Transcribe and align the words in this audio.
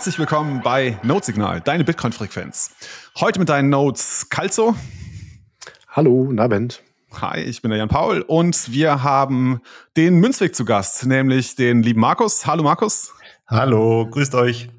Herzlich 0.00 0.18
willkommen 0.18 0.62
bei 0.62 0.98
Notesignal, 1.02 1.60
deine 1.60 1.84
Bitcoin-Frequenz. 1.84 2.70
Heute 3.20 3.38
mit 3.38 3.50
deinen 3.50 3.68
Notes 3.68 4.30
Calzo. 4.30 4.74
Hallo, 5.88 6.24
guten 6.24 6.38
Abend. 6.38 6.82
Hi, 7.20 7.40
ich 7.40 7.60
bin 7.60 7.70
der 7.70 7.76
Jan 7.76 7.90
Paul 7.90 8.22
und 8.22 8.72
wir 8.72 9.02
haben 9.02 9.60
den 9.98 10.14
Münzweg 10.14 10.56
zu 10.56 10.64
Gast, 10.64 11.04
nämlich 11.04 11.54
den 11.54 11.82
lieben 11.82 12.00
Markus. 12.00 12.46
Hallo 12.46 12.62
Markus. 12.62 13.12
Hallo, 13.46 14.08
grüßt 14.10 14.34
euch. 14.36 14.70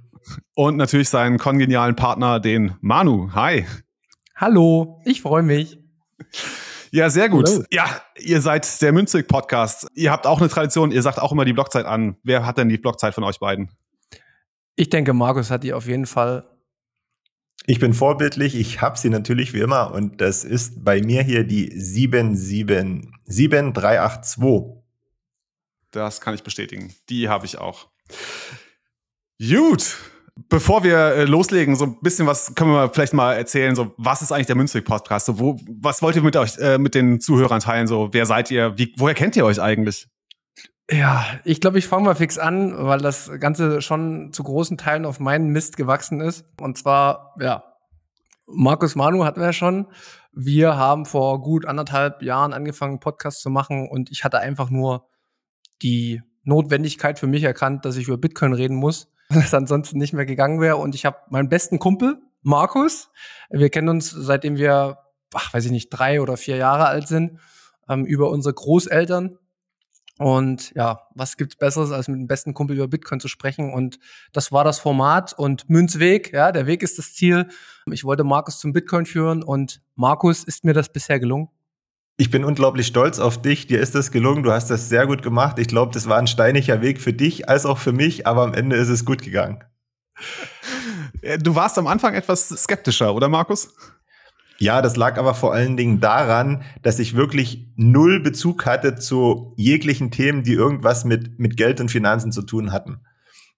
Und 0.55 0.77
natürlich 0.77 1.09
seinen 1.09 1.38
kongenialen 1.38 1.95
Partner, 1.95 2.39
den 2.39 2.73
Manu. 2.81 3.30
Hi. 3.35 3.67
Hallo, 4.35 5.03
ich 5.05 5.22
freue 5.22 5.44
mich. 5.44 5.77
Ja, 6.89 7.11
sehr 7.11 7.30
gut. 7.30 7.47
Hallo. 7.47 7.63
Ja, 7.69 7.85
ihr 8.17 8.41
seid 8.41 8.81
der 8.81 8.91
Münzweg-Podcast. 8.91 9.85
Ihr 9.94 10.11
habt 10.11 10.25
auch 10.25 10.39
eine 10.39 10.49
Tradition, 10.49 10.91
ihr 10.91 11.03
sagt 11.03 11.19
auch 11.19 11.31
immer 11.31 11.45
die 11.45 11.53
Blockzeit 11.53 11.85
an. 11.85 12.17
Wer 12.23 12.44
hat 12.44 12.58
denn 12.58 12.69
die 12.69 12.80
Blockzeit 12.80 13.13
von 13.13 13.23
euch 13.23 13.39
beiden? 13.39 13.69
Ich 14.75 14.89
denke, 14.89 15.13
Markus 15.13 15.49
hat 15.52 15.63
die 15.63 15.73
auf 15.73 15.88
jeden 15.88 16.05
Fall. 16.05 16.45
Ich 17.67 17.80
bin 17.80 17.93
vorbildlich, 17.93 18.55
ich 18.55 18.81
habe 18.81 18.97
sie 18.97 19.09
natürlich 19.09 19.53
wie 19.53 19.59
immer 19.59 19.94
und 19.94 20.20
das 20.20 20.44
ist 20.44 20.84
bei 20.84 20.99
mir 21.02 21.21
hier 21.21 21.44
die 21.44 21.71
77382. 21.80 24.44
Das 25.91 26.21
kann 26.21 26.34
ich 26.34 26.41
bestätigen. 26.41 26.91
Die 27.09 27.30
habe 27.30 27.45
ich 27.45 27.59
auch. 27.59 27.89
Gut, 29.39 29.99
Bevor 30.49 30.83
wir 30.83 30.97
äh, 30.97 31.23
loslegen, 31.25 31.75
so 31.75 31.86
ein 31.86 31.97
bisschen 32.02 32.25
was 32.25 32.55
können 32.55 32.72
wir 32.72 32.89
vielleicht 32.89 33.14
mal 33.14 33.33
erzählen. 33.33 33.75
So, 33.75 33.94
was 33.97 34.22
ist 34.22 34.31
eigentlich 34.31 34.47
der 34.47 34.55
Münzweg-Podcast? 34.55 35.25
So, 35.25 35.39
wo, 35.39 35.59
was 35.67 36.02
wollt 36.02 36.16
ihr 36.16 36.22
mit 36.22 36.38
euch, 36.38 36.58
äh, 36.58 36.77
mit 36.77 36.95
den 36.95 37.19
Zuhörern 37.19 37.59
teilen? 37.59 37.88
So, 37.88 38.09
wer 38.11 38.25
seid 38.25 38.49
ihr? 38.49 38.77
Wie, 38.77 38.94
woher 38.97 39.14
kennt 39.14 39.36
ihr 39.36 39.45
euch 39.45 39.61
eigentlich? 39.61 40.08
Ja, 40.92 41.25
ich 41.45 41.61
glaube, 41.61 41.80
ich 41.80 41.88
fange 41.88 42.06
mal 42.06 42.16
fix 42.16 42.38
an, 42.38 42.73
weil 42.75 43.00
das 43.00 43.31
Ganze 43.39 43.81
schon 43.81 44.34
zu 44.34 44.44
großen 44.44 44.78
Teilen 44.78 45.06
auf 45.06 45.20
meinen 45.20 45.50
Mist 45.50 45.78
gewachsen 45.78 46.20
ist. 46.20 46.45
Und 46.59 46.78
zwar, 46.78 47.36
ja, 47.39 47.64
Markus 48.45 48.95
Manu 48.95 49.23
hatten 49.23 49.39
wir 49.39 49.48
ja 49.48 49.53
schon. 49.53 49.88
Wir 50.33 50.75
haben 50.75 51.06
vor 51.06 51.42
gut 51.42 51.66
anderthalb 51.66 52.22
Jahren 52.22 52.53
angefangen, 52.53 53.00
Podcast 53.00 53.42
zu 53.42 53.50
machen 53.50 53.88
und 53.89 54.11
ich 54.11 54.23
hatte 54.23 54.39
einfach 54.39 54.70
nur 54.70 55.08
die 55.81 56.22
Notwendigkeit 56.44 57.20
für 57.20 57.28
mich 57.28 57.44
erkannt, 57.44 57.86
dass 57.86 57.95
ich 57.95 58.08
über 58.08 58.17
Bitcoin 58.17 58.53
reden 58.53 58.76
muss 58.76 59.11
das 59.33 59.53
ansonsten 59.53 59.98
nicht 59.98 60.14
mehr 60.14 60.26
gegangen 60.26 60.59
wäre. 60.61 60.78
Und 60.78 60.95
ich 60.95 61.05
habe 61.05 61.17
meinen 61.30 61.50
besten 61.50 61.80
Kumpel, 61.80 62.22
Markus. 62.42 63.09
Wir 63.50 63.70
kennen 63.70 63.89
uns, 63.89 64.09
seitdem 64.09 64.58
wir, 64.58 64.98
ach, 65.33 65.53
weiß 65.53 65.66
ich 65.66 65.72
nicht, 65.72 65.89
drei 65.89 66.22
oder 66.22 66.38
vier 66.38 66.58
Jahre 66.58 66.88
alt 66.88 67.08
sind, 67.08 67.39
ähm, 67.89 68.05
über 68.05 68.30
unsere 68.30 68.53
Großeltern. 68.53 69.38
Und 70.22 70.72
ja, 70.75 71.08
was 71.16 71.36
gibt's 71.36 71.55
Besseres, 71.55 71.91
als 71.91 72.08
mit 72.08 72.19
dem 72.19 72.27
besten 72.27 72.53
Kumpel 72.53 72.75
über 72.75 72.88
Bitcoin 72.88 73.19
zu 73.19 73.27
sprechen? 73.27 73.73
Und 73.73 73.97
das 74.33 74.52
war 74.52 74.64
das 74.64 74.77
Format 74.77 75.33
und 75.33 75.67
Münzweg, 75.67 76.31
ja, 76.31 76.52
der 76.52 76.67
Weg 76.67 76.83
ist 76.83 77.00
das 77.00 77.16
Ziel. 77.16 77.47
Ich 77.91 78.03
wollte 78.03 78.23
Markus 78.23 78.59
zum 78.59 78.72
Bitcoin 78.72 79.08
führen 79.08 79.42
und 79.42 79.81
Markus 79.95 80.44
ist 80.44 80.64
mir 80.64 80.73
das 80.73 80.94
bisher 80.94 81.19
gelungen. 81.19 81.49
Ich 82.17 82.30
bin 82.30 82.45
unglaublich 82.45 82.86
stolz 82.86 83.17
auf 83.17 83.42
dich. 83.42 83.66
Dir 83.66 83.80
ist 83.80 83.95
das 83.95 84.11
gelungen. 84.11 84.44
Du 84.44 84.52
hast 84.52 84.69
das 84.69 84.89
sehr 84.89 85.08
gut 85.08 85.23
gemacht. 85.23 85.58
Ich 85.58 85.67
glaube, 85.67 85.92
das 85.92 86.08
war 86.08 86.19
ein 86.19 86.27
steiniger 86.27 86.81
Weg 86.81 87.02
für 87.02 87.14
dich 87.14 87.49
als 87.49 87.66
auch 87.66 87.80
für 87.80 87.92
mich, 87.92 88.27
aber 88.27 88.44
am 88.44 88.53
Ende 88.53 88.75
ist 88.75 88.89
es 88.89 89.05
gut 89.05 89.23
gegangen. 89.23 89.64
Du 91.39 91.55
warst 91.55 91.80
am 91.80 91.88
Anfang 91.88 92.14
etwas 92.14 92.49
skeptischer, 92.49 93.15
oder 93.15 93.27
Markus? 93.27 93.73
Ja, 94.61 94.82
das 94.82 94.95
lag 94.95 95.17
aber 95.17 95.33
vor 95.33 95.54
allen 95.54 95.76
Dingen 95.76 95.99
daran, 95.99 96.64
dass 96.83 96.99
ich 96.99 97.16
wirklich 97.16 97.67
null 97.76 98.20
Bezug 98.20 98.66
hatte 98.66 98.95
zu 98.95 99.54
jeglichen 99.58 100.11
Themen, 100.11 100.44
die 100.44 100.54
irgendwas 100.54 101.04
mit, 101.04 101.39
mit 101.39 101.58
Geld 101.58 101.82
und 101.82 101.89
Finanzen 101.89 102.32
zu 102.32 102.44
tun 102.44 102.71
hatten. 102.71 103.02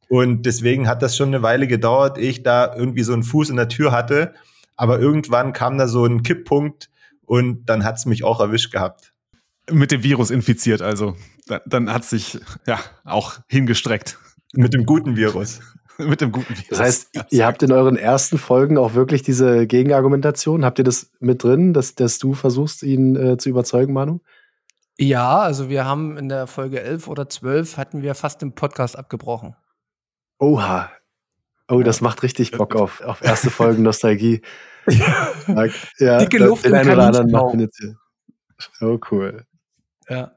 Und 0.08 0.46
deswegen 0.46 0.88
hat 0.88 1.02
das 1.02 1.18
schon 1.18 1.28
eine 1.28 1.42
Weile 1.42 1.68
gedauert, 1.68 2.18
ehe 2.18 2.30
ich 2.30 2.44
da 2.44 2.74
irgendwie 2.76 3.04
so 3.04 3.14
einen 3.14 3.24
Fuß 3.24 3.50
in 3.50 3.58
der 3.58 3.68
Tür 3.68 3.92
hatte. 3.92 4.34
Aber 4.76 5.00
irgendwann 5.00 5.54
kam 5.54 5.78
da 5.78 5.88
so 5.88 6.06
ein 6.06 6.24
Kipppunkt, 6.24 6.90
und 7.26 7.66
dann 7.66 7.84
hat 7.84 7.98
es 7.98 8.06
mich 8.06 8.24
auch 8.24 8.40
erwischt 8.40 8.72
gehabt. 8.72 9.14
Mit 9.72 9.92
dem 9.92 10.04
Virus 10.04 10.30
infiziert, 10.30 10.82
also. 10.82 11.16
Dann 11.66 11.92
hat 11.92 12.06
sich 12.06 12.40
ja 12.68 12.80
auch 13.06 13.40
hingestreckt. 13.48 14.18
Mit 14.54 14.74
dem 14.74 14.86
guten 14.86 15.16
Virus. 15.16 15.60
Mit 15.98 16.22
dem 16.22 16.32
guten 16.32 16.50
Virus. 16.50 16.68
Das 16.70 16.80
heißt, 16.80 17.10
ihr 17.30 17.46
habt 17.46 17.62
in 17.64 17.72
euren 17.72 17.98
ersten 17.98 18.38
Folgen 18.38 18.78
auch 18.78 18.94
wirklich 18.94 19.22
diese 19.22 19.68
Gegenargumentation. 19.68 20.66
Habt 20.66 20.80
ihr 20.80 20.86
das 20.86 21.12
mit 21.20 21.44
drin, 21.44 21.74
dass, 21.74 21.96
dass 21.96 22.20
du 22.20 22.34
versuchst, 22.34 22.84
ihn 22.84 23.16
äh, 23.16 23.38
zu 23.38 23.50
überzeugen, 23.50 23.94
Manu? 23.94 24.20
Ja, 24.98 25.40
also 25.40 25.70
wir 25.70 25.86
haben 25.86 26.18
in 26.18 26.30
der 26.30 26.48
Folge 26.48 26.82
11 26.82 27.08
oder 27.08 27.30
12 27.30 27.78
hatten 27.78 28.02
wir 28.02 28.16
fast 28.16 28.42
den 28.42 28.54
Podcast 28.54 28.98
abgebrochen. 28.98 29.56
Oha. 30.40 30.92
Oh, 31.70 31.82
das 31.82 32.02
macht 32.02 32.24
richtig 32.24 32.52
Bock 32.52 32.76
auf, 32.76 33.02
auf 33.02 33.22
erste 33.24 33.50
Folgen 33.50 33.84
Nostalgie. 33.84 34.42
Ja. 34.86 35.66
ja 35.98 36.18
Dicke 36.20 36.40
Luft 36.40 36.66
jetzt 36.66 37.78
hier. 37.80 37.96
Oh, 38.82 39.00
cool. 39.12 39.46
Ja, 40.10 40.34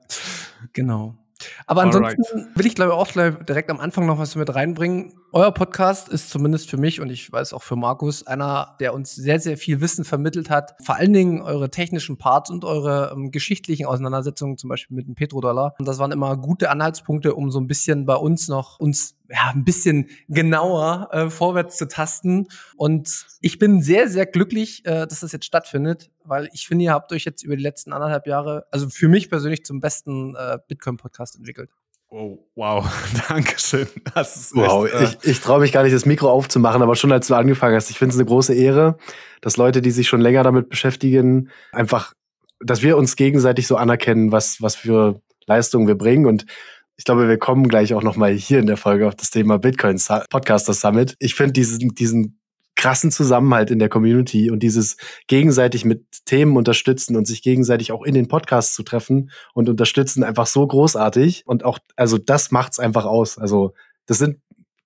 genau. 0.72 1.16
Aber 1.66 1.82
ansonsten 1.82 2.22
Alright. 2.22 2.56
will 2.56 2.66
ich 2.66 2.74
glaube 2.74 2.92
ich 2.92 2.98
auch 2.98 3.44
direkt 3.44 3.70
am 3.70 3.80
Anfang 3.80 4.06
noch 4.06 4.18
was 4.18 4.36
mit 4.36 4.54
reinbringen. 4.54 5.14
Euer 5.32 5.52
Podcast 5.52 6.08
ist 6.08 6.30
zumindest 6.30 6.70
für 6.70 6.76
mich 6.76 7.00
und 7.00 7.10
ich 7.10 7.30
weiß 7.30 7.52
auch 7.52 7.62
für 7.62 7.76
Markus 7.76 8.26
einer, 8.26 8.76
der 8.80 8.94
uns 8.94 9.14
sehr, 9.14 9.38
sehr 9.40 9.56
viel 9.56 9.80
Wissen 9.80 10.04
vermittelt 10.04 10.50
hat. 10.50 10.74
Vor 10.82 10.96
allen 10.96 11.12
Dingen 11.12 11.42
eure 11.42 11.70
technischen 11.70 12.16
Parts 12.16 12.50
und 12.50 12.64
eure 12.64 13.12
ähm, 13.12 13.30
geschichtlichen 13.30 13.86
Auseinandersetzungen, 13.86 14.56
zum 14.56 14.68
Beispiel 14.68 14.96
mit 14.96 15.06
dem 15.06 15.14
Petrodollar. 15.14 15.74
Und 15.78 15.86
das 15.86 15.98
waren 15.98 16.12
immer 16.12 16.36
gute 16.36 16.70
Anhaltspunkte, 16.70 17.34
um 17.34 17.50
so 17.50 17.60
ein 17.60 17.66
bisschen 17.66 18.06
bei 18.06 18.14
uns 18.14 18.48
noch 18.48 18.78
uns 18.78 19.16
ja, 19.28 19.52
ein 19.54 19.64
bisschen 19.64 20.08
genauer 20.28 21.08
äh, 21.12 21.30
vorwärts 21.30 21.76
zu 21.76 21.88
tasten. 21.88 22.48
Und 22.76 23.26
ich 23.40 23.58
bin 23.58 23.82
sehr, 23.82 24.08
sehr 24.08 24.26
glücklich, 24.26 24.84
äh, 24.84 25.06
dass 25.06 25.20
das 25.20 25.32
jetzt 25.32 25.44
stattfindet, 25.44 26.10
weil 26.24 26.48
ich 26.52 26.66
finde, 26.66 26.84
ihr 26.84 26.92
habt 26.92 27.12
euch 27.12 27.24
jetzt 27.24 27.42
über 27.42 27.56
die 27.56 27.62
letzten 27.62 27.92
anderthalb 27.92 28.26
Jahre, 28.26 28.66
also 28.70 28.88
für 28.88 29.08
mich 29.08 29.28
persönlich 29.28 29.64
zum 29.64 29.80
besten 29.80 30.34
äh, 30.36 30.58
Bitcoin-Podcast 30.68 31.36
entwickelt. 31.36 31.70
Oh, 32.08 32.38
wow, 32.54 32.86
Dankeschön. 33.28 33.88
Das 34.14 34.36
ist 34.36 34.54
wow, 34.54 34.86
echt, 34.86 34.94
äh 34.94 35.04
ich, 35.22 35.30
ich 35.30 35.40
traue 35.40 35.60
mich 35.60 35.72
gar 35.72 35.82
nicht, 35.82 35.94
das 35.94 36.06
Mikro 36.06 36.30
aufzumachen, 36.30 36.82
aber 36.82 36.94
schon 36.94 37.10
als 37.10 37.26
du 37.26 37.34
angefangen 37.34 37.74
hast, 37.74 37.90
ich 37.90 37.98
finde 37.98 38.14
es 38.14 38.18
eine 38.18 38.26
große 38.26 38.54
Ehre, 38.54 38.96
dass 39.40 39.56
Leute, 39.56 39.82
die 39.82 39.90
sich 39.90 40.06
schon 40.08 40.20
länger 40.20 40.44
damit 40.44 40.68
beschäftigen, 40.68 41.50
einfach, 41.72 42.14
dass 42.60 42.82
wir 42.82 42.96
uns 42.96 43.16
gegenseitig 43.16 43.66
so 43.66 43.76
anerkennen, 43.76 44.30
was, 44.30 44.62
was 44.62 44.76
für 44.76 45.20
Leistungen 45.46 45.86
wir 45.86 45.96
bringen. 45.96 46.26
Und 46.26 46.46
ich 46.96 47.04
glaube, 47.04 47.28
wir 47.28 47.38
kommen 47.38 47.68
gleich 47.68 47.94
auch 47.94 48.02
noch 48.02 48.16
mal 48.16 48.32
hier 48.32 48.58
in 48.58 48.66
der 48.66 48.76
Folge 48.76 49.06
auf 49.06 49.14
das 49.14 49.30
Thema 49.30 49.58
Bitcoin 49.58 50.00
Podcaster 50.30 50.72
Summit. 50.72 51.16
Ich 51.18 51.34
finde 51.34 51.52
diesen, 51.52 51.90
diesen 51.90 52.40
krassen 52.74 53.10
Zusammenhalt 53.10 53.70
in 53.70 53.78
der 53.78 53.88
Community 53.88 54.50
und 54.50 54.62
dieses 54.62 54.96
gegenseitig 55.26 55.84
mit 55.84 56.04
Themen 56.24 56.56
unterstützen 56.56 57.16
und 57.16 57.26
sich 57.26 57.42
gegenseitig 57.42 57.92
auch 57.92 58.02
in 58.02 58.14
den 58.14 58.28
Podcasts 58.28 58.74
zu 58.74 58.82
treffen 58.82 59.30
und 59.54 59.68
unterstützen 59.68 60.24
einfach 60.24 60.46
so 60.46 60.66
großartig. 60.66 61.46
Und 61.46 61.64
auch, 61.64 61.78
also 61.96 62.16
das 62.18 62.50
macht's 62.50 62.78
einfach 62.78 63.04
aus. 63.04 63.38
Also 63.38 63.74
das 64.06 64.18
sind 64.18 64.40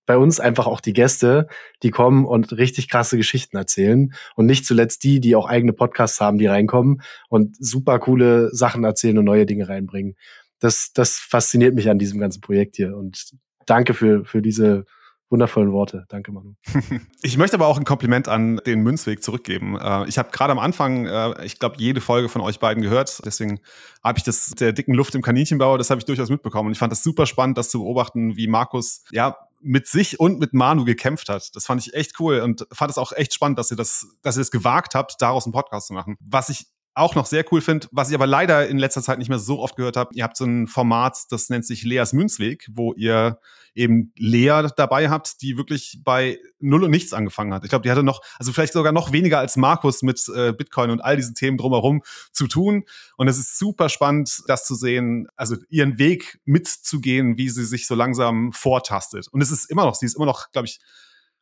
bei 0.07 0.17
uns 0.17 0.41
einfach 0.41 0.67
auch 0.67 0.81
die 0.81 0.93
Gäste, 0.93 1.47
die 1.85 1.91
kommen 1.91 2.25
und 2.25 2.53
richtig 2.53 2.89
krasse 2.89 3.17
Geschichten 3.17 3.57
erzählen. 3.57 4.13
Und 4.35 4.47
nicht 4.47 4.67
zuletzt 4.67 5.05
die, 5.05 5.21
die 5.21 5.37
auch 5.37 5.49
eigene 5.49 5.73
Podcasts 5.73 6.21
haben, 6.21 6.39
die 6.39 6.47
reinkommen 6.47 7.03
und 7.29 7.57
super 7.61 8.01
coole 8.01 8.53
Sachen 8.53 8.83
erzählen 8.83 9.19
und 9.19 9.25
neue 9.25 9.47
Dinge 9.47 9.69
reinbringen 9.69 10.17
das, 10.61 10.93
das 10.95 11.17
fasziniert 11.17 11.75
mich 11.75 11.91
an 11.91 11.99
diesem 11.99 12.21
ganzen 12.21 12.41
Projekt 12.41 12.77
hier. 12.77 12.97
Und 12.97 13.33
danke 13.67 13.95
für, 13.95 14.25
für 14.25 14.43
diese 14.43 14.85
wundervollen 15.31 15.73
Worte. 15.73 16.05
Danke, 16.09 16.33
Manu. 16.33 16.55
Ich 17.23 17.37
möchte 17.37 17.57
aber 17.57 17.67
auch 17.67 17.79
ein 17.79 17.85
Kompliment 17.85 18.29
an 18.29 18.61
den 18.67 18.81
Münzweg 18.81 19.23
zurückgeben. 19.23 19.79
Äh, 19.79 20.09
ich 20.09 20.19
habe 20.19 20.31
gerade 20.31 20.53
am 20.53 20.59
Anfang, 20.59 21.07
äh, 21.07 21.45
ich 21.45 21.59
glaube, 21.59 21.77
jede 21.79 22.01
Folge 22.01 22.29
von 22.29 22.43
euch 22.43 22.59
beiden 22.59 22.83
gehört. 22.83 23.23
Deswegen 23.25 23.61
habe 24.03 24.19
ich 24.19 24.25
das 24.25 24.51
der 24.51 24.73
dicken 24.73 24.95
Luft 24.95 25.15
im 25.15 25.23
Kaninchenbau, 25.23 25.79
das 25.79 25.91
habe 25.91 26.01
ich 26.01 26.05
durchaus 26.05 26.31
mitbekommen. 26.31 26.67
Und 26.67 26.73
ich 26.73 26.79
fand 26.79 26.93
das 26.93 27.03
super 27.03 27.27
spannend, 27.27 27.57
das 27.59 27.71
zu 27.71 27.81
beobachten, 27.81 28.37
wie 28.37 28.49
Markus 28.49 29.05
ja 29.13 29.37
mit 29.63 29.87
sich 29.87 30.19
und 30.19 30.41
mit 30.41 30.55
Manu 30.55 30.85
gekämpft 30.85 31.29
hat. 31.29 31.55
Das 31.55 31.67
fand 31.67 31.87
ich 31.87 31.95
echt 31.95 32.19
cool 32.19 32.41
und 32.41 32.67
fand 32.73 32.91
es 32.91 32.99
auch 32.99 33.13
echt 33.13 33.35
spannend, 33.35 33.59
dass 33.59 33.71
ihr 33.71 33.77
das, 33.77 34.07
dass 34.23 34.37
ihr 34.37 34.43
es 34.43 34.51
gewagt 34.51 34.95
habt, 34.95 35.21
daraus 35.21 35.45
einen 35.45 35.53
Podcast 35.53 35.89
zu 35.89 35.93
machen. 35.93 36.17
Was 36.21 36.49
ich 36.49 36.67
auch 37.01 37.15
noch 37.15 37.27
sehr 37.27 37.45
cool 37.51 37.61
finde, 37.61 37.89
was 37.91 38.11
ich 38.11 38.15
aber 38.15 38.27
leider 38.27 38.69
in 38.69 38.79
letzter 38.79 39.03
Zeit 39.03 39.19
nicht 39.19 39.29
mehr 39.29 39.39
so 39.39 39.59
oft 39.59 39.77
gehört 39.77 39.97
habe, 39.97 40.15
ihr 40.15 40.23
habt 40.23 40.37
so 40.37 40.45
ein 40.45 40.67
Format, 40.67 41.17
das 41.31 41.49
nennt 41.49 41.67
sich 41.67 41.83
Leas 41.83 42.13
Münzweg, 42.13 42.69
wo 42.71 42.93
ihr 42.95 43.39
eben 43.75 44.13
Lea 44.17 44.69
dabei 44.77 45.11
habt, 45.11 45.43
die 45.43 45.57
wirklich 45.57 46.01
bei 46.05 46.39
null 46.59 46.85
und 46.85 46.91
nichts 46.91 47.13
angefangen 47.13 47.55
hat. 47.55 47.65
Ich 47.65 47.71
glaube, 47.71 47.83
die 47.83 47.91
hatte 47.91 48.03
noch, 48.03 48.21
also 48.39 48.53
vielleicht 48.53 48.73
sogar 48.73 48.93
noch 48.93 49.13
weniger 49.13 49.39
als 49.39 49.57
Markus 49.57 50.03
mit 50.03 50.21
äh, 50.35 50.53
Bitcoin 50.53 50.91
und 50.91 51.01
all 51.01 51.17
diesen 51.17 51.35
Themen 51.35 51.57
drumherum 51.57 52.03
zu 52.33 52.47
tun. 52.47 52.85
Und 53.17 53.29
es 53.29 53.39
ist 53.39 53.59
super 53.59 53.89
spannend, 53.89 54.43
das 54.47 54.65
zu 54.65 54.75
sehen, 54.75 55.29
also 55.37 55.57
ihren 55.69 55.99
Weg 55.99 56.41
mitzugehen, 56.45 57.39
wie 57.39 57.49
sie 57.49 57.65
sich 57.65 57.87
so 57.87 57.95
langsam 57.95 58.53
vortastet. 58.53 59.29
Und 59.29 59.41
es 59.41 59.51
ist 59.51 59.71
immer 59.71 59.85
noch, 59.85 59.95
sie 59.95 60.07
ist 60.07 60.17
immer 60.17 60.27
noch, 60.27 60.51
glaube 60.51 60.67
ich, 60.67 60.81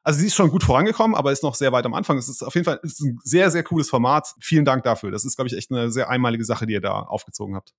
also 0.09 0.21
sie 0.21 0.29
ist 0.29 0.37
schon 0.37 0.49
gut 0.49 0.65
vorangekommen, 0.65 1.15
aber 1.15 1.33
ist 1.33 1.43
noch 1.43 1.55
sehr 1.55 1.71
weit 1.71 1.85
am 1.85 1.93
Anfang. 1.93 2.17
Es 2.17 2.31
ist 2.31 2.43
auf 2.43 2.55
jeden 2.55 2.65
Fall 2.65 2.81
ist 2.83 3.03
ein 3.03 3.19
sehr, 3.25 3.51
sehr 3.51 3.63
cooles 3.63 3.91
Format. 3.91 4.35
Vielen 4.41 4.65
Dank 4.65 4.83
dafür. 4.83 5.11
Das 5.11 5.27
ist, 5.27 5.37
glaube 5.37 5.51
ich, 5.51 5.55
echt 5.55 5.71
eine 5.71 5.91
sehr 5.91 6.09
einmalige 6.09 6.47
Sache, 6.47 6.67
die 6.67 6.73
ihr 6.73 6.81
da 6.81 7.03
aufgezogen 7.03 7.55
habt. 7.55 7.75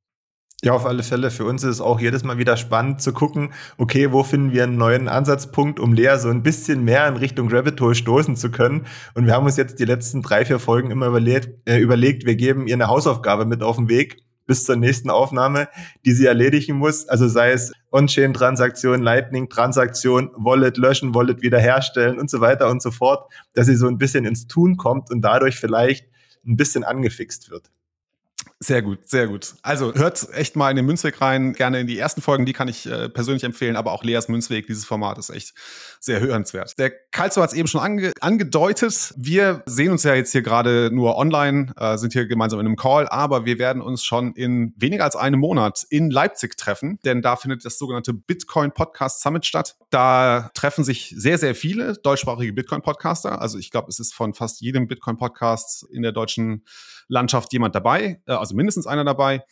Ja, 0.62 0.74
auf 0.74 0.86
alle 0.86 1.02
Fälle. 1.02 1.32
Für 1.32 1.46
uns 1.46 1.64
ist 1.64 1.70
es 1.70 1.82
auch 1.82 2.00
jedes 2.00 2.24
Mal 2.24 2.38
wieder 2.38 2.56
spannend 2.56 3.02
zu 3.02 3.14
gucken, 3.14 3.52
okay, 3.80 4.12
wo 4.12 4.24
finden 4.24 4.52
wir 4.52 4.62
einen 4.62 4.78
neuen 4.78 5.08
Ansatzpunkt, 5.08 5.80
um 5.80 5.92
Lea 5.92 6.18
so 6.20 6.30
ein 6.30 6.44
bisschen 6.44 6.84
mehr 6.84 7.08
in 7.08 7.16
Richtung 7.16 7.52
Rabbit 7.52 7.82
Hole 7.82 7.96
stoßen 7.96 8.36
zu 8.36 8.52
können. 8.52 8.86
Und 9.16 9.26
wir 9.26 9.34
haben 9.34 9.48
uns 9.48 9.58
jetzt 9.58 9.80
die 9.80 9.86
letzten 9.86 10.22
drei, 10.22 10.46
vier 10.46 10.60
Folgen 10.60 10.92
immer 10.92 11.08
überlegt, 11.08 11.68
äh, 11.68 11.80
überlegt 11.80 12.28
wir 12.28 12.36
geben 12.36 12.68
ihr 12.68 12.76
eine 12.76 12.90
Hausaufgabe 12.90 13.46
mit 13.46 13.64
auf 13.64 13.78
den 13.78 13.90
Weg 13.90 14.22
bis 14.50 14.66
zur 14.66 14.78
nächsten 14.78 15.12
Aufnahme, 15.12 15.70
die 16.06 16.12
sie 16.12 16.26
erledigen 16.26 16.76
muss. 16.78 17.08
Also 17.08 17.28
sei 17.28 17.52
es 17.52 17.72
On-Chain-Transaktion, 17.92 19.04
Lightning-Transaktion, 19.04 20.32
Wallet 20.38 20.78
löschen, 20.78 21.14
Wallet 21.14 21.44
wiederherstellen 21.44 22.18
und 22.18 22.32
so 22.32 22.42
weiter 22.42 22.68
und 22.68 22.82
so 22.82 22.90
fort, 22.90 23.32
dass 23.54 23.68
sie 23.68 23.76
so 23.76 23.88
ein 23.88 24.00
bisschen 24.00 24.26
ins 24.26 24.48
Tun 24.48 24.76
kommt 24.76 25.12
und 25.12 25.22
dadurch 25.22 25.58
vielleicht 25.58 26.08
ein 26.48 26.58
bisschen 26.58 26.84
angefixt 26.84 27.52
wird. 27.52 27.70
Sehr 28.62 28.82
gut, 28.82 29.08
sehr 29.08 29.28
gut. 29.28 29.54
Also 29.62 29.94
hört 29.94 30.34
echt 30.34 30.58
mal 30.58 30.70
in 30.70 30.76
den 30.76 30.86
Münzweg 30.86 31.22
rein, 31.22 31.54
gerne 31.54 31.80
in 31.80 31.88
die 31.88 31.98
ersten 31.98 32.22
Folgen, 32.22 32.46
die 32.46 32.52
kann 32.52 32.68
ich 32.68 32.86
äh, 32.88 33.08
persönlich 33.08 33.46
empfehlen, 33.46 33.78
aber 33.78 33.94
auch 33.94 34.04
Leas 34.04 34.28
Münzweg, 34.28 34.68
dieses 34.68 34.84
Format 34.84 35.18
ist 35.18 35.30
echt 35.30 35.54
sehr 36.02 36.20
hörenswert. 36.20 36.78
Der 36.78 36.92
Kalzo 37.12 37.42
hat 37.42 37.52
es 37.52 37.56
eben 37.56 37.70
schon 37.70 37.80
ange 37.80 38.12
angedeutet. 38.20 39.14
Wir 39.16 39.64
sehen 39.66 39.92
uns 39.92 40.04
ja 40.04 40.14
jetzt 40.14 40.34
hier 40.34 40.42
gerade 40.42 40.90
nur 40.92 41.16
online, 41.16 41.74
äh, 41.78 41.98
sind 41.98 42.12
hier 42.12 42.28
gemeinsam 42.28 42.60
in 42.60 42.66
einem 42.66 42.76
Call, 42.76 43.08
aber 43.08 43.46
wir 43.46 43.60
werden 43.60 43.82
uns 43.82 44.04
schon 44.04 44.34
in 44.34 44.74
weniger 44.76 45.06
als 45.06 45.16
einem 45.16 45.40
Monat 45.40 45.86
in 45.90 46.12
Leipzig 46.12 46.58
treffen, 46.58 47.00
denn 47.06 47.22
da 47.22 47.38
findet 47.38 47.64
das 47.64 47.78
sogenannte 47.78 48.12
Bitcoin 48.14 48.74
Podcast 48.74 49.22
Summit 49.22 49.46
statt. 49.46 49.78
Da 49.90 50.52
treffen 50.54 50.84
sich 50.84 51.14
sehr, 51.16 51.38
sehr 51.38 51.56
viele 51.56 51.94
deutschsprachige 51.94 52.52
Bitcoin 52.52 52.82
Podcaster. 52.82 53.42
Also 53.42 53.58
ich 53.58 53.72
glaube, 53.72 53.88
es 53.88 54.00
ist 54.00 54.14
von 54.14 54.34
fast 54.34 54.60
jedem 54.60 54.90
Bitcoin 54.90 55.16
Podcast 55.16 55.86
in 55.94 56.02
der 56.02 56.12
deutschen 56.12 56.66
Landschaft 57.10 57.52
jemand 57.52 57.76
dabei, 57.76 58.22
äh, 58.26 58.32
also 58.32 58.56
mindestens 58.56 58.88
einer 58.88 59.04
dabei. 59.04 59.44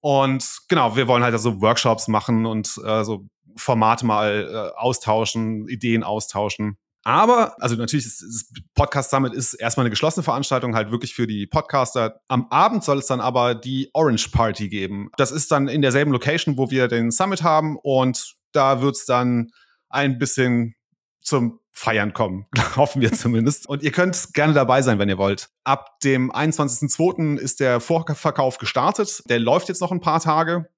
Und 0.00 0.46
genau, 0.68 0.94
wir 0.94 1.08
wollen 1.08 1.24
halt 1.24 1.34
also 1.34 1.60
Workshops 1.60 2.06
machen 2.06 2.46
und 2.46 2.78
äh, 2.84 3.02
so 3.02 3.26
Formate 3.56 4.06
mal 4.06 4.48
äh, 4.48 4.78
austauschen, 4.78 5.66
Ideen 5.68 6.04
austauschen. 6.04 6.78
Aber, 7.04 7.60
also 7.62 7.74
natürlich, 7.74 8.06
ist, 8.06 8.22
ist 8.22 8.52
Podcast 8.74 9.10
Summit 9.10 9.32
ist 9.32 9.54
erstmal 9.54 9.84
eine 9.84 9.90
geschlossene 9.90 10.22
Veranstaltung, 10.22 10.74
halt 10.74 10.90
wirklich 10.90 11.14
für 11.14 11.26
die 11.26 11.46
Podcaster. 11.46 12.20
Am 12.28 12.46
Abend 12.50 12.84
soll 12.84 12.98
es 12.98 13.06
dann 13.06 13.20
aber 13.20 13.54
die 13.54 13.88
Orange 13.94 14.30
Party 14.30 14.68
geben. 14.68 15.10
Das 15.16 15.30
ist 15.30 15.50
dann 15.50 15.68
in 15.68 15.80
derselben 15.80 16.12
Location, 16.12 16.58
wo 16.58 16.70
wir 16.70 16.86
den 16.86 17.10
Summit 17.10 17.42
haben 17.42 17.78
und 17.82 18.34
da 18.52 18.82
wird 18.82 18.96
es 18.96 19.06
dann 19.06 19.50
ein 19.88 20.18
bisschen 20.18 20.74
zum 21.20 21.60
Feiern 21.78 22.12
kommen, 22.12 22.46
hoffen 22.76 23.00
wir 23.00 23.12
zumindest. 23.12 23.68
Und 23.68 23.84
ihr 23.84 23.92
könnt 23.92 24.34
gerne 24.34 24.52
dabei 24.52 24.82
sein, 24.82 24.98
wenn 24.98 25.08
ihr 25.08 25.16
wollt. 25.16 25.48
Ab 25.62 26.00
dem 26.00 26.32
21.02. 26.32 27.36
ist 27.36 27.60
der 27.60 27.78
Vorverkauf 27.78 28.58
gestartet. 28.58 29.22
Der 29.28 29.38
läuft 29.38 29.68
jetzt 29.68 29.80
noch 29.80 29.92
ein 29.92 30.00
paar 30.00 30.18
Tage. 30.18 30.68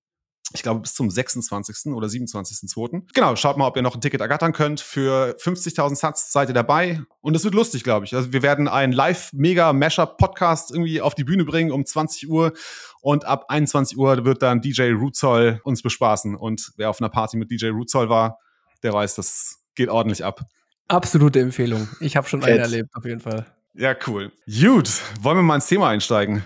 Ich 0.52 0.62
glaube, 0.62 0.81
bis 0.81 0.94
zum 0.94 1.08
26. 1.08 1.93
oder 1.94 2.06
27.02. 2.06 3.05
Genau, 3.14 3.35
schaut 3.37 3.56
mal, 3.56 3.67
ob 3.67 3.76
ihr 3.76 3.82
noch 3.82 3.94
ein 3.94 4.02
Ticket 4.02 4.20
ergattern 4.20 4.52
könnt. 4.52 4.81
Für 4.81 5.37
50.000 5.38 5.94
Satz 5.97 6.32
seid 6.32 6.49
ihr 6.49 6.55
dabei. 6.55 7.00
Und 7.23 7.35
es 7.35 7.44
wird 7.44 7.55
lustig, 7.55 7.82
glaube 7.82 8.05
ich. 8.05 8.14
Also 8.14 8.35
wir 8.35 8.43
werden 8.43 8.69
einen 8.69 8.93
Live-Mega-Mashup-Podcast 8.93 10.73
irgendwie 10.73 11.00
auf 11.00 11.14
die 11.14 11.25
Bühne 11.25 11.47
bringen 11.47 11.70
um 11.73 11.87
20 11.87 12.29
Uhr. 12.29 12.52
Und 13.00 13.25
ab 13.25 13.47
21 13.49 13.97
Uhr 13.97 14.26
wird 14.26 14.43
dann 14.43 14.61
DJ 14.61 14.91
Rootzoll 14.91 15.62
uns 15.64 15.81
bespaßen. 15.81 16.37
Und 16.37 16.73
wer 16.76 16.91
auf 16.91 17.00
einer 17.00 17.08
Party 17.08 17.38
mit 17.38 17.50
DJ 17.50 17.69
Rootzoll 17.69 18.11
war, 18.11 18.38
der 18.82 18.93
weiß, 18.93 19.14
das 19.14 19.61
geht 19.75 19.88
ordentlich 19.88 20.25
ab. 20.25 20.44
Absolute 20.90 21.40
Empfehlung. 21.40 21.88
Ich 22.00 22.16
habe 22.16 22.28
schon 22.28 22.42
einen 22.42 22.58
erlebt, 22.58 22.90
auf 22.94 23.04
jeden 23.04 23.20
Fall. 23.20 23.46
Ja, 23.75 23.94
cool. 24.08 24.32
Gut, 24.46 24.90
wollen 25.20 25.38
wir 25.38 25.42
mal 25.42 25.54
ins 25.54 25.69
Thema 25.69 25.88
einsteigen? 25.88 26.42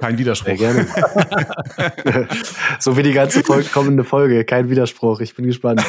Kein 0.00 0.18
Widerspruch. 0.18 0.58
Sehr 0.58 0.74
gerne. 0.74 0.86
so 2.78 2.96
wie 2.96 3.02
die 3.02 3.12
ganze 3.12 3.42
kommende 3.42 4.04
Folge. 4.04 4.44
Kein 4.44 4.68
Widerspruch. 4.68 5.20
Ich 5.20 5.34
bin 5.34 5.46
gespannt. 5.46 5.82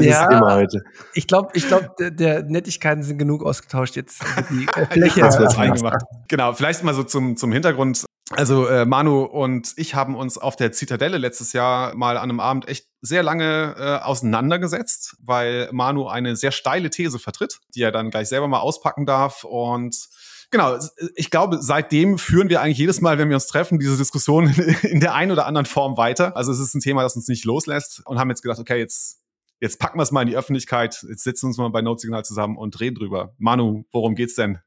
ja, 0.00 0.26
Thema 0.26 0.56
heute. 0.56 0.82
Ich 1.14 1.26
glaube, 1.26 1.50
ich 1.54 1.66
glaub, 1.66 1.96
der, 1.96 2.10
der, 2.10 2.42
Nettigkeiten 2.42 3.02
sind 3.02 3.18
genug 3.18 3.44
ausgetauscht. 3.44 3.96
Jetzt 3.96 4.22
die 4.50 4.66
Fläche. 4.90 5.20
Das 5.20 5.38
wird 5.38 5.56
eingemacht. 5.56 6.02
Genau, 6.28 6.52
vielleicht 6.52 6.82
mal 6.82 6.92
so 6.92 7.04
zum, 7.04 7.36
zum 7.36 7.52
Hintergrund. 7.52 8.04
Also 8.30 8.66
äh, 8.66 8.86
Manu 8.86 9.24
und 9.24 9.74
ich 9.76 9.94
haben 9.94 10.16
uns 10.16 10.38
auf 10.38 10.56
der 10.56 10.72
Zitadelle 10.72 11.18
letztes 11.18 11.52
Jahr 11.52 11.94
mal 11.94 12.16
an 12.16 12.30
einem 12.30 12.40
Abend 12.40 12.68
echt 12.68 12.86
sehr 13.00 13.22
lange 13.22 13.74
äh, 13.76 14.04
auseinandergesetzt, 14.04 15.16
weil 15.20 15.68
Manu 15.72 16.06
eine 16.06 16.36
sehr 16.36 16.52
steile 16.52 16.88
These 16.88 17.18
vertritt, 17.18 17.58
die 17.74 17.82
er 17.82 17.92
dann 17.92 18.10
gleich 18.10 18.28
selber 18.28 18.48
mal 18.48 18.60
auspacken 18.60 19.06
darf. 19.06 19.44
Und 19.44 20.08
genau, 20.50 20.78
ich 21.16 21.30
glaube, 21.30 21.58
seitdem 21.60 22.16
führen 22.16 22.48
wir 22.48 22.60
eigentlich 22.62 22.78
jedes 22.78 23.00
Mal, 23.00 23.18
wenn 23.18 23.28
wir 23.28 23.36
uns 23.36 23.48
treffen, 23.48 23.80
diese 23.80 23.96
Diskussion 23.96 24.48
in 24.82 25.00
der 25.00 25.14
einen 25.14 25.32
oder 25.32 25.46
anderen 25.46 25.66
Form 25.66 25.96
weiter. 25.96 26.36
Also 26.36 26.52
es 26.52 26.60
ist 26.60 26.74
ein 26.74 26.80
Thema, 26.80 27.02
das 27.02 27.16
uns 27.16 27.28
nicht 27.28 27.44
loslässt 27.44 28.02
und 28.06 28.18
haben 28.18 28.30
jetzt 28.30 28.42
gedacht, 28.42 28.60
okay, 28.60 28.78
jetzt 28.78 29.18
jetzt 29.62 29.78
packen 29.78 29.96
wir 29.96 30.02
es 30.02 30.10
mal 30.10 30.22
in 30.22 30.28
die 30.28 30.36
Öffentlichkeit, 30.36 31.06
jetzt 31.08 31.22
setzen 31.22 31.44
wir 31.44 31.48
uns 31.50 31.58
mal 31.58 31.68
bei 31.68 31.82
Notsignal 31.82 32.24
zusammen 32.24 32.56
und 32.56 32.80
reden 32.80 32.96
drüber. 32.96 33.32
Manu, 33.38 33.84
worum 33.92 34.16
geht's 34.16 34.34
denn? 34.34 34.58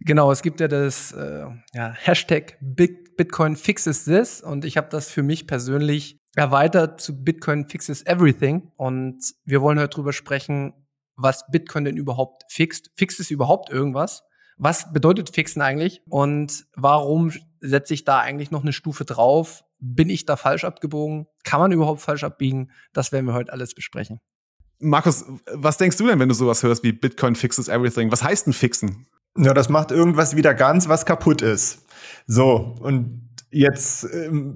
Genau, 0.00 0.30
es 0.30 0.42
gibt 0.42 0.60
ja 0.60 0.68
das 0.68 1.10
äh, 1.10 1.46
ja, 1.74 1.92
Hashtag 1.92 2.56
Big 2.60 3.03
Bitcoin 3.16 3.56
fixes 3.56 4.04
this 4.04 4.40
und 4.40 4.64
ich 4.64 4.76
habe 4.76 4.88
das 4.90 5.10
für 5.10 5.22
mich 5.22 5.46
persönlich 5.46 6.18
erweitert 6.34 7.00
zu 7.00 7.22
Bitcoin 7.22 7.66
fixes 7.66 8.04
everything 8.06 8.70
und 8.76 9.20
wir 9.44 9.62
wollen 9.62 9.78
heute 9.78 9.94
drüber 9.94 10.12
sprechen, 10.12 10.74
was 11.16 11.44
Bitcoin 11.50 11.84
denn 11.84 11.96
überhaupt 11.96 12.44
fixt. 12.48 12.90
Fixt 12.96 13.20
es 13.20 13.30
überhaupt 13.30 13.70
irgendwas? 13.70 14.24
Was 14.56 14.92
bedeutet 14.92 15.34
fixen 15.34 15.62
eigentlich 15.62 16.02
und 16.08 16.66
warum 16.74 17.32
setze 17.60 17.94
ich 17.94 18.04
da 18.04 18.20
eigentlich 18.20 18.50
noch 18.50 18.62
eine 18.62 18.72
Stufe 18.72 19.04
drauf? 19.04 19.64
Bin 19.78 20.08
ich 20.08 20.26
da 20.26 20.36
falsch 20.36 20.64
abgebogen? 20.64 21.26
Kann 21.44 21.60
man 21.60 21.72
überhaupt 21.72 22.00
falsch 22.00 22.24
abbiegen? 22.24 22.70
Das 22.92 23.12
werden 23.12 23.26
wir 23.26 23.34
heute 23.34 23.52
alles 23.52 23.74
besprechen. 23.74 24.20
Markus, 24.78 25.24
was 25.52 25.76
denkst 25.76 25.96
du 25.96 26.06
denn, 26.06 26.18
wenn 26.18 26.28
du 26.28 26.34
sowas 26.34 26.62
hörst 26.62 26.82
wie 26.82 26.92
Bitcoin 26.92 27.36
fixes 27.36 27.68
everything? 27.68 28.10
Was 28.12 28.22
heißt 28.22 28.46
denn 28.46 28.52
fixen? 28.52 29.06
Ja, 29.36 29.52
das 29.52 29.68
macht 29.68 29.90
irgendwas 29.90 30.36
wieder 30.36 30.54
ganz, 30.54 30.88
was 30.88 31.06
kaputt 31.06 31.42
ist. 31.42 31.83
So, 32.26 32.76
und 32.80 33.24
jetzt, 33.50 34.04
ähm, 34.04 34.54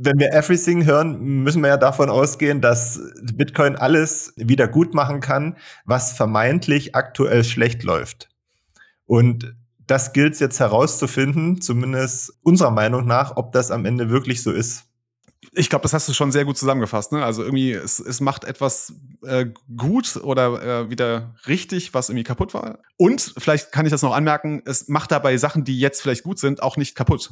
wenn 0.00 0.18
wir 0.18 0.32
everything 0.32 0.84
hören, 0.84 1.20
müssen 1.42 1.62
wir 1.62 1.68
ja 1.68 1.76
davon 1.76 2.08
ausgehen, 2.10 2.60
dass 2.60 3.00
Bitcoin 3.34 3.76
alles 3.76 4.32
wieder 4.36 4.68
gut 4.68 4.94
machen 4.94 5.20
kann, 5.20 5.56
was 5.84 6.12
vermeintlich 6.12 6.94
aktuell 6.94 7.44
schlecht 7.44 7.82
läuft. 7.82 8.28
Und 9.06 9.54
das 9.86 10.12
gilt 10.12 10.34
es 10.34 10.40
jetzt 10.40 10.60
herauszufinden, 10.60 11.60
zumindest 11.60 12.32
unserer 12.42 12.70
Meinung 12.70 13.06
nach, 13.06 13.36
ob 13.36 13.52
das 13.52 13.70
am 13.70 13.84
Ende 13.84 14.08
wirklich 14.08 14.42
so 14.42 14.50
ist. 14.50 14.84
Ich 15.50 15.68
glaube, 15.68 15.82
das 15.82 15.92
hast 15.92 16.08
du 16.08 16.12
schon 16.12 16.30
sehr 16.32 16.44
gut 16.44 16.56
zusammengefasst. 16.56 17.12
Ne? 17.12 17.24
Also 17.24 17.42
irgendwie, 17.42 17.72
es, 17.72 17.98
es 17.98 18.20
macht 18.20 18.44
etwas 18.44 18.94
äh, 19.22 19.46
gut 19.76 20.16
oder 20.16 20.62
äh, 20.62 20.90
wieder 20.90 21.34
richtig, 21.46 21.92
was 21.94 22.08
irgendwie 22.08 22.24
kaputt 22.24 22.54
war. 22.54 22.78
Und 22.96 23.34
vielleicht 23.36 23.72
kann 23.72 23.84
ich 23.84 23.90
das 23.90 24.02
noch 24.02 24.14
anmerken, 24.14 24.62
es 24.64 24.88
macht 24.88 25.10
dabei 25.10 25.36
Sachen, 25.36 25.64
die 25.64 25.78
jetzt 25.78 26.00
vielleicht 26.00 26.22
gut 26.22 26.38
sind, 26.38 26.62
auch 26.62 26.76
nicht 26.76 26.94
kaputt. 26.94 27.30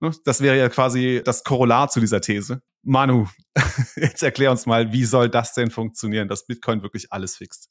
Ne? 0.00 0.12
Das 0.24 0.40
wäre 0.40 0.56
ja 0.56 0.68
quasi 0.68 1.20
das 1.24 1.44
Korollar 1.44 1.88
zu 1.88 2.00
dieser 2.00 2.20
These. 2.20 2.62
Manu, 2.82 3.26
jetzt 3.96 4.22
erklär 4.22 4.50
uns 4.50 4.66
mal, 4.66 4.92
wie 4.92 5.04
soll 5.04 5.28
das 5.28 5.52
denn 5.52 5.70
funktionieren, 5.70 6.28
dass 6.28 6.46
Bitcoin 6.46 6.82
wirklich 6.82 7.12
alles 7.12 7.36
fixt? 7.36 7.70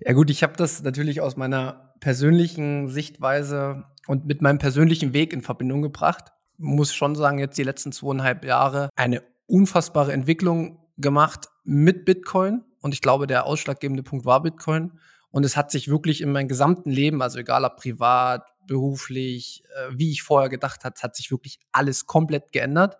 Ja 0.00 0.12
gut, 0.12 0.30
ich 0.30 0.42
habe 0.42 0.56
das 0.56 0.82
natürlich 0.82 1.20
aus 1.20 1.36
meiner 1.36 1.94
persönlichen 2.00 2.88
Sichtweise 2.88 3.84
und 4.06 4.26
mit 4.26 4.42
meinem 4.42 4.58
persönlichen 4.58 5.12
Weg 5.12 5.32
in 5.32 5.42
Verbindung 5.42 5.82
gebracht. 5.82 6.32
Muss 6.58 6.94
schon 6.94 7.14
sagen, 7.14 7.38
jetzt 7.38 7.58
die 7.58 7.62
letzten 7.62 7.92
zweieinhalb 7.92 8.44
Jahre 8.44 8.88
eine 8.96 9.22
unfassbare 9.46 10.12
Entwicklung 10.12 10.78
gemacht 10.96 11.48
mit 11.64 12.04
Bitcoin. 12.04 12.64
Und 12.80 12.94
ich 12.94 13.00
glaube, 13.00 13.26
der 13.26 13.46
ausschlaggebende 13.46 14.02
Punkt 14.02 14.24
war 14.24 14.42
Bitcoin. 14.42 14.98
Und 15.30 15.44
es 15.44 15.56
hat 15.56 15.70
sich 15.70 15.88
wirklich 15.88 16.22
in 16.22 16.32
meinem 16.32 16.48
gesamten 16.48 16.90
Leben, 16.90 17.20
also 17.20 17.38
egal 17.38 17.64
ob 17.64 17.76
privat, 17.76 18.46
beruflich, 18.66 19.62
äh, 19.76 19.92
wie 19.92 20.10
ich 20.10 20.22
vorher 20.22 20.48
gedacht 20.48 20.84
habe, 20.84 20.94
hat 21.00 21.14
sich 21.14 21.30
wirklich 21.30 21.58
alles 21.72 22.06
komplett 22.06 22.52
geändert 22.52 22.96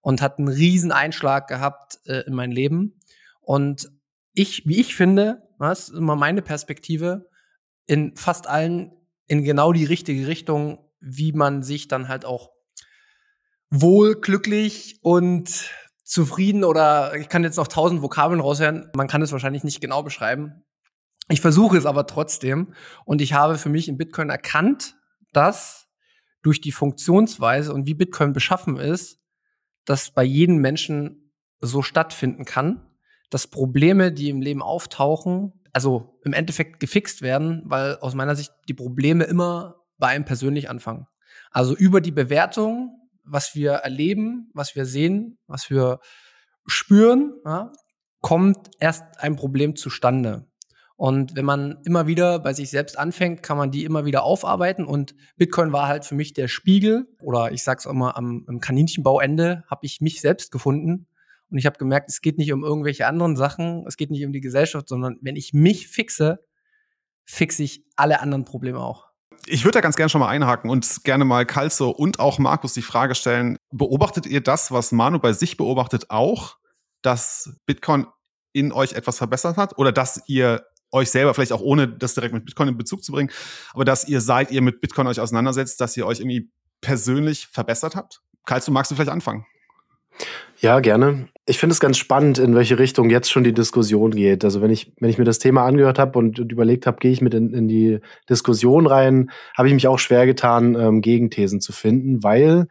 und 0.00 0.22
hat 0.22 0.38
einen 0.38 0.48
riesen 0.48 0.92
Einschlag 0.92 1.48
gehabt 1.48 1.98
äh, 2.06 2.26
in 2.26 2.34
mein 2.34 2.50
Leben. 2.50 2.98
Und 3.40 3.90
ich, 4.34 4.66
wie 4.66 4.80
ich 4.80 4.94
finde, 4.94 5.42
was 5.58 5.88
immer 5.88 6.16
meine 6.16 6.42
Perspektive, 6.42 7.28
in 7.86 8.16
fast 8.16 8.46
allen 8.46 8.92
in 9.26 9.44
genau 9.44 9.72
die 9.72 9.84
richtige 9.84 10.26
Richtung, 10.26 10.78
wie 11.00 11.32
man 11.32 11.62
sich 11.62 11.88
dann 11.88 12.08
halt 12.08 12.24
auch 12.24 12.50
wohl, 13.70 14.20
glücklich 14.20 14.98
und 15.02 15.70
zufrieden 16.04 16.64
oder 16.64 17.14
ich 17.16 17.28
kann 17.28 17.44
jetzt 17.44 17.56
noch 17.56 17.68
tausend 17.68 18.02
Vokabeln 18.02 18.40
raushören. 18.40 18.90
Man 18.94 19.08
kann 19.08 19.22
es 19.22 19.32
wahrscheinlich 19.32 19.64
nicht 19.64 19.80
genau 19.80 20.02
beschreiben. 20.02 20.64
Ich 21.28 21.42
versuche 21.42 21.76
es 21.76 21.84
aber 21.84 22.06
trotzdem 22.06 22.72
und 23.04 23.20
ich 23.20 23.34
habe 23.34 23.58
für 23.58 23.68
mich 23.68 23.88
in 23.88 23.98
Bitcoin 23.98 24.30
erkannt, 24.30 24.96
dass 25.32 25.86
durch 26.42 26.60
die 26.60 26.72
Funktionsweise 26.72 27.74
und 27.74 27.86
wie 27.86 27.94
Bitcoin 27.94 28.32
beschaffen 28.32 28.78
ist, 28.78 29.18
das 29.84 30.10
bei 30.10 30.24
jedem 30.24 30.56
Menschen 30.58 31.32
so 31.60 31.82
stattfinden 31.82 32.46
kann, 32.46 32.86
dass 33.28 33.48
Probleme, 33.48 34.12
die 34.12 34.30
im 34.30 34.40
Leben 34.40 34.62
auftauchen, 34.62 35.52
also 35.72 36.18
im 36.24 36.32
Endeffekt 36.32 36.80
gefixt 36.80 37.20
werden, 37.20 37.62
weil 37.66 37.98
aus 37.98 38.14
meiner 38.14 38.36
Sicht 38.36 38.52
die 38.68 38.74
Probleme 38.74 39.24
immer 39.24 39.84
bei 39.98 40.08
einem 40.08 40.24
persönlich 40.24 40.70
anfangen. 40.70 41.06
Also 41.50 41.76
über 41.76 42.00
die 42.00 42.12
Bewertung 42.12 42.97
was 43.28 43.54
wir 43.54 43.72
erleben, 43.72 44.50
was 44.54 44.74
wir 44.74 44.86
sehen, 44.86 45.38
was 45.46 45.70
wir 45.70 46.00
spüren, 46.66 47.34
ja, 47.44 47.72
kommt 48.20 48.70
erst 48.80 49.04
ein 49.18 49.36
Problem 49.36 49.76
zustande. 49.76 50.46
Und 50.96 51.36
wenn 51.36 51.44
man 51.44 51.78
immer 51.84 52.08
wieder 52.08 52.40
bei 52.40 52.52
sich 52.52 52.70
selbst 52.70 52.98
anfängt, 52.98 53.42
kann 53.44 53.56
man 53.56 53.70
die 53.70 53.84
immer 53.84 54.04
wieder 54.04 54.24
aufarbeiten. 54.24 54.84
Und 54.84 55.14
Bitcoin 55.36 55.72
war 55.72 55.86
halt 55.86 56.04
für 56.04 56.16
mich 56.16 56.32
der 56.32 56.48
Spiegel, 56.48 57.06
oder 57.20 57.52
ich 57.52 57.62
sag's 57.62 57.86
auch 57.86 57.92
immer, 57.92 58.16
am, 58.16 58.44
am 58.48 58.58
Kaninchenbauende 58.58 59.62
habe 59.70 59.86
ich 59.86 60.00
mich 60.00 60.20
selbst 60.20 60.50
gefunden. 60.50 61.06
Und 61.50 61.58
ich 61.58 61.66
habe 61.66 61.78
gemerkt, 61.78 62.10
es 62.10 62.20
geht 62.20 62.36
nicht 62.36 62.52
um 62.52 62.64
irgendwelche 62.64 63.06
anderen 63.06 63.36
Sachen, 63.36 63.84
es 63.86 63.96
geht 63.96 64.10
nicht 64.10 64.26
um 64.26 64.32
die 64.32 64.40
Gesellschaft, 64.40 64.88
sondern 64.88 65.18
wenn 65.22 65.36
ich 65.36 65.52
mich 65.52 65.86
fixe, 65.86 66.44
fixe 67.24 67.62
ich 67.62 67.84
alle 67.94 68.20
anderen 68.20 68.44
Probleme 68.44 68.80
auch. 68.80 69.07
Ich 69.50 69.64
würde 69.64 69.76
da 69.76 69.80
ganz 69.80 69.96
gerne 69.96 70.10
schon 70.10 70.20
mal 70.20 70.28
einhaken 70.28 70.70
und 70.70 71.04
gerne 71.04 71.24
mal 71.24 71.46
Kalso 71.46 71.90
und 71.90 72.20
auch 72.20 72.38
Markus 72.38 72.74
die 72.74 72.82
Frage 72.82 73.14
stellen, 73.14 73.56
beobachtet 73.70 74.26
ihr 74.26 74.42
das, 74.42 74.70
was 74.70 74.92
Manu 74.92 75.18
bei 75.18 75.32
sich 75.32 75.56
beobachtet, 75.56 76.10
auch, 76.10 76.56
dass 77.02 77.56
Bitcoin 77.64 78.06
in 78.52 78.72
euch 78.72 78.92
etwas 78.92 79.18
verbessert 79.18 79.56
hat 79.56 79.78
oder 79.78 79.90
dass 79.90 80.22
ihr 80.26 80.66
euch 80.90 81.10
selber, 81.10 81.34
vielleicht 81.34 81.52
auch 81.52 81.60
ohne 81.60 81.88
das 81.88 82.14
direkt 82.14 82.34
mit 82.34 82.44
Bitcoin 82.44 82.68
in 82.68 82.76
Bezug 82.76 83.02
zu 83.02 83.12
bringen, 83.12 83.30
aber 83.72 83.84
dass 83.84 84.06
ihr 84.06 84.20
seid, 84.20 84.50
ihr 84.50 84.62
mit 84.62 84.80
Bitcoin 84.80 85.06
euch 85.06 85.20
auseinandersetzt, 85.20 85.80
dass 85.80 85.96
ihr 85.96 86.06
euch 86.06 86.20
irgendwie 86.20 86.50
persönlich 86.80 87.46
verbessert 87.46 87.96
habt? 87.96 88.20
Karl, 88.44 88.62
magst 88.68 88.90
du 88.90 88.94
vielleicht 88.94 89.10
anfangen? 89.10 89.46
Ja, 90.60 90.80
gerne. 90.80 91.28
Ich 91.46 91.58
finde 91.58 91.72
es 91.72 91.80
ganz 91.80 91.96
spannend, 91.98 92.38
in 92.38 92.54
welche 92.54 92.78
Richtung 92.78 93.10
jetzt 93.10 93.30
schon 93.30 93.44
die 93.44 93.54
Diskussion 93.54 94.10
geht. 94.10 94.44
Also 94.44 94.60
wenn 94.60 94.70
ich, 94.70 94.92
wenn 94.98 95.08
ich 95.08 95.16
mir 95.16 95.24
das 95.24 95.38
Thema 95.38 95.64
angehört 95.64 95.98
habe 95.98 96.18
und, 96.18 96.38
überlegt 96.38 96.86
habe, 96.86 96.98
gehe 96.98 97.12
ich 97.12 97.20
mit 97.20 97.32
in, 97.32 97.54
in 97.54 97.68
die 97.68 98.00
Diskussion 98.28 98.86
rein, 98.86 99.30
habe 99.56 99.68
ich 99.68 99.74
mich 99.74 99.86
auch 99.86 99.98
schwer 99.98 100.26
getan, 100.26 100.74
ähm, 100.74 101.00
Gegenthesen 101.00 101.60
zu 101.60 101.72
finden, 101.72 102.22
weil 102.24 102.66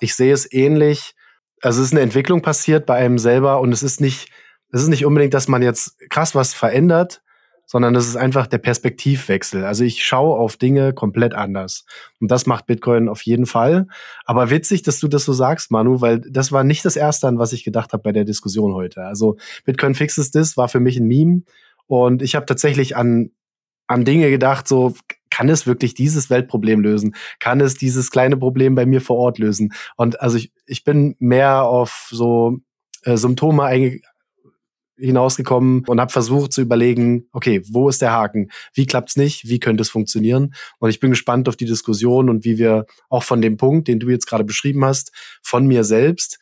ich 0.00 0.14
sehe 0.14 0.34
es 0.34 0.52
ähnlich. 0.52 1.14
Also 1.62 1.80
es 1.80 1.88
ist 1.88 1.92
eine 1.92 2.02
Entwicklung 2.02 2.42
passiert 2.42 2.86
bei 2.86 2.94
einem 2.94 3.18
selber 3.18 3.60
und 3.60 3.72
es 3.72 3.82
ist 3.82 4.00
nicht, 4.00 4.30
es 4.70 4.82
ist 4.82 4.88
nicht 4.88 5.06
unbedingt, 5.06 5.34
dass 5.34 5.48
man 5.48 5.62
jetzt 5.62 5.98
krass 6.10 6.34
was 6.34 6.52
verändert, 6.54 7.22
sondern 7.70 7.94
das 7.94 8.08
ist 8.08 8.16
einfach 8.16 8.48
der 8.48 8.58
Perspektivwechsel. 8.58 9.64
Also 9.64 9.84
ich 9.84 10.04
schaue 10.04 10.36
auf 10.36 10.56
Dinge 10.56 10.92
komplett 10.92 11.34
anders. 11.34 11.84
Und 12.18 12.28
das 12.28 12.44
macht 12.44 12.66
Bitcoin 12.66 13.08
auf 13.08 13.22
jeden 13.22 13.46
Fall. 13.46 13.86
Aber 14.24 14.50
witzig, 14.50 14.82
dass 14.82 14.98
du 14.98 15.06
das 15.06 15.24
so 15.24 15.32
sagst, 15.32 15.70
Manu, 15.70 16.00
weil 16.00 16.20
das 16.20 16.50
war 16.50 16.64
nicht 16.64 16.84
das 16.84 16.96
Erste, 16.96 17.28
an 17.28 17.38
was 17.38 17.52
ich 17.52 17.62
gedacht 17.62 17.92
habe 17.92 18.02
bei 18.02 18.10
der 18.10 18.24
Diskussion 18.24 18.74
heute. 18.74 19.04
Also 19.04 19.36
Bitcoin 19.64 19.94
fixes 19.94 20.32
this 20.32 20.56
war 20.56 20.68
für 20.68 20.80
mich 20.80 20.96
ein 20.96 21.06
Meme. 21.06 21.42
Und 21.86 22.22
ich 22.22 22.34
habe 22.34 22.44
tatsächlich 22.44 22.96
an, 22.96 23.30
an 23.86 24.04
Dinge 24.04 24.30
gedacht, 24.30 24.66
so 24.66 24.96
kann 25.30 25.48
es 25.48 25.68
wirklich 25.68 25.94
dieses 25.94 26.28
Weltproblem 26.28 26.80
lösen? 26.80 27.14
Kann 27.38 27.60
es 27.60 27.76
dieses 27.76 28.10
kleine 28.10 28.36
Problem 28.36 28.74
bei 28.74 28.84
mir 28.84 29.00
vor 29.00 29.16
Ort 29.16 29.38
lösen? 29.38 29.72
Und 29.94 30.20
also 30.20 30.38
ich, 30.38 30.52
ich 30.66 30.82
bin 30.82 31.14
mehr 31.20 31.62
auf 31.62 32.08
so 32.10 32.58
äh, 33.04 33.16
Symptome 33.16 33.62
hinausgekommen 35.00 35.84
und 35.86 36.00
habe 36.00 36.12
versucht 36.12 36.52
zu 36.52 36.60
überlegen, 36.60 37.28
okay, 37.32 37.62
wo 37.68 37.88
ist 37.88 38.02
der 38.02 38.12
Haken? 38.12 38.50
Wie 38.74 38.86
klappt's 38.86 39.16
nicht? 39.16 39.48
Wie 39.48 39.58
könnte 39.58 39.82
es 39.82 39.90
funktionieren? 39.90 40.54
Und 40.78 40.90
ich 40.90 41.00
bin 41.00 41.10
gespannt 41.10 41.48
auf 41.48 41.56
die 41.56 41.66
Diskussion 41.66 42.28
und 42.28 42.44
wie 42.44 42.58
wir 42.58 42.86
auch 43.08 43.22
von 43.22 43.42
dem 43.42 43.56
Punkt, 43.56 43.88
den 43.88 43.98
du 43.98 44.08
jetzt 44.08 44.26
gerade 44.26 44.44
beschrieben 44.44 44.84
hast, 44.84 45.12
von 45.42 45.66
mir 45.66 45.84
selbst 45.84 46.38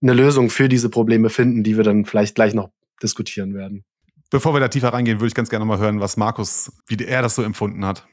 eine 0.00 0.12
Lösung 0.12 0.50
für 0.50 0.68
diese 0.68 0.90
Probleme 0.90 1.30
finden, 1.30 1.64
die 1.64 1.76
wir 1.76 1.84
dann 1.84 2.04
vielleicht 2.04 2.34
gleich 2.34 2.54
noch 2.54 2.70
diskutieren 3.02 3.54
werden. 3.54 3.84
Bevor 4.30 4.52
wir 4.54 4.60
da 4.60 4.68
tiefer 4.68 4.92
reingehen, 4.92 5.20
würde 5.20 5.28
ich 5.28 5.34
ganz 5.34 5.48
gerne 5.48 5.64
mal 5.64 5.78
hören, 5.78 6.00
was 6.00 6.16
Markus, 6.16 6.70
wie 6.86 7.02
er 7.02 7.22
das 7.22 7.34
so 7.34 7.42
empfunden 7.42 7.84
hat. 7.84 8.06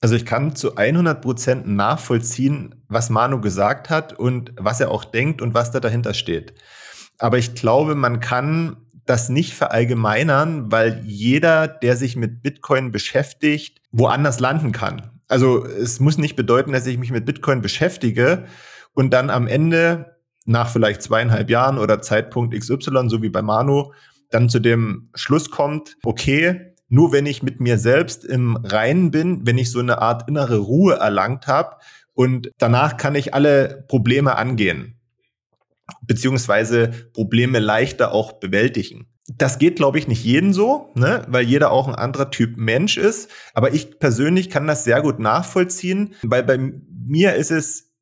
Also 0.00 0.14
ich 0.14 0.24
kann 0.24 0.54
zu 0.54 0.76
100 0.76 1.20
Prozent 1.20 1.66
nachvollziehen, 1.66 2.84
was 2.88 3.10
Manu 3.10 3.40
gesagt 3.40 3.90
hat 3.90 4.12
und 4.12 4.52
was 4.56 4.80
er 4.80 4.92
auch 4.92 5.04
denkt 5.04 5.42
und 5.42 5.54
was 5.54 5.72
da 5.72 5.80
dahinter 5.80 6.14
steht. 6.14 6.54
Aber 7.18 7.38
ich 7.38 7.54
glaube, 7.54 7.96
man 7.96 8.20
kann 8.20 8.76
das 9.08 9.30
nicht 9.30 9.54
verallgemeinern, 9.54 10.70
weil 10.70 11.02
jeder, 11.04 11.66
der 11.66 11.96
sich 11.96 12.14
mit 12.14 12.42
Bitcoin 12.42 12.92
beschäftigt, 12.92 13.80
woanders 13.90 14.38
landen 14.38 14.72
kann. 14.72 15.10
Also 15.28 15.64
es 15.64 15.98
muss 15.98 16.18
nicht 16.18 16.36
bedeuten, 16.36 16.72
dass 16.72 16.86
ich 16.86 16.98
mich 16.98 17.10
mit 17.10 17.24
Bitcoin 17.24 17.62
beschäftige 17.62 18.44
und 18.92 19.10
dann 19.12 19.30
am 19.30 19.46
Ende 19.46 20.16
nach 20.44 20.68
vielleicht 20.68 21.02
zweieinhalb 21.02 21.48
Jahren 21.50 21.78
oder 21.78 22.02
Zeitpunkt 22.02 22.54
XY, 22.54 23.08
so 23.08 23.22
wie 23.22 23.28
bei 23.30 23.42
Manu, 23.42 23.92
dann 24.30 24.48
zu 24.48 24.58
dem 24.58 25.10
Schluss 25.14 25.50
kommt, 25.50 25.96
okay, 26.04 26.74
nur 26.88 27.12
wenn 27.12 27.26
ich 27.26 27.42
mit 27.42 27.60
mir 27.60 27.78
selbst 27.78 28.24
im 28.24 28.56
Reinen 28.56 29.10
bin, 29.10 29.46
wenn 29.46 29.58
ich 29.58 29.70
so 29.70 29.78
eine 29.78 30.00
Art 30.00 30.28
innere 30.28 30.58
Ruhe 30.58 30.94
erlangt 30.94 31.46
habe 31.46 31.76
und 32.14 32.50
danach 32.58 32.96
kann 32.96 33.14
ich 33.14 33.34
alle 33.34 33.84
Probleme 33.88 34.36
angehen 34.36 34.97
beziehungsweise 36.02 36.88
Probleme 37.12 37.58
leichter 37.58 38.12
auch 38.12 38.34
bewältigen. 38.34 39.06
Das 39.36 39.58
geht, 39.58 39.76
glaube 39.76 39.98
ich, 39.98 40.08
nicht 40.08 40.24
jeden 40.24 40.52
so, 40.52 40.90
ne? 40.94 41.22
weil 41.28 41.44
jeder 41.44 41.70
auch 41.70 41.86
ein 41.86 41.94
anderer 41.94 42.30
Typ 42.30 42.56
Mensch 42.56 42.96
ist. 42.96 43.30
Aber 43.52 43.74
ich 43.74 43.98
persönlich 43.98 44.48
kann 44.48 44.66
das 44.66 44.84
sehr 44.84 45.02
gut 45.02 45.18
nachvollziehen, 45.18 46.14
weil 46.22 46.42
bei 46.42 46.58
mir 46.58 47.34
ist 47.34 47.50
es 47.50 47.92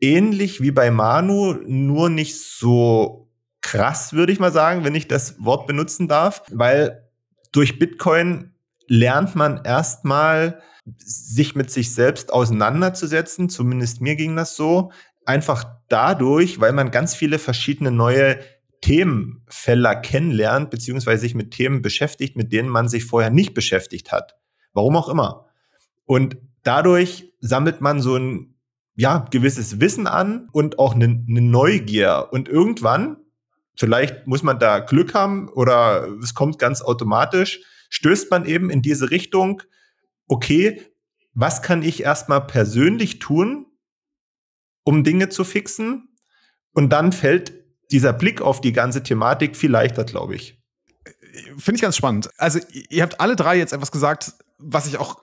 ähnlich 0.00 0.60
wie 0.60 0.72
bei 0.72 0.90
Manu, 0.90 1.54
nur 1.66 2.10
nicht 2.10 2.38
so 2.38 3.30
krass, 3.62 4.12
würde 4.12 4.32
ich 4.32 4.40
mal 4.40 4.52
sagen, 4.52 4.84
wenn 4.84 4.94
ich 4.94 5.08
das 5.08 5.42
Wort 5.42 5.66
benutzen 5.66 6.06
darf, 6.06 6.42
weil 6.52 7.08
durch 7.50 7.78
Bitcoin 7.78 8.52
lernt 8.86 9.34
man 9.34 9.64
erstmal, 9.64 10.60
sich 10.98 11.54
mit 11.54 11.70
sich 11.70 11.94
selbst 11.94 12.30
auseinanderzusetzen. 12.32 13.48
Zumindest 13.48 14.02
mir 14.02 14.16
ging 14.16 14.36
das 14.36 14.54
so 14.54 14.92
einfach 15.26 15.66
dadurch, 15.88 16.60
weil 16.60 16.72
man 16.72 16.90
ganz 16.90 17.14
viele 17.14 17.38
verschiedene 17.38 17.90
neue 17.90 18.38
Themenfelder 18.80 19.96
kennenlernt, 19.96 20.70
beziehungsweise 20.70 21.22
sich 21.22 21.34
mit 21.34 21.52
Themen 21.52 21.80
beschäftigt, 21.80 22.36
mit 22.36 22.52
denen 22.52 22.68
man 22.68 22.88
sich 22.88 23.04
vorher 23.04 23.30
nicht 23.30 23.54
beschäftigt 23.54 24.12
hat. 24.12 24.36
Warum 24.74 24.96
auch 24.96 25.08
immer. 25.08 25.46
Und 26.04 26.36
dadurch 26.62 27.32
sammelt 27.40 27.80
man 27.80 28.00
so 28.00 28.16
ein 28.16 28.54
ja, 28.96 29.26
gewisses 29.30 29.80
Wissen 29.80 30.06
an 30.06 30.48
und 30.52 30.78
auch 30.78 30.94
eine, 30.94 31.06
eine 31.06 31.40
Neugier. 31.40 32.28
Und 32.30 32.48
irgendwann, 32.48 33.16
vielleicht 33.76 34.26
muss 34.26 34.42
man 34.42 34.58
da 34.58 34.80
Glück 34.80 35.14
haben 35.14 35.48
oder 35.48 36.06
es 36.22 36.34
kommt 36.34 36.58
ganz 36.58 36.82
automatisch, 36.82 37.60
stößt 37.90 38.30
man 38.30 38.44
eben 38.44 38.70
in 38.70 38.82
diese 38.82 39.10
Richtung, 39.10 39.62
okay, 40.28 40.82
was 41.32 41.62
kann 41.62 41.82
ich 41.82 42.02
erstmal 42.02 42.46
persönlich 42.46 43.18
tun, 43.18 43.66
um 44.84 45.02
Dinge 45.02 45.28
zu 45.28 45.44
fixen. 45.44 46.08
Und 46.72 46.90
dann 46.90 47.12
fällt 47.12 47.52
dieser 47.90 48.12
Blick 48.12 48.40
auf 48.40 48.60
die 48.60 48.72
ganze 48.72 49.02
Thematik 49.02 49.56
viel 49.56 49.70
leichter, 49.70 50.04
glaube 50.04 50.36
ich. 50.36 50.60
Finde 51.58 51.76
ich 51.76 51.82
ganz 51.82 51.96
spannend. 51.96 52.30
Also, 52.38 52.60
ihr 52.70 53.02
habt 53.02 53.20
alle 53.20 53.36
drei 53.36 53.56
jetzt 53.56 53.72
etwas 53.72 53.90
gesagt, 53.90 54.32
was 54.58 54.86
ich 54.86 54.98
auch, 54.98 55.22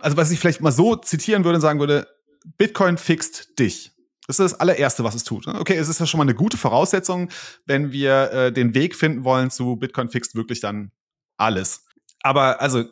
also 0.00 0.16
was 0.16 0.30
ich 0.30 0.40
vielleicht 0.40 0.60
mal 0.60 0.72
so 0.72 0.96
zitieren 0.96 1.44
würde 1.44 1.56
und 1.56 1.62
sagen 1.62 1.80
würde, 1.80 2.08
Bitcoin 2.56 2.98
fixt 2.98 3.58
dich. 3.58 3.92
Das 4.26 4.38
ist 4.38 4.52
das 4.52 4.60
allererste, 4.60 5.04
was 5.04 5.14
es 5.14 5.24
tut. 5.24 5.46
Okay, 5.46 5.76
es 5.76 5.88
ist 5.88 6.00
ja 6.00 6.06
schon 6.06 6.18
mal 6.18 6.24
eine 6.24 6.34
gute 6.34 6.56
Voraussetzung, 6.56 7.30
wenn 7.66 7.92
wir 7.92 8.30
äh, 8.32 8.52
den 8.52 8.74
Weg 8.74 8.94
finden 8.94 9.24
wollen 9.24 9.50
zu 9.50 9.76
Bitcoin 9.76 10.10
fixt 10.10 10.34
wirklich 10.34 10.60
dann 10.60 10.92
alles. 11.36 11.84
Aber 12.20 12.60
also, 12.60 12.84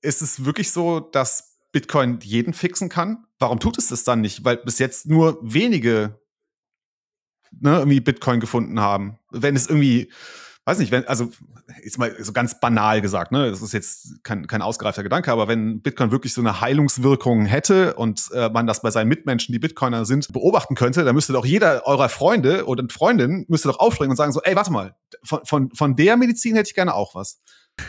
ist 0.00 0.22
es 0.22 0.44
wirklich 0.44 0.70
so, 0.70 1.00
dass 1.00 1.58
Bitcoin 1.72 2.20
jeden 2.22 2.52
fixen 2.52 2.88
kann, 2.88 3.23
warum 3.38 3.60
tut 3.60 3.78
es 3.78 3.88
das 3.88 4.04
dann 4.04 4.20
nicht? 4.20 4.44
Weil 4.44 4.58
bis 4.58 4.78
jetzt 4.78 5.06
nur 5.06 5.38
wenige 5.42 6.20
ne, 7.60 7.78
irgendwie 7.78 8.00
Bitcoin 8.00 8.40
gefunden 8.40 8.80
haben. 8.80 9.18
Wenn 9.30 9.56
es 9.56 9.68
irgendwie, 9.68 10.10
weiß 10.64 10.78
nicht, 10.78 10.92
wenn, 10.92 11.06
also 11.06 11.30
jetzt 11.82 11.98
mal 11.98 12.14
so 12.22 12.32
ganz 12.32 12.60
banal 12.60 13.00
gesagt, 13.00 13.32
ne, 13.32 13.50
das 13.50 13.62
ist 13.62 13.72
jetzt 13.72 14.22
kein, 14.22 14.46
kein 14.46 14.62
ausgereifter 14.62 15.02
Gedanke, 15.02 15.32
aber 15.32 15.48
wenn 15.48 15.80
Bitcoin 15.80 16.10
wirklich 16.10 16.34
so 16.34 16.40
eine 16.40 16.60
Heilungswirkung 16.60 17.46
hätte 17.46 17.94
und 17.94 18.30
äh, 18.32 18.50
man 18.50 18.66
das 18.66 18.82
bei 18.82 18.90
seinen 18.90 19.08
Mitmenschen, 19.08 19.52
die 19.52 19.58
Bitcoiner 19.58 20.04
sind, 20.04 20.32
beobachten 20.32 20.74
könnte, 20.74 21.04
dann 21.04 21.14
müsste 21.14 21.32
doch 21.32 21.46
jeder 21.46 21.86
eurer 21.86 22.08
Freunde 22.08 22.66
oder 22.66 22.84
Freundin 22.90 23.46
müsste 23.48 23.68
doch 23.68 23.78
aufspringen 23.78 24.10
und 24.10 24.16
sagen 24.16 24.32
so, 24.32 24.42
ey, 24.42 24.56
warte 24.56 24.72
mal, 24.72 24.96
von, 25.22 25.40
von, 25.44 25.70
von 25.70 25.96
der 25.96 26.16
Medizin 26.16 26.54
hätte 26.54 26.68
ich 26.68 26.74
gerne 26.74 26.94
auch 26.94 27.14
was. 27.14 27.40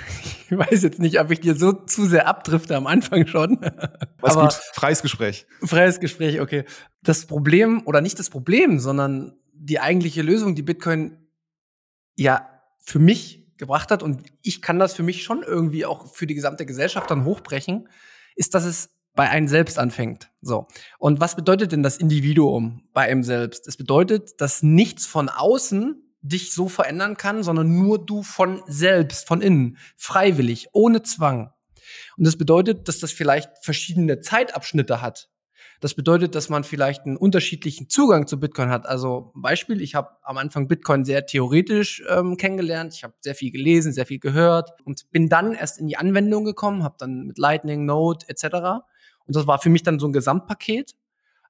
Ich 0.47 0.55
weiß 0.55 0.83
jetzt 0.83 0.99
nicht, 0.99 1.19
ob 1.19 1.31
ich 1.31 1.39
dir 1.39 1.55
so 1.55 1.71
zu 1.73 2.05
sehr 2.05 2.27
abdrifte 2.27 2.75
am 2.75 2.85
Anfang 2.85 3.25
schon. 3.25 3.59
Was 4.19 4.35
gut, 4.35 4.53
freies 4.73 5.01
Gespräch. 5.01 5.47
Freies 5.63 5.99
Gespräch, 5.99 6.39
okay. 6.39 6.65
Das 7.01 7.25
Problem, 7.25 7.81
oder 7.85 7.99
nicht 7.99 8.19
das 8.19 8.29
Problem, 8.29 8.77
sondern 8.77 9.33
die 9.53 9.79
eigentliche 9.79 10.21
Lösung, 10.21 10.53
die 10.53 10.61
Bitcoin 10.61 11.17
ja 12.15 12.47
für 12.79 12.99
mich 12.99 13.47
gebracht 13.57 13.89
hat, 13.89 14.03
und 14.03 14.21
ich 14.43 14.61
kann 14.61 14.77
das 14.77 14.93
für 14.93 15.01
mich 15.01 15.23
schon 15.23 15.41
irgendwie 15.41 15.85
auch 15.85 16.13
für 16.13 16.27
die 16.27 16.35
gesamte 16.35 16.67
Gesellschaft 16.67 17.09
dann 17.09 17.25
hochbrechen, 17.25 17.89
ist, 18.35 18.53
dass 18.53 18.65
es 18.65 18.91
bei 19.15 19.29
einem 19.29 19.47
selbst 19.47 19.79
anfängt. 19.79 20.29
So. 20.41 20.67
Und 20.99 21.21
was 21.21 21.35
bedeutet 21.35 21.71
denn 21.71 21.81
das 21.81 21.97
Individuum 21.97 22.83
bei 22.93 23.03
einem 23.03 23.23
selbst? 23.23 23.67
Es 23.67 23.77
bedeutet, 23.77 24.39
dass 24.41 24.61
nichts 24.61 25.07
von 25.07 25.29
außen 25.29 26.04
dich 26.27 26.53
so 26.53 26.67
verändern 26.67 27.17
kann, 27.17 27.43
sondern 27.43 27.75
nur 27.77 28.03
du 28.03 28.23
von 28.23 28.61
selbst, 28.67 29.27
von 29.27 29.41
innen, 29.41 29.77
freiwillig, 29.95 30.69
ohne 30.73 31.03
Zwang. 31.03 31.51
Und 32.17 32.25
das 32.25 32.37
bedeutet, 32.37 32.87
dass 32.87 32.99
das 32.99 33.11
vielleicht 33.11 33.49
verschiedene 33.61 34.19
Zeitabschnitte 34.19 35.01
hat. 35.01 35.29
Das 35.81 35.93
bedeutet, 35.93 36.35
dass 36.35 36.49
man 36.49 36.63
vielleicht 36.63 37.05
einen 37.05 37.17
unterschiedlichen 37.17 37.89
Zugang 37.89 38.27
zu 38.27 38.39
Bitcoin 38.39 38.69
hat. 38.69 38.87
Also 38.87 39.31
Beispiel, 39.35 39.81
ich 39.81 39.93
habe 39.93 40.09
am 40.23 40.37
Anfang 40.37 40.67
Bitcoin 40.67 41.03
sehr 41.03 41.25
theoretisch 41.25 42.01
ähm, 42.09 42.37
kennengelernt. 42.37 42.93
Ich 42.95 43.03
habe 43.03 43.13
sehr 43.19 43.35
viel 43.35 43.51
gelesen, 43.51 43.91
sehr 43.91 44.05
viel 44.05 44.19
gehört 44.19 44.71
und 44.85 45.11
bin 45.11 45.29
dann 45.29 45.53
erst 45.53 45.79
in 45.79 45.87
die 45.87 45.97
Anwendung 45.97 46.45
gekommen, 46.45 46.83
habe 46.83 46.95
dann 46.97 47.27
mit 47.27 47.37
Lightning, 47.37 47.85
Node 47.85 48.25
etc. 48.29 48.45
Und 49.25 49.35
das 49.35 49.47
war 49.47 49.59
für 49.59 49.69
mich 49.69 49.83
dann 49.83 49.99
so 49.99 50.07
ein 50.07 50.13
Gesamtpaket. 50.13 50.95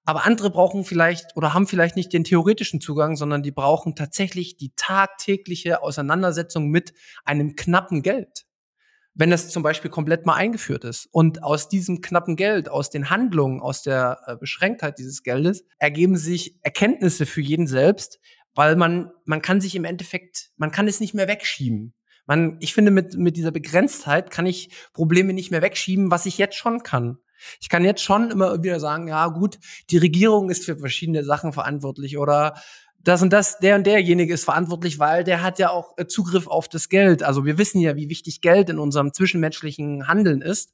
Aber 0.05 0.25
andere 0.25 0.51
brauchen 0.51 0.85
vielleicht 0.85 1.35
oder 1.35 1.53
haben 1.53 1.67
vielleicht 1.67 1.95
nicht 1.95 2.13
den 2.13 2.23
theoretischen 2.23 2.79
Zugang, 2.79 3.15
sondern 3.15 3.43
die 3.43 3.51
brauchen 3.51 3.95
tatsächlich 3.95 4.55
die 4.55 4.71
tagtägliche 4.75 5.81
Auseinandersetzung 5.81 6.69
mit 6.69 6.93
einem 7.25 7.55
knappen 7.55 8.01
Geld 8.03 8.45
wenn 9.15 9.31
es 9.31 9.49
zum 9.49 9.63
Beispiel 9.63 9.89
komplett 9.89 10.25
mal 10.25 10.35
eingeführt 10.35 10.83
ist. 10.83 11.07
Und 11.11 11.41
aus 11.41 11.69
diesem 11.69 12.01
knappen 12.01 12.35
Geld, 12.35 12.69
aus 12.69 12.89
den 12.89 13.09
Handlungen, 13.09 13.61
aus 13.61 13.81
der 13.81 14.19
äh, 14.27 14.35
Beschränktheit 14.35 14.99
dieses 14.99 15.23
Geldes 15.23 15.63
ergeben 15.79 16.17
sich 16.17 16.59
Erkenntnisse 16.61 17.25
für 17.25 17.41
jeden 17.41 17.65
selbst, 17.65 18.19
weil 18.53 18.75
man, 18.75 19.11
man 19.23 19.41
kann 19.41 19.61
sich 19.61 19.75
im 19.75 19.85
Endeffekt, 19.85 20.51
man 20.57 20.71
kann 20.71 20.87
es 20.87 20.99
nicht 20.99 21.13
mehr 21.13 21.27
wegschieben. 21.27 21.93
Man, 22.27 22.57
ich 22.59 22.73
finde, 22.73 22.91
mit, 22.91 23.15
mit 23.17 23.37
dieser 23.37 23.51
Begrenztheit 23.51 24.31
kann 24.31 24.45
ich 24.45 24.71
Probleme 24.93 25.33
nicht 25.33 25.51
mehr 25.51 25.61
wegschieben, 25.61 26.11
was 26.11 26.25
ich 26.25 26.37
jetzt 26.37 26.55
schon 26.55 26.83
kann. 26.83 27.17
Ich 27.59 27.69
kann 27.69 27.85
jetzt 27.85 28.01
schon 28.01 28.31
immer 28.31 28.63
wieder 28.63 28.79
sagen, 28.79 29.07
ja 29.07 29.27
gut, 29.27 29.59
die 29.89 29.97
Regierung 29.97 30.49
ist 30.49 30.65
für 30.65 30.77
verschiedene 30.77 31.23
Sachen 31.23 31.53
verantwortlich 31.53 32.17
oder 32.17 32.55
das 33.05 33.21
und 33.21 33.31
das, 33.31 33.59
der 33.59 33.75
und 33.75 33.85
derjenige 33.85 34.33
ist 34.33 34.45
verantwortlich, 34.45 34.97
weil 34.97 35.23
der 35.23 35.43
hat 35.43 35.59
ja 35.59 35.69
auch 35.69 35.93
äh, 35.97 36.07
Zugriff 36.07 36.47
auf 36.47 36.67
das 36.67 36.89
Geld. 36.89 37.21
Also 37.21 37.45
wir 37.45 37.57
wissen 37.57 37.79
ja, 37.79 37.95
wie 37.95 38.09
wichtig 38.09 38.41
Geld 38.41 38.69
in 38.69 38.79
unserem 38.79 39.13
zwischenmenschlichen 39.13 40.07
Handeln 40.07 40.41
ist. 40.41 40.73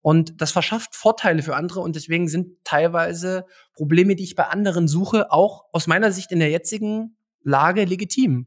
Und 0.00 0.40
das 0.40 0.52
verschafft 0.52 0.94
Vorteile 0.94 1.42
für 1.42 1.56
andere 1.56 1.80
und 1.80 1.96
deswegen 1.96 2.28
sind 2.28 2.64
teilweise 2.64 3.44
Probleme, 3.74 4.14
die 4.14 4.24
ich 4.24 4.36
bei 4.36 4.44
anderen 4.44 4.88
suche, 4.88 5.32
auch 5.32 5.64
aus 5.72 5.86
meiner 5.86 6.12
Sicht 6.12 6.32
in 6.32 6.38
der 6.38 6.48
jetzigen 6.48 7.16
Lage 7.42 7.84
legitim. 7.84 8.46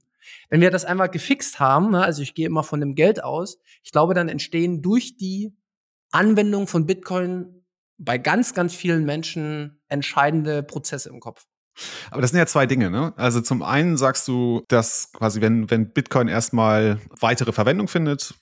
Wenn 0.50 0.62
wir 0.62 0.72
das 0.72 0.86
einmal 0.86 1.10
gefixt 1.10 1.60
haben, 1.60 1.92
ne, 1.92 2.02
also 2.02 2.22
ich 2.22 2.34
gehe 2.34 2.46
immer 2.46 2.64
von 2.64 2.80
dem 2.80 2.96
Geld 2.96 3.24
aus, 3.24 3.60
ich 3.84 3.92
glaube, 3.92 4.14
dann 4.14 4.30
entstehen 4.30 4.82
durch 4.82 5.18
die 5.18 5.54
Anwendung 6.12 6.68
von 6.68 6.86
Bitcoin 6.86 7.66
bei 7.98 8.18
ganz, 8.18 8.54
ganz 8.54 8.74
vielen 8.74 9.06
Menschen 9.06 9.82
entscheidende 9.90 10.64
Prozesse 10.64 11.10
im 11.10 11.20
Kopf. 11.20 11.46
Aber 12.12 12.22
das 12.22 12.32
sind 12.32 12.40
ja 12.40 12.46
zwei 12.46 12.66
Dinge, 12.66 12.90
ne? 12.90 13.14
Also 13.16 13.42
zum 13.42 13.62
einen 13.62 13.98
sagst 13.98 14.28
du, 14.28 14.64
dass 14.68 15.12
quasi, 15.14 15.42
wenn, 15.42 15.70
wenn 15.70 15.92
Bitcoin 15.92 16.28
erstmal 16.28 17.00
weitere 17.20 17.52
Verwendung 17.52 17.88
findet, 17.88 18.34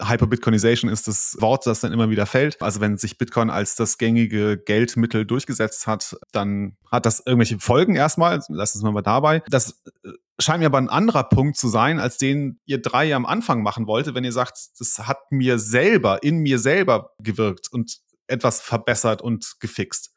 Hyper-Bitcoinization 0.00 0.90
ist 0.90 1.06
das 1.06 1.36
Wort, 1.40 1.66
das 1.66 1.80
dann 1.80 1.92
immer 1.92 2.10
wieder 2.10 2.26
fällt. 2.26 2.60
Also 2.60 2.80
wenn 2.80 2.96
sich 2.96 3.18
Bitcoin 3.18 3.50
als 3.50 3.76
das 3.76 3.98
gängige 3.98 4.58
Geldmittel 4.58 5.24
durchgesetzt 5.24 5.86
hat, 5.86 6.16
dann 6.32 6.76
hat 6.90 7.06
das 7.06 7.22
irgendwelche 7.24 7.58
Folgen 7.60 7.94
erstmal. 7.94 8.40
Lass 8.48 8.74
es 8.74 8.82
mal 8.82 9.00
dabei. 9.02 9.42
Das 9.48 9.80
scheint 10.40 10.60
mir 10.60 10.66
aber 10.66 10.78
ein 10.78 10.88
anderer 10.88 11.24
Punkt 11.24 11.56
zu 11.56 11.68
sein, 11.68 11.98
als 11.98 12.18
den 12.18 12.60
ihr 12.64 12.80
drei 12.80 13.14
am 13.14 13.26
Anfang 13.26 13.62
machen 13.62 13.86
wollte, 13.86 14.14
wenn 14.14 14.24
ihr 14.24 14.32
sagt, 14.32 14.58
das 14.78 14.98
hat 14.98 15.18
mir 15.30 15.58
selber, 15.58 16.22
in 16.22 16.38
mir 16.38 16.58
selber 16.58 17.12
gewirkt 17.22 17.68
und 17.72 17.98
etwas 18.26 18.60
verbessert 18.60 19.22
und 19.22 19.56
gefixt. 19.60 20.10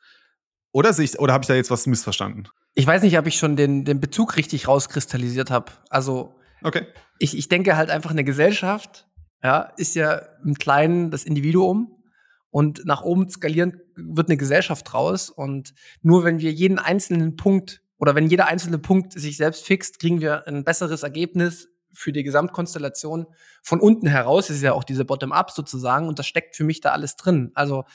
Oder, 0.72 0.96
oder 1.20 1.34
habe 1.34 1.44
ich 1.44 1.48
da 1.48 1.56
jetzt 1.56 1.72
was 1.72 1.86
missverstanden? 1.86 2.48
Ich 2.74 2.88
weiß 2.88 3.03
nicht, 3.03 3.18
ob 3.18 3.27
ich 3.27 3.38
schon 3.38 3.56
den, 3.56 3.86
den 3.86 4.00
Bezug 4.00 4.36
richtig 4.38 4.68
rauskristallisiert 4.68 5.51
habe. 5.51 5.72
Also, 5.89 6.34
okay. 6.63 6.88
ich, 7.20 7.38
ich 7.38 7.48
denke 7.48 7.77
halt 7.77 7.92
einfach, 7.92 8.10
eine 8.10 8.24
Gesellschaft 8.24 9.08
ja, 9.44 9.74
ist 9.77 9.95
ja 9.95 10.21
im 10.43 10.56
Kleinen 10.56 11.12
das 11.12 11.26
Individuum 11.26 12.04
und 12.50 12.86
nach 12.86 13.04
oben 13.04 13.30
skalieren 13.30 13.82
wird 13.95 14.30
eine 14.30 14.38
Gesellschaft 14.38 14.93
raus. 14.93 15.30
Und 15.30 15.74
nur 16.02 16.24
wenn 16.24 16.39
wir 16.39 16.52
jeden 16.52 16.80
einzelnen 16.80 17.36
Punkt 17.36 17.83
oder 18.04 18.16
wenn 18.16 18.28
jeder 18.28 18.48
einzelne 18.48 18.80
Punkt 18.80 19.13
sich 19.13 19.38
selbst 19.38 19.66
fixt, 19.66 19.98
kriegen 19.98 20.20
wir 20.20 20.46
ein 20.46 20.66
besseres 20.66 21.04
Ergebnis 21.04 21.70
für 21.94 22.12
die 22.12 22.24
Gesamtkonstellation 22.24 23.28
von 23.62 23.80
unten 23.80 24.08
heraus. 24.08 24.50
Ist 24.50 24.62
ja 24.62 24.74
auch 24.74 24.84
diese 24.84 25.06
Bottom-up 25.06 25.52
sozusagen 25.52 26.10
und 26.10 26.20
das 26.20 26.28
steckt 26.28 26.58
für 26.58 26.66
mich 26.66 26.82
da 26.82 26.92
alles 26.92 27.16
drin. 27.16 27.52
Also 27.54 27.86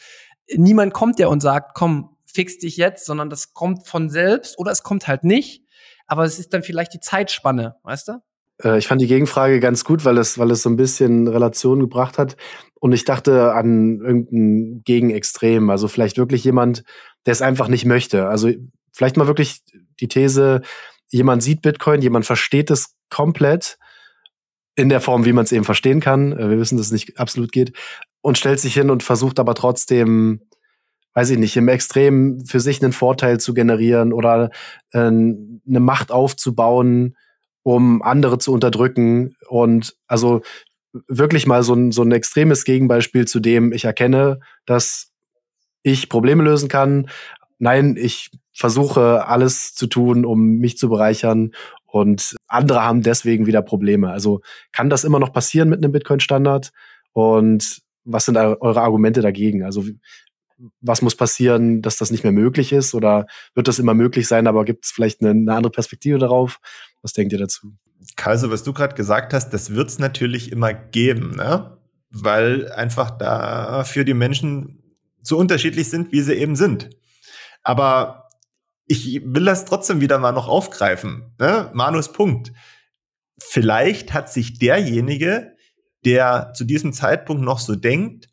niemand 0.50 0.94
kommt 0.94 1.18
ja 1.18 1.26
und 1.26 1.40
sagt, 1.40 1.74
komm, 1.74 2.16
fix 2.24 2.56
dich 2.56 2.78
jetzt, 2.78 3.04
sondern 3.04 3.28
das 3.28 3.52
kommt 3.52 3.86
von 3.86 4.08
selbst 4.08 4.58
oder 4.58 4.72
es 4.72 4.82
kommt 4.82 5.08
halt 5.08 5.24
nicht. 5.24 5.62
Aber 6.06 6.24
es 6.24 6.38
ist 6.38 6.54
dann 6.54 6.62
vielleicht 6.62 6.94
die 6.94 7.00
Zeitspanne, 7.00 7.76
weißt 7.82 8.08
du? 8.08 8.12
Äh, 8.64 8.78
ich 8.78 8.86
fand 8.86 9.02
die 9.02 9.08
Gegenfrage 9.08 9.60
ganz 9.60 9.84
gut, 9.84 10.06
weil 10.06 10.16
es, 10.16 10.38
weil 10.38 10.50
es 10.50 10.62
so 10.62 10.70
ein 10.70 10.76
bisschen 10.76 11.28
Relation 11.28 11.80
gebracht 11.80 12.16
hat. 12.16 12.38
Und 12.80 12.92
ich 12.92 13.04
dachte 13.04 13.52
an 13.52 14.00
irgendein 14.00 14.80
Gegenextrem. 14.84 15.68
Also 15.68 15.86
vielleicht 15.86 16.16
wirklich 16.16 16.44
jemand, 16.44 16.82
der 17.26 17.32
es 17.32 17.42
einfach 17.42 17.68
nicht 17.68 17.84
möchte. 17.84 18.26
Also 18.26 18.48
vielleicht 18.98 19.16
mal 19.16 19.28
wirklich 19.28 19.60
die 20.00 20.08
These, 20.08 20.62
jemand 21.08 21.42
sieht 21.42 21.62
Bitcoin, 21.62 22.02
jemand 22.02 22.26
versteht 22.26 22.70
es 22.70 22.96
komplett 23.08 23.78
in 24.74 24.88
der 24.88 25.00
Form, 25.00 25.24
wie 25.24 25.32
man 25.32 25.44
es 25.44 25.52
eben 25.52 25.64
verstehen 25.64 26.00
kann. 26.00 26.32
Äh, 26.32 26.50
wir 26.50 26.58
wissen, 26.58 26.76
dass 26.76 26.86
es 26.86 26.92
nicht 26.92 27.18
absolut 27.18 27.52
geht. 27.52 27.72
Und 28.20 28.36
stellt 28.36 28.60
sich 28.60 28.74
hin 28.74 28.90
und 28.90 29.02
versucht 29.02 29.38
aber 29.38 29.54
trotzdem 29.54 30.42
weiß 31.14 31.30
ich 31.30 31.38
nicht, 31.38 31.56
im 31.56 31.66
Extrem 31.66 32.44
für 32.46 32.60
sich 32.60 32.80
einen 32.80 32.92
Vorteil 32.92 33.40
zu 33.40 33.52
generieren 33.52 34.12
oder 34.12 34.50
äh, 34.92 34.98
eine 35.00 35.80
Macht 35.80 36.12
aufzubauen, 36.12 37.16
um 37.64 38.02
andere 38.02 38.38
zu 38.38 38.52
unterdrücken. 38.52 39.34
Und 39.48 39.96
also 40.06 40.42
wirklich 41.08 41.44
mal 41.44 41.64
so 41.64 41.74
ein, 41.74 41.90
so 41.90 42.02
ein 42.02 42.12
extremes 42.12 42.62
Gegenbeispiel 42.64 43.26
zu 43.26 43.40
dem, 43.40 43.72
ich 43.72 43.84
erkenne, 43.84 44.38
dass 44.64 45.10
ich 45.82 46.08
Probleme 46.08 46.44
lösen 46.44 46.68
kann. 46.68 47.08
Nein, 47.58 47.96
ich 47.98 48.30
versuche 48.52 49.26
alles 49.26 49.74
zu 49.74 49.86
tun, 49.86 50.24
um 50.24 50.56
mich 50.58 50.78
zu 50.78 50.88
bereichern 50.88 51.52
und 51.86 52.36
andere 52.46 52.82
haben 52.82 53.02
deswegen 53.02 53.46
wieder 53.46 53.62
Probleme. 53.62 54.10
Also 54.10 54.42
kann 54.72 54.90
das 54.90 55.04
immer 55.04 55.18
noch 55.18 55.32
passieren 55.32 55.68
mit 55.68 55.82
einem 55.82 55.92
Bitcoin-Standard? 55.92 56.70
Und 57.12 57.82
was 58.04 58.26
sind 58.26 58.36
eure 58.36 58.80
Argumente 58.80 59.22
dagegen? 59.22 59.64
Also 59.64 59.84
was 60.80 61.02
muss 61.02 61.14
passieren, 61.14 61.82
dass 61.82 61.96
das 61.96 62.10
nicht 62.10 62.24
mehr 62.24 62.32
möglich 62.32 62.72
ist? 62.72 62.94
Oder 62.94 63.26
wird 63.54 63.68
das 63.68 63.78
immer 63.78 63.94
möglich 63.94 64.28
sein, 64.28 64.46
aber 64.46 64.64
gibt 64.64 64.84
es 64.84 64.90
vielleicht 64.90 65.20
eine, 65.20 65.30
eine, 65.30 65.54
andere 65.54 65.70
Perspektive 65.70 66.18
darauf? 66.18 66.60
Was 67.02 67.12
denkt 67.12 67.32
ihr 67.32 67.38
dazu? 67.38 67.72
Kaiser, 68.16 68.50
was 68.50 68.64
du 68.64 68.72
gerade 68.72 68.94
gesagt 68.94 69.32
hast, 69.32 69.50
das 69.50 69.74
wird 69.74 69.88
es 69.88 69.98
natürlich 69.98 70.52
immer 70.52 70.72
geben, 70.72 71.36
ne? 71.36 71.78
weil 72.10 72.70
einfach 72.72 73.10
da 73.10 73.84
für 73.84 74.04
die 74.04 74.14
Menschen 74.14 74.82
so 75.20 75.36
unterschiedlich 75.38 75.90
sind, 75.90 76.12
wie 76.12 76.22
sie 76.22 76.34
eben 76.34 76.56
sind. 76.56 76.90
Aber 77.62 78.28
ich 78.86 79.22
will 79.24 79.44
das 79.44 79.64
trotzdem 79.64 80.00
wieder 80.00 80.18
mal 80.18 80.32
noch 80.32 80.48
aufgreifen. 80.48 81.34
Ne? 81.38 81.70
Manus 81.74 82.12
Punkt. 82.12 82.52
Vielleicht 83.38 84.14
hat 84.14 84.32
sich 84.32 84.58
derjenige, 84.58 85.54
der 86.04 86.52
zu 86.54 86.64
diesem 86.64 86.92
Zeitpunkt 86.92 87.42
noch 87.42 87.58
so 87.58 87.76
denkt, 87.76 88.28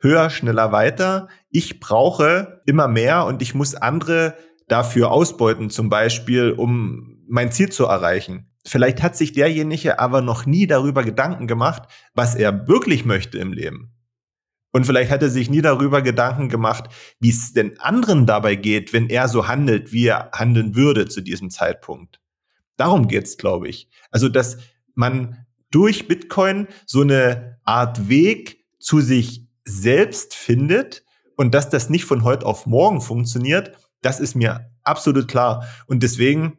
höher, 0.00 0.30
schneller, 0.30 0.72
weiter. 0.72 1.28
Ich 1.50 1.80
brauche 1.80 2.62
immer 2.66 2.88
mehr 2.88 3.26
und 3.26 3.42
ich 3.42 3.54
muss 3.54 3.74
andere 3.74 4.36
dafür 4.68 5.10
ausbeuten, 5.10 5.70
zum 5.70 5.90
Beispiel, 5.90 6.52
um 6.52 7.18
mein 7.28 7.52
Ziel 7.52 7.70
zu 7.70 7.84
erreichen. 7.84 8.50
Vielleicht 8.64 9.02
hat 9.02 9.16
sich 9.16 9.32
derjenige 9.32 9.98
aber 9.98 10.20
noch 10.20 10.46
nie 10.46 10.66
darüber 10.66 11.02
Gedanken 11.02 11.46
gemacht, 11.46 11.82
was 12.14 12.34
er 12.34 12.68
wirklich 12.68 13.04
möchte 13.04 13.38
im 13.38 13.52
Leben. 13.52 13.92
Und 14.72 14.86
vielleicht 14.86 15.10
hat 15.10 15.22
er 15.22 15.30
sich 15.30 15.50
nie 15.50 15.62
darüber 15.62 16.00
Gedanken 16.02 16.48
gemacht, 16.48 16.90
wie 17.18 17.30
es 17.30 17.52
den 17.52 17.80
anderen 17.80 18.26
dabei 18.26 18.54
geht, 18.54 18.92
wenn 18.92 19.08
er 19.08 19.28
so 19.28 19.48
handelt, 19.48 19.92
wie 19.92 20.06
er 20.06 20.30
handeln 20.32 20.76
würde 20.76 21.08
zu 21.08 21.20
diesem 21.20 21.50
Zeitpunkt. 21.50 22.20
Darum 22.76 23.08
geht's, 23.08 23.36
glaube 23.36 23.68
ich. 23.68 23.88
Also, 24.10 24.28
dass 24.28 24.58
man 24.94 25.46
durch 25.70 26.08
Bitcoin 26.08 26.68
so 26.86 27.02
eine 27.02 27.58
Art 27.64 28.08
Weg 28.08 28.64
zu 28.78 29.00
sich 29.00 29.46
selbst 29.64 30.34
findet 30.34 31.04
und 31.36 31.54
dass 31.54 31.68
das 31.68 31.90
nicht 31.90 32.04
von 32.04 32.24
heute 32.24 32.46
auf 32.46 32.66
morgen 32.66 33.00
funktioniert, 33.00 33.72
das 34.02 34.20
ist 34.20 34.34
mir 34.34 34.70
absolut 34.82 35.28
klar. 35.28 35.66
Und 35.86 36.02
deswegen 36.02 36.58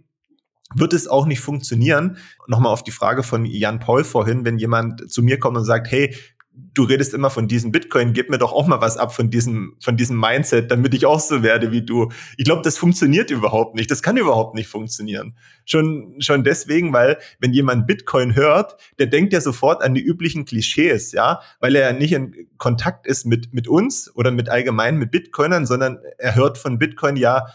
wird 0.75 0.93
es 0.93 1.07
auch 1.07 1.25
nicht 1.25 1.39
funktionieren. 1.39 2.17
Nochmal 2.47 2.71
auf 2.71 2.83
die 2.83 2.91
Frage 2.91 3.23
von 3.23 3.45
Jan 3.45 3.79
Paul 3.79 4.03
vorhin, 4.03 4.45
wenn 4.45 4.57
jemand 4.57 5.11
zu 5.11 5.21
mir 5.23 5.39
kommt 5.39 5.57
und 5.57 5.65
sagt, 5.65 5.91
hey, 5.91 6.15
du 6.53 6.83
redest 6.83 7.13
immer 7.13 7.29
von 7.29 7.47
diesem 7.47 7.71
Bitcoin, 7.71 8.13
gib 8.13 8.29
mir 8.29 8.37
doch 8.37 8.51
auch 8.51 8.67
mal 8.67 8.81
was 8.81 8.97
ab 8.97 9.13
von 9.13 9.29
diesem, 9.29 9.75
von 9.79 9.95
diesem 9.95 10.19
Mindset, 10.19 10.69
damit 10.69 10.93
ich 10.93 11.05
auch 11.05 11.19
so 11.19 11.43
werde 11.43 11.71
wie 11.71 11.81
du. 11.81 12.11
Ich 12.37 12.45
glaube, 12.45 12.61
das 12.61 12.77
funktioniert 12.77 13.31
überhaupt 13.31 13.75
nicht. 13.75 13.89
Das 13.89 14.01
kann 14.01 14.17
überhaupt 14.17 14.55
nicht 14.55 14.67
funktionieren. 14.67 15.35
Schon, 15.65 16.15
schon 16.19 16.43
deswegen, 16.43 16.91
weil 16.91 17.17
wenn 17.39 17.53
jemand 17.53 17.87
Bitcoin 17.87 18.35
hört, 18.35 18.75
der 18.99 19.07
denkt 19.07 19.33
ja 19.33 19.41
sofort 19.41 19.81
an 19.81 19.93
die 19.93 20.01
üblichen 20.01 20.45
Klischees, 20.45 21.11
ja, 21.13 21.41
weil 21.59 21.75
er 21.75 21.93
nicht 21.93 22.11
in 22.11 22.47
Kontakt 22.57 23.07
ist 23.07 23.25
mit, 23.25 23.53
mit 23.53 23.67
uns 23.67 24.13
oder 24.15 24.31
mit 24.31 24.49
allgemein 24.49 24.97
mit 24.97 25.11
Bitcoinern, 25.11 25.65
sondern 25.65 25.99
er 26.17 26.35
hört 26.35 26.57
von 26.57 26.79
Bitcoin 26.79 27.15
ja, 27.15 27.47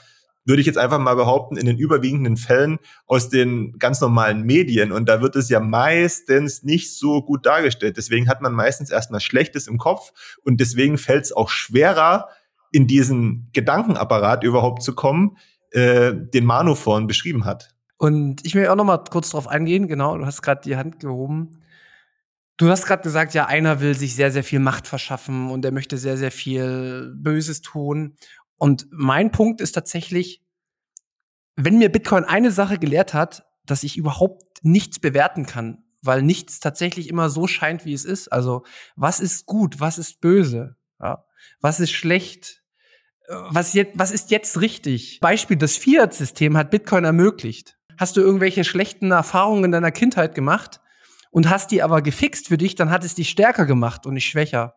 würde 0.47 0.61
ich 0.61 0.67
jetzt 0.67 0.79
einfach 0.79 0.99
mal 0.99 1.17
behaupten, 1.17 1.57
in 1.57 1.67
den 1.67 1.77
überwiegenden 1.77 2.37
Fällen 2.37 2.79
aus 3.07 3.29
den 3.29 3.77
ganz 3.79 4.01
normalen 4.01 4.43
Medien. 4.43 4.93
Und 4.93 5.09
da 5.09 5.21
wird 5.21 5.37
es 5.37 5.49
ja 5.49 5.61
meistens 5.61 6.63
nicht 6.63 6.97
so 6.97 7.23
gut 7.23 7.45
dargestellt. 7.45 7.97
Deswegen 7.97 8.29
hat 8.29 8.41
man 8.41 8.53
meistens 8.53 8.91
erstmal 8.91 9.21
Schlechtes 9.21 9.67
im 9.67 9.77
Kopf 9.79 10.13
und 10.45 10.61
deswegen 10.61 10.99
fällt 10.99 11.25
es 11.25 11.33
auch 11.33 11.51
schwerer, 11.51 12.29
in 12.73 12.87
diesen 12.87 13.49
Gedankenapparat 13.53 14.45
überhaupt 14.45 14.83
zu 14.83 14.95
kommen, 14.95 15.37
äh, 15.71 16.13
den 16.15 16.45
Manu 16.45 16.75
vorhin 16.75 17.07
beschrieben 17.07 17.45
hat. 17.45 17.71
Und 17.99 18.45
ich 18.45 18.55
will 18.55 18.69
auch 18.69 18.77
noch 18.77 18.85
mal 18.85 18.99
kurz 18.99 19.31
drauf 19.31 19.49
eingehen. 19.49 19.89
Genau, 19.89 20.17
du 20.19 20.27
hast 20.27 20.43
gerade 20.43 20.61
die 20.63 20.77
Hand 20.77 21.01
gehoben. 21.01 21.63
Du 22.59 22.71
hast 22.71 22.87
gerade 22.87 23.03
gesagt, 23.03 23.35
ja, 23.35 23.47
einer 23.47 23.81
will 23.81 23.95
sich 23.95 24.15
sehr, 24.15 24.31
sehr 24.31 24.45
viel 24.45 24.61
Macht 24.61 24.87
verschaffen 24.87 25.51
und 25.51 25.65
er 25.65 25.73
möchte 25.73 25.99
sehr, 25.99 26.17
sehr 26.17 26.31
viel 26.31 27.13
Böses 27.15 27.61
tun. 27.61 28.17
Und 28.57 28.87
mein 28.91 29.31
Punkt 29.31 29.61
ist 29.61 29.73
tatsächlich, 29.73 30.43
wenn 31.57 31.79
mir 31.79 31.91
Bitcoin 31.91 32.25
eine 32.25 32.51
Sache 32.51 32.79
gelehrt 32.79 33.15
hat, 33.15 33.47
dass 33.65 33.83
ich 33.83 33.97
überhaupt 33.97 34.63
nichts 34.63 34.99
bewerten 34.99 35.47
kann, 35.47 35.85
weil 36.03 36.23
nichts 36.23 36.61
tatsächlich 36.61 37.09
immer 37.09 37.31
so 37.31 37.47
scheint, 37.47 37.85
wie 37.85 37.93
es 37.95 38.05
ist. 38.05 38.29
Also, 38.33 38.65
was 38.95 39.21
ist 39.21 39.47
gut, 39.47 39.81
was 39.81 39.99
ist 39.99 40.21
böse, 40.21 40.77
ja? 41.01 41.25
was 41.61 41.81
ist 41.81 41.93
schlecht, 41.93 42.63
was, 43.29 43.73
jetzt, 43.73 43.99
was 43.99 44.13
ist 44.13 44.31
jetzt 44.31 44.61
richtig? 44.61 45.19
Beispiel, 45.21 45.57
das 45.57 45.77
Fiat-System 45.77 46.57
hat 46.57 46.71
Bitcoin 46.71 47.05
ermöglicht. 47.05 47.77
Hast 47.99 48.17
du 48.17 48.21
irgendwelche 48.21 48.63
schlechten 48.65 49.11
Erfahrungen 49.11 49.65
in 49.65 49.73
deiner 49.73 49.91
Kindheit 49.91 50.35
gemacht 50.35 50.81
und 51.31 51.49
hast 51.49 51.71
die 51.71 51.83
aber 51.83 52.03
gefixt 52.03 52.49
für 52.49 52.59
dich, 52.59 52.75
dann 52.75 52.91
hat 52.91 53.05
es 53.05 53.15
dich 53.15 53.31
stärker 53.31 53.67
gemacht 53.67 54.07
und 54.07 54.15
nicht 54.15 54.27
schwächer. 54.27 54.75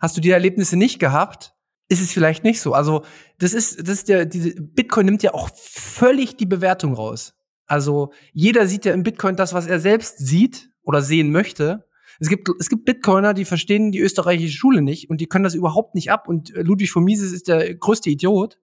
Hast 0.00 0.16
du 0.16 0.20
die 0.20 0.30
Erlebnisse 0.30 0.76
nicht 0.76 0.98
gehabt, 1.00 1.54
ist 1.88 2.00
es 2.00 2.12
vielleicht 2.12 2.44
nicht 2.44 2.60
so. 2.60 2.74
Also, 2.74 3.04
das 3.38 3.54
ist, 3.54 3.80
das 3.80 3.98
ist 3.98 4.08
der, 4.08 4.26
diese, 4.26 4.54
Bitcoin 4.60 5.06
nimmt 5.06 5.22
ja 5.22 5.34
auch 5.34 5.50
völlig 5.56 6.36
die 6.36 6.46
Bewertung 6.46 6.94
raus. 6.94 7.34
Also, 7.66 8.12
jeder 8.32 8.66
sieht 8.66 8.84
ja 8.84 8.92
im 8.92 9.02
Bitcoin 9.02 9.36
das, 9.36 9.54
was 9.54 9.66
er 9.66 9.80
selbst 9.80 10.18
sieht 10.18 10.70
oder 10.82 11.02
sehen 11.02 11.30
möchte. 11.30 11.86
Es 12.20 12.28
gibt, 12.28 12.48
es 12.58 12.68
gibt 12.68 12.84
Bitcoiner, 12.84 13.32
die 13.32 13.44
verstehen 13.44 13.92
die 13.92 14.00
österreichische 14.00 14.56
Schule 14.56 14.82
nicht 14.82 15.08
und 15.08 15.20
die 15.20 15.26
können 15.26 15.44
das 15.44 15.54
überhaupt 15.54 15.94
nicht 15.94 16.10
ab 16.10 16.28
und 16.28 16.50
Ludwig 16.54 16.90
von 16.90 17.04
Mises 17.04 17.32
ist 17.32 17.48
der 17.48 17.74
größte 17.74 18.10
Idiot. 18.10 18.58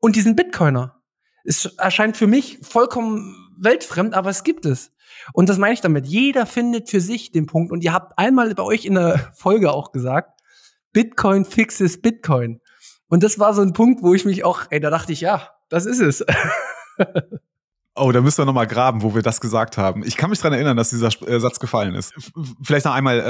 Und 0.00 0.16
die 0.16 0.20
sind 0.20 0.36
Bitcoiner. 0.36 1.00
Es 1.44 1.66
erscheint 1.78 2.16
für 2.16 2.26
mich 2.26 2.58
vollkommen 2.62 3.36
weltfremd, 3.56 4.14
aber 4.14 4.30
es 4.30 4.42
gibt 4.42 4.66
es. 4.66 4.92
Und 5.32 5.48
das 5.48 5.58
meine 5.58 5.74
ich 5.74 5.80
damit. 5.80 6.06
Jeder 6.06 6.46
findet 6.46 6.90
für 6.90 7.00
sich 7.00 7.30
den 7.30 7.46
Punkt. 7.46 7.72
Und 7.72 7.84
ihr 7.84 7.92
habt 7.92 8.18
einmal 8.18 8.54
bei 8.54 8.62
euch 8.62 8.84
in 8.84 8.94
der 8.94 9.32
Folge 9.34 9.72
auch 9.72 9.92
gesagt, 9.92 10.40
Bitcoin 10.92 11.44
fixes 11.44 12.00
Bitcoin. 12.00 12.60
Und 13.08 13.22
das 13.22 13.38
war 13.38 13.54
so 13.54 13.62
ein 13.62 13.72
Punkt, 13.72 14.02
wo 14.02 14.14
ich 14.14 14.24
mich 14.24 14.44
auch, 14.44 14.62
ey, 14.70 14.80
da 14.80 14.90
dachte 14.90 15.12
ich, 15.12 15.20
ja, 15.20 15.50
das 15.68 15.86
ist 15.86 16.00
es. 16.00 16.24
Oh, 17.94 18.10
da 18.10 18.22
müssen 18.22 18.38
wir 18.38 18.46
nochmal 18.46 18.66
graben, 18.66 19.02
wo 19.02 19.14
wir 19.14 19.20
das 19.20 19.38
gesagt 19.42 19.76
haben. 19.76 20.02
Ich 20.02 20.16
kann 20.16 20.30
mich 20.30 20.38
dran 20.38 20.54
erinnern, 20.54 20.78
dass 20.78 20.88
dieser 20.88 21.10
äh, 21.28 21.38
Satz 21.40 21.60
gefallen 21.60 21.94
ist. 21.94 22.14
Vielleicht 22.62 22.86
noch 22.86 22.94
einmal 22.94 23.20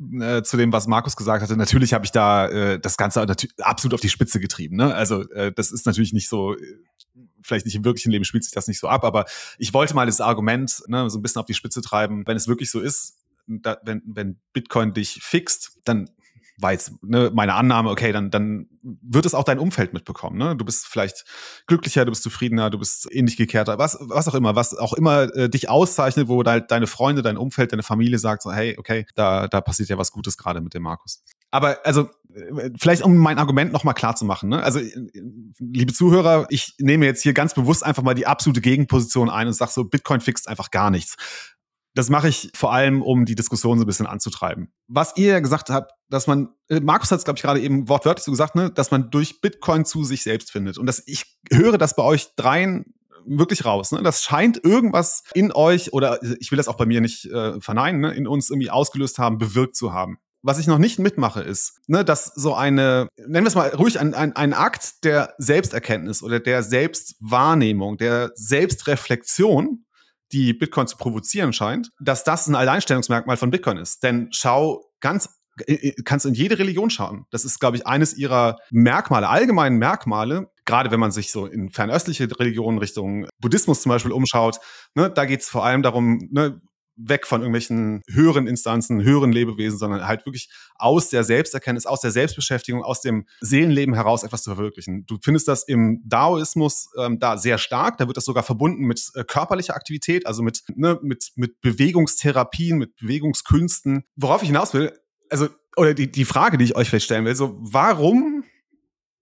äh, 0.00 0.38
äh, 0.38 0.42
zu 0.42 0.56
dem, 0.56 0.72
was 0.72 0.86
Markus 0.86 1.14
gesagt 1.14 1.42
hatte. 1.42 1.58
Natürlich 1.58 1.92
habe 1.92 2.06
ich 2.06 2.10
da 2.10 2.48
äh, 2.48 2.80
das 2.80 2.96
Ganze 2.96 3.20
absolut 3.58 3.92
auf 3.92 4.00
die 4.00 4.08
Spitze 4.08 4.40
getrieben. 4.40 4.76
Ne? 4.76 4.94
Also 4.94 5.28
äh, 5.32 5.52
das 5.52 5.70
ist 5.72 5.84
natürlich 5.84 6.14
nicht 6.14 6.30
so, 6.30 6.54
äh, 6.54 6.78
vielleicht 7.42 7.66
nicht 7.66 7.74
im 7.74 7.84
wirklichen 7.84 8.10
Leben 8.10 8.24
spielt 8.24 8.44
sich 8.44 8.54
das 8.54 8.66
nicht 8.66 8.80
so 8.80 8.88
ab, 8.88 9.04
aber 9.04 9.26
ich 9.58 9.74
wollte 9.74 9.94
mal 9.94 10.06
das 10.06 10.22
Argument 10.22 10.82
ne, 10.86 11.10
so 11.10 11.18
ein 11.18 11.22
bisschen 11.22 11.40
auf 11.40 11.46
die 11.46 11.54
Spitze 11.54 11.82
treiben. 11.82 12.26
Wenn 12.26 12.36
es 12.38 12.48
wirklich 12.48 12.70
so 12.70 12.80
ist, 12.80 13.18
da, 13.46 13.76
wenn, 13.82 14.00
wenn 14.06 14.40
Bitcoin 14.54 14.94
dich 14.94 15.20
fixt, 15.22 15.80
dann 15.84 16.08
war 16.60 16.72
jetzt 16.72 16.92
ne, 17.02 17.30
meine 17.32 17.54
Annahme, 17.54 17.90
okay, 17.90 18.12
dann, 18.12 18.30
dann 18.30 18.66
wird 18.82 19.26
es 19.26 19.34
auch 19.34 19.44
dein 19.44 19.58
Umfeld 19.58 19.92
mitbekommen. 19.92 20.38
Ne? 20.38 20.56
Du 20.56 20.64
bist 20.64 20.86
vielleicht 20.86 21.24
glücklicher, 21.66 22.04
du 22.04 22.10
bist 22.10 22.22
zufriedener, 22.22 22.70
du 22.70 22.78
bist 22.78 23.08
ähnlich 23.10 23.36
gekehrter, 23.36 23.78
was, 23.78 23.98
was 24.00 24.28
auch 24.28 24.34
immer, 24.34 24.56
was 24.56 24.76
auch 24.76 24.92
immer 24.92 25.34
äh, 25.36 25.48
dich 25.48 25.68
auszeichnet, 25.68 26.28
wo 26.28 26.42
halt 26.44 26.70
deine 26.70 26.86
Freunde, 26.86 27.22
dein 27.22 27.36
Umfeld, 27.36 27.72
deine 27.72 27.82
Familie 27.82 28.18
sagt 28.18 28.42
so, 28.42 28.52
hey, 28.52 28.76
okay, 28.78 29.06
da, 29.14 29.46
da 29.46 29.60
passiert 29.60 29.88
ja 29.88 29.98
was 29.98 30.10
Gutes 30.10 30.36
gerade 30.36 30.60
mit 30.60 30.74
dem 30.74 30.82
Markus. 30.82 31.22
Aber 31.50 31.78
also 31.84 32.10
äh, 32.34 32.70
vielleicht 32.78 33.02
um 33.02 33.16
mein 33.16 33.38
Argument 33.38 33.72
noch 33.72 33.84
mal 33.84 33.94
klar 33.94 34.16
zu 34.16 34.24
machen. 34.24 34.48
Ne? 34.48 34.62
Also 34.62 34.80
liebe 35.58 35.92
Zuhörer, 35.92 36.46
ich 36.50 36.74
nehme 36.78 37.06
jetzt 37.06 37.22
hier 37.22 37.34
ganz 37.34 37.54
bewusst 37.54 37.84
einfach 37.84 38.02
mal 38.02 38.14
die 38.14 38.26
absolute 38.26 38.60
Gegenposition 38.60 39.30
ein 39.30 39.46
und 39.46 39.52
sage 39.52 39.70
so, 39.72 39.84
Bitcoin 39.84 40.20
fixt 40.20 40.48
einfach 40.48 40.70
gar 40.70 40.90
nichts. 40.90 41.16
Das 41.98 42.10
mache 42.10 42.28
ich 42.28 42.52
vor 42.54 42.72
allem, 42.72 43.02
um 43.02 43.24
die 43.24 43.34
Diskussion 43.34 43.76
so 43.76 43.82
ein 43.82 43.86
bisschen 43.88 44.06
anzutreiben. 44.06 44.70
Was 44.86 45.16
ihr 45.16 45.32
ja 45.32 45.40
gesagt 45.40 45.68
habt, 45.68 45.90
dass 46.08 46.28
man, 46.28 46.50
äh, 46.68 46.78
Markus 46.78 47.10
hat 47.10 47.18
es, 47.18 47.24
glaube 47.24 47.38
ich, 47.38 47.42
gerade 47.42 47.58
eben 47.58 47.88
wortwörtlich 47.88 48.24
so 48.24 48.30
gesagt, 48.30 48.54
ne, 48.54 48.70
dass 48.70 48.92
man 48.92 49.10
durch 49.10 49.40
Bitcoin 49.40 49.84
zu 49.84 50.04
sich 50.04 50.22
selbst 50.22 50.52
findet. 50.52 50.78
Und 50.78 50.86
das, 50.86 51.02
ich 51.06 51.24
höre 51.50 51.76
das 51.76 51.96
bei 51.96 52.04
euch 52.04 52.36
dreien 52.36 52.94
wirklich 53.26 53.64
raus. 53.64 53.90
Ne? 53.90 54.00
Das 54.04 54.22
scheint 54.22 54.62
irgendwas 54.62 55.24
in 55.34 55.50
euch, 55.50 55.92
oder 55.92 56.22
ich 56.38 56.52
will 56.52 56.56
das 56.56 56.68
auch 56.68 56.76
bei 56.76 56.86
mir 56.86 57.00
nicht 57.00 57.24
äh, 57.32 57.60
verneinen, 57.60 58.00
ne, 58.00 58.14
in 58.14 58.28
uns 58.28 58.48
irgendwie 58.48 58.70
ausgelöst 58.70 59.18
haben, 59.18 59.38
bewirkt 59.38 59.74
zu 59.74 59.92
haben. 59.92 60.18
Was 60.40 60.60
ich 60.60 60.68
noch 60.68 60.78
nicht 60.78 61.00
mitmache, 61.00 61.42
ist, 61.42 61.80
ne, 61.88 62.04
dass 62.04 62.26
so 62.26 62.54
eine, 62.54 63.08
nennen 63.16 63.44
wir 63.44 63.48
es 63.48 63.56
mal 63.56 63.74
ruhig, 63.74 63.98
ein, 63.98 64.14
ein, 64.14 64.36
ein 64.36 64.54
Akt 64.54 65.02
der 65.02 65.34
Selbsterkenntnis 65.38 66.22
oder 66.22 66.38
der 66.38 66.62
Selbstwahrnehmung, 66.62 67.96
der 67.96 68.30
Selbstreflexion 68.36 69.84
die 70.32 70.52
Bitcoin 70.52 70.86
zu 70.86 70.96
provozieren 70.96 71.52
scheint, 71.52 71.90
dass 72.00 72.24
das 72.24 72.46
ein 72.46 72.54
Alleinstellungsmerkmal 72.54 73.36
von 73.36 73.50
Bitcoin 73.50 73.78
ist. 73.78 74.02
Denn 74.02 74.28
schau 74.30 74.84
ganz 75.00 75.38
äh, 75.66 75.74
äh, 75.74 76.02
kannst 76.04 76.26
in 76.26 76.34
jede 76.34 76.58
Religion 76.58 76.90
schauen. 76.90 77.26
Das 77.30 77.44
ist, 77.44 77.58
glaube 77.58 77.76
ich, 77.76 77.86
eines 77.86 78.14
ihrer 78.14 78.58
Merkmale, 78.70 79.28
allgemeinen 79.28 79.78
Merkmale, 79.78 80.50
gerade 80.64 80.90
wenn 80.90 81.00
man 81.00 81.10
sich 81.10 81.32
so 81.32 81.46
in 81.46 81.70
fernöstliche 81.70 82.28
Religionen 82.38 82.78
Richtung 82.78 83.26
Buddhismus 83.40 83.82
zum 83.82 83.90
Beispiel 83.90 84.12
umschaut, 84.12 84.58
ne, 84.94 85.10
da 85.10 85.24
geht 85.24 85.40
es 85.40 85.48
vor 85.48 85.64
allem 85.64 85.82
darum, 85.82 86.28
ne, 86.30 86.60
weg 86.98 87.26
von 87.26 87.40
irgendwelchen 87.40 88.02
höheren 88.08 88.46
Instanzen, 88.46 89.02
höheren 89.02 89.32
Lebewesen, 89.32 89.78
sondern 89.78 90.06
halt 90.06 90.26
wirklich 90.26 90.50
aus 90.74 91.10
der 91.10 91.24
Selbsterkenntnis, 91.24 91.86
aus 91.86 92.00
der 92.00 92.10
Selbstbeschäftigung, 92.10 92.82
aus 92.82 93.00
dem 93.00 93.26
Seelenleben 93.40 93.94
heraus 93.94 94.24
etwas 94.24 94.42
zu 94.42 94.54
verwirklichen. 94.54 95.06
Du 95.06 95.18
findest 95.22 95.48
das 95.48 95.62
im 95.62 96.02
Daoismus 96.04 96.90
ähm, 96.98 97.18
da 97.18 97.38
sehr 97.38 97.58
stark. 97.58 97.98
Da 97.98 98.06
wird 98.06 98.16
das 98.16 98.24
sogar 98.24 98.42
verbunden 98.42 98.84
mit 98.84 99.10
äh, 99.14 99.24
körperlicher 99.24 99.74
Aktivität, 99.74 100.26
also 100.26 100.42
mit, 100.42 100.62
ne, 100.74 100.98
mit, 101.02 101.32
mit 101.36 101.60
Bewegungstherapien, 101.60 102.78
mit 102.78 102.96
Bewegungskünsten. 102.96 104.04
Worauf 104.16 104.42
ich 104.42 104.48
hinaus 104.48 104.74
will, 104.74 104.92
also, 105.30 105.48
oder 105.76 105.94
die, 105.94 106.10
die 106.10 106.24
Frage, 106.24 106.58
die 106.58 106.64
ich 106.64 106.76
euch 106.76 106.88
vielleicht 106.88 107.04
stellen 107.04 107.24
will, 107.24 107.36
so, 107.36 107.56
warum 107.60 108.44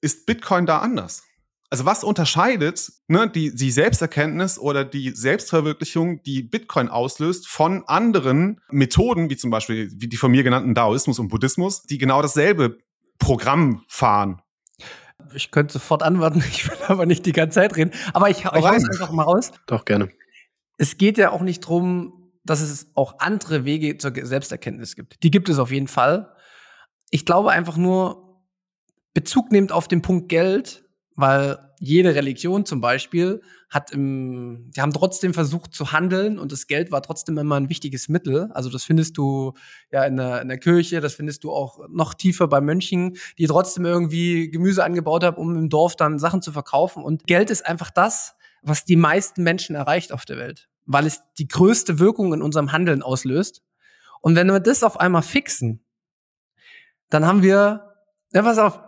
ist 0.01 0.27
Bitcoin 0.27 0.67
da 0.67 0.79
anders? 0.79 1.23
Also 1.69 1.85
was 1.85 2.05
unterscheidet 2.05 2.93
ne, 3.09 3.29
die, 3.29 3.55
die 3.55 3.71
Selbsterkenntnis 3.71 4.59
oder 4.59 4.85
die 4.85 5.11
Selbstverwirklichung, 5.11 6.23
die 6.23 6.43
Bitcoin 6.43 6.89
auslöst, 6.89 7.49
von 7.49 7.85
anderen 7.87 8.61
Methoden, 8.71 9.31
wie 9.31 9.37
zum 9.37 9.51
Beispiel 9.51 9.91
wie 9.97 10.09
die 10.09 10.17
von 10.17 10.31
mir 10.31 10.45
genannten 10.45 10.75
Daoismus 10.75 11.19
und 11.19 11.29
Buddhismus, 11.29 11.83
die 11.83 11.99
genau 11.99 12.23
dasselbe 12.23 12.79
Programm 13.19 13.83
fahren? 13.89 14.43
Ich 15.35 15.51
könnte 15.51 15.73
sofort 15.73 16.03
antworten, 16.03 16.45
ich 16.51 16.69
will 16.69 16.79
aber 16.87 17.07
nicht 17.07 17.27
die 17.27 17.33
ganze 17.33 17.57
Zeit 17.57 17.77
reden. 17.77 17.91
Aber 18.13 18.31
ich, 18.31 18.39
ich 18.39 18.45
hau 18.45 18.65
einfach 18.65 19.11
mal 19.11 19.25
raus. 19.25 19.51
Doch, 19.67 19.85
gerne. 19.85 20.11
Es 20.79 20.99
geht 20.99 21.19
ja 21.19 21.31
auch 21.31 21.43
nicht 21.43 21.61
drum, 21.61 22.31
dass 22.45 22.61
es 22.61 22.91
auch 22.95 23.19
andere 23.19 23.65
Wege 23.65 23.99
zur 23.99 24.13
Selbsterkenntnis 24.15 24.95
gibt. 24.95 25.23
Die 25.23 25.31
gibt 25.31 25.49
es 25.49 25.59
auf 25.59 25.73
jeden 25.73 25.89
Fall. 25.89 26.33
Ich 27.11 27.27
glaube 27.27 27.51
einfach 27.51 27.77
nur, 27.77 28.45
Bezug 29.15 29.51
nehmend 29.51 29.73
auf 29.73 29.89
den 29.89 30.03
Punkt 30.03 30.29
Geld, 30.29 30.86
weil 31.17 31.59
jede 31.81 32.15
Religion 32.15 32.65
zum 32.65 32.81
Beispiel 32.81 33.43
hat 33.69 33.91
im, 33.91 34.71
die 34.75 34.81
haben 34.81 34.93
trotzdem 34.93 35.35
versucht 35.35 35.75
zu 35.75 35.93
handeln 35.93 36.39
und 36.39 36.53
das 36.53 36.67
Geld 36.67 36.93
war 36.93 37.03
trotzdem 37.03 37.37
immer 37.39 37.57
ein 37.57 37.69
wichtiges 37.69 38.09
Mittel. 38.09 38.51
Also 38.53 38.71
das 38.71 38.85
findest 38.85 39.17
du 39.17 39.55
ja 39.91 40.05
in 40.05 40.17
der, 40.17 40.43
in 40.43 40.49
der 40.49 40.59
Kirche, 40.59 41.01
das 41.01 41.15
findest 41.15 41.45
du 41.45 41.53
auch 41.53 41.81
noch 41.89 42.15
tiefer 42.15 42.49
bei 42.49 42.61
Mönchen, 42.61 43.17
die 43.39 43.47
trotzdem 43.47 43.85
irgendwie 43.85 44.51
Gemüse 44.51 44.85
angebaut 44.85 45.25
haben, 45.25 45.37
um 45.37 45.57
im 45.57 45.69
Dorf 45.69 45.97
dann 45.97 46.19
Sachen 46.19 46.43
zu 46.43 46.53
verkaufen. 46.53 47.03
Und 47.03 47.27
Geld 47.27 47.51
ist 47.51 47.67
einfach 47.67 47.91
das, 47.91 48.37
was 48.63 48.85
die 48.85 48.97
meisten 48.97 49.43
Menschen 49.43 49.75
erreicht 49.75 50.13
auf 50.13 50.25
der 50.25 50.39
Welt, 50.39 50.69
weil 50.85 51.07
es 51.07 51.23
die 51.39 51.49
größte 51.49 51.99
Wirkung 51.99 52.35
in 52.35 52.43
unserem 52.43 52.73
Handeln 52.73 53.03
auslöst. 53.03 53.63
Und 54.21 54.37
wenn 54.37 54.49
wir 54.49 54.61
das 54.61 54.83
auf 54.83 55.01
einmal 55.01 55.23
fixen, 55.23 55.85
dann 57.11 57.27
haben 57.27 57.43
wir, 57.43 57.95
ja, 58.33 58.43
pass 58.43 58.59
auf, 58.59 58.81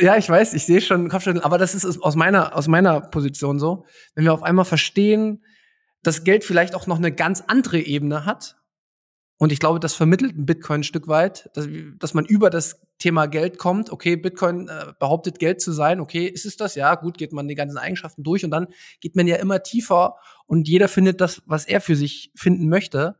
ja, 0.00 0.16
ich 0.16 0.28
weiß, 0.28 0.54
ich 0.54 0.66
sehe 0.66 0.80
schon 0.80 1.08
Kopfschütteln, 1.08 1.44
aber 1.44 1.58
das 1.58 1.74
ist 1.74 2.02
aus 2.02 2.16
meiner, 2.16 2.54
aus 2.56 2.68
meiner 2.68 3.00
Position 3.00 3.58
so. 3.58 3.86
Wenn 4.14 4.24
wir 4.24 4.34
auf 4.34 4.42
einmal 4.42 4.64
verstehen, 4.64 5.44
dass 6.02 6.24
Geld 6.24 6.44
vielleicht 6.44 6.74
auch 6.74 6.86
noch 6.86 6.98
eine 6.98 7.12
ganz 7.12 7.42
andere 7.46 7.80
Ebene 7.80 8.24
hat. 8.24 8.56
Und 9.40 9.52
ich 9.52 9.60
glaube, 9.60 9.78
das 9.78 9.94
vermittelt 9.94 10.36
ein 10.36 10.46
Bitcoin 10.46 10.80
ein 10.80 10.84
Stück 10.84 11.06
weit, 11.06 11.48
dass, 11.54 11.68
dass 11.98 12.12
man 12.12 12.24
über 12.24 12.50
das 12.50 12.80
Thema 12.98 13.26
Geld 13.26 13.56
kommt. 13.56 13.90
Okay, 13.90 14.16
Bitcoin 14.16 14.68
äh, 14.68 14.92
behauptet 14.98 15.38
Geld 15.38 15.60
zu 15.60 15.70
sein. 15.72 16.00
Okay, 16.00 16.26
ist 16.26 16.44
es 16.44 16.56
das? 16.56 16.74
Ja, 16.74 16.96
gut, 16.96 17.18
geht 17.18 17.32
man 17.32 17.46
die 17.46 17.54
ganzen 17.54 17.78
Eigenschaften 17.78 18.24
durch 18.24 18.44
und 18.44 18.50
dann 18.50 18.66
geht 19.00 19.14
man 19.14 19.28
ja 19.28 19.36
immer 19.36 19.62
tiefer 19.62 20.16
und 20.46 20.66
jeder 20.66 20.88
findet 20.88 21.20
das, 21.20 21.42
was 21.46 21.66
er 21.66 21.80
für 21.80 21.94
sich 21.94 22.32
finden 22.34 22.68
möchte. 22.68 23.16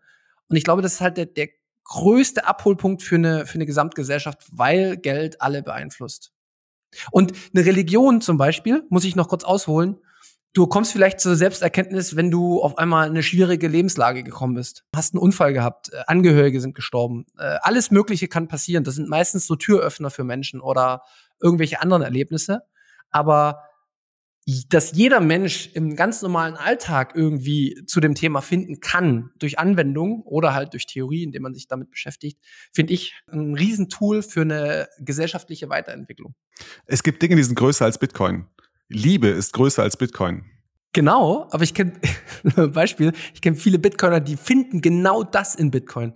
Und 0.49 0.57
ich 0.57 0.65
glaube, 0.65 0.83
das 0.83 0.95
ist 0.95 1.01
halt 1.01 1.19
der, 1.19 1.27
der 1.27 1.51
größte 1.85 2.47
Abholpunkt 2.47 3.03
für 3.03 3.15
eine, 3.15 3.47
für 3.47 3.55
eine 3.55 3.67
Gesamtgesellschaft, 3.67 4.43
weil 4.51 4.97
Geld 4.97 5.41
alle 5.41 5.63
beeinflusst. 5.63 6.33
Und 7.11 7.33
eine 7.55 7.65
Religion 7.65 8.21
zum 8.21 8.37
Beispiel, 8.37 8.85
muss 8.89 9.05
ich 9.05 9.17
noch 9.17 9.29
kurz 9.29 9.45
ausholen, 9.45 9.99
Du 10.55 10.67
kommst 10.67 10.93
vielleicht 10.93 11.21
zur 11.21 11.37
Selbsterkenntnis, 11.37 12.17
wenn 12.17 12.31
du 12.31 12.63
auf 12.63 12.79
einmal 12.79 13.07
in 13.07 13.13
eine 13.13 13.23
schwierige 13.23 13.69
Lebenslage 13.69 14.25
gekommen 14.25 14.55
bist. 14.55 14.85
Hast 14.97 15.15
einen 15.15 15.23
Unfall 15.23 15.53
gehabt, 15.53 15.93
äh, 15.93 16.03
Angehörige 16.07 16.61
sind 16.61 16.75
gestorben. 16.75 17.27
Äh, 17.39 17.59
alles 17.61 17.91
Mögliche 17.91 18.29
kann 18.29 18.49
passieren. 18.49 18.83
Das 18.83 18.95
sind 18.95 19.09
meistens 19.09 19.47
so 19.47 19.57
Türöffner 19.57 20.11
für 20.11 20.25
Menschen 20.25 20.61
oder 20.61 21.03
irgendwelche 21.41 21.81
anderen 21.83 22.03
Erlebnisse. 22.03 22.63
Aber 23.11 23.68
dass 24.69 24.93
jeder 24.93 25.21
Mensch 25.21 25.69
im 25.75 25.95
ganz 25.95 26.23
normalen 26.23 26.55
Alltag 26.55 27.13
irgendwie 27.15 27.83
zu 27.87 28.01
dem 28.01 28.15
Thema 28.15 28.41
finden 28.41 28.81
kann, 28.81 29.31
durch 29.39 29.59
Anwendung 29.59 30.23
oder 30.23 30.55
halt 30.55 30.73
durch 30.73 30.87
Theorie, 30.87 31.23
indem 31.23 31.43
man 31.43 31.53
sich 31.53 31.69
damit 31.69 31.91
beschäftigt, 31.91 32.39
finde 32.73 32.95
ich 32.95 33.15
ein 33.31 33.55
Riesentool 33.55 34.23
für 34.23 34.41
eine 34.41 34.89
gesellschaftliche 35.01 35.69
Weiterentwicklung. 35.69 36.35
Es 36.87 37.03
gibt 37.03 37.21
Dinge, 37.21 37.37
die 37.37 37.43
sind 37.43 37.57
größer 37.57 37.85
als 37.85 37.99
Bitcoin. 37.99 38.47
Liebe 38.89 39.29
ist 39.29 39.53
größer 39.53 39.83
als 39.83 39.99
Bitcoin. 39.99 40.47
Genau, 40.95 41.47
aber 41.51 41.63
ich 41.63 41.75
kenne 41.75 41.93
Beispiel, 42.73 43.13
ich 43.35 43.43
kenne 43.43 43.57
viele 43.57 43.79
Bitcoiner, 43.79 44.21
die 44.21 44.37
finden 44.37 44.81
genau 44.81 45.25
das 45.25 45.57
in 45.57 45.71
Bitcoin. 45.71 46.15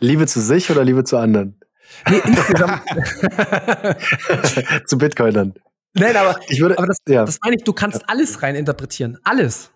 Liebe 0.00 0.26
zu 0.26 0.40
sich 0.40 0.70
oder 0.70 0.82
Liebe 0.82 1.04
zu 1.04 1.18
anderen? 1.18 1.60
Nee, 2.08 2.22
insgesamt. 2.24 2.82
zu 4.86 4.96
Bitcoinern. 4.96 5.52
Nein, 5.94 6.16
aber, 6.16 6.40
ich 6.48 6.60
würde, 6.60 6.78
aber 6.78 6.86
das, 6.86 6.98
ja. 7.06 7.24
das 7.24 7.38
meine 7.42 7.56
ich, 7.56 7.64
du 7.64 7.72
kannst 7.72 8.08
alles 8.08 8.42
rein 8.42 8.54
interpretieren. 8.54 9.18
Alles. 9.24 9.70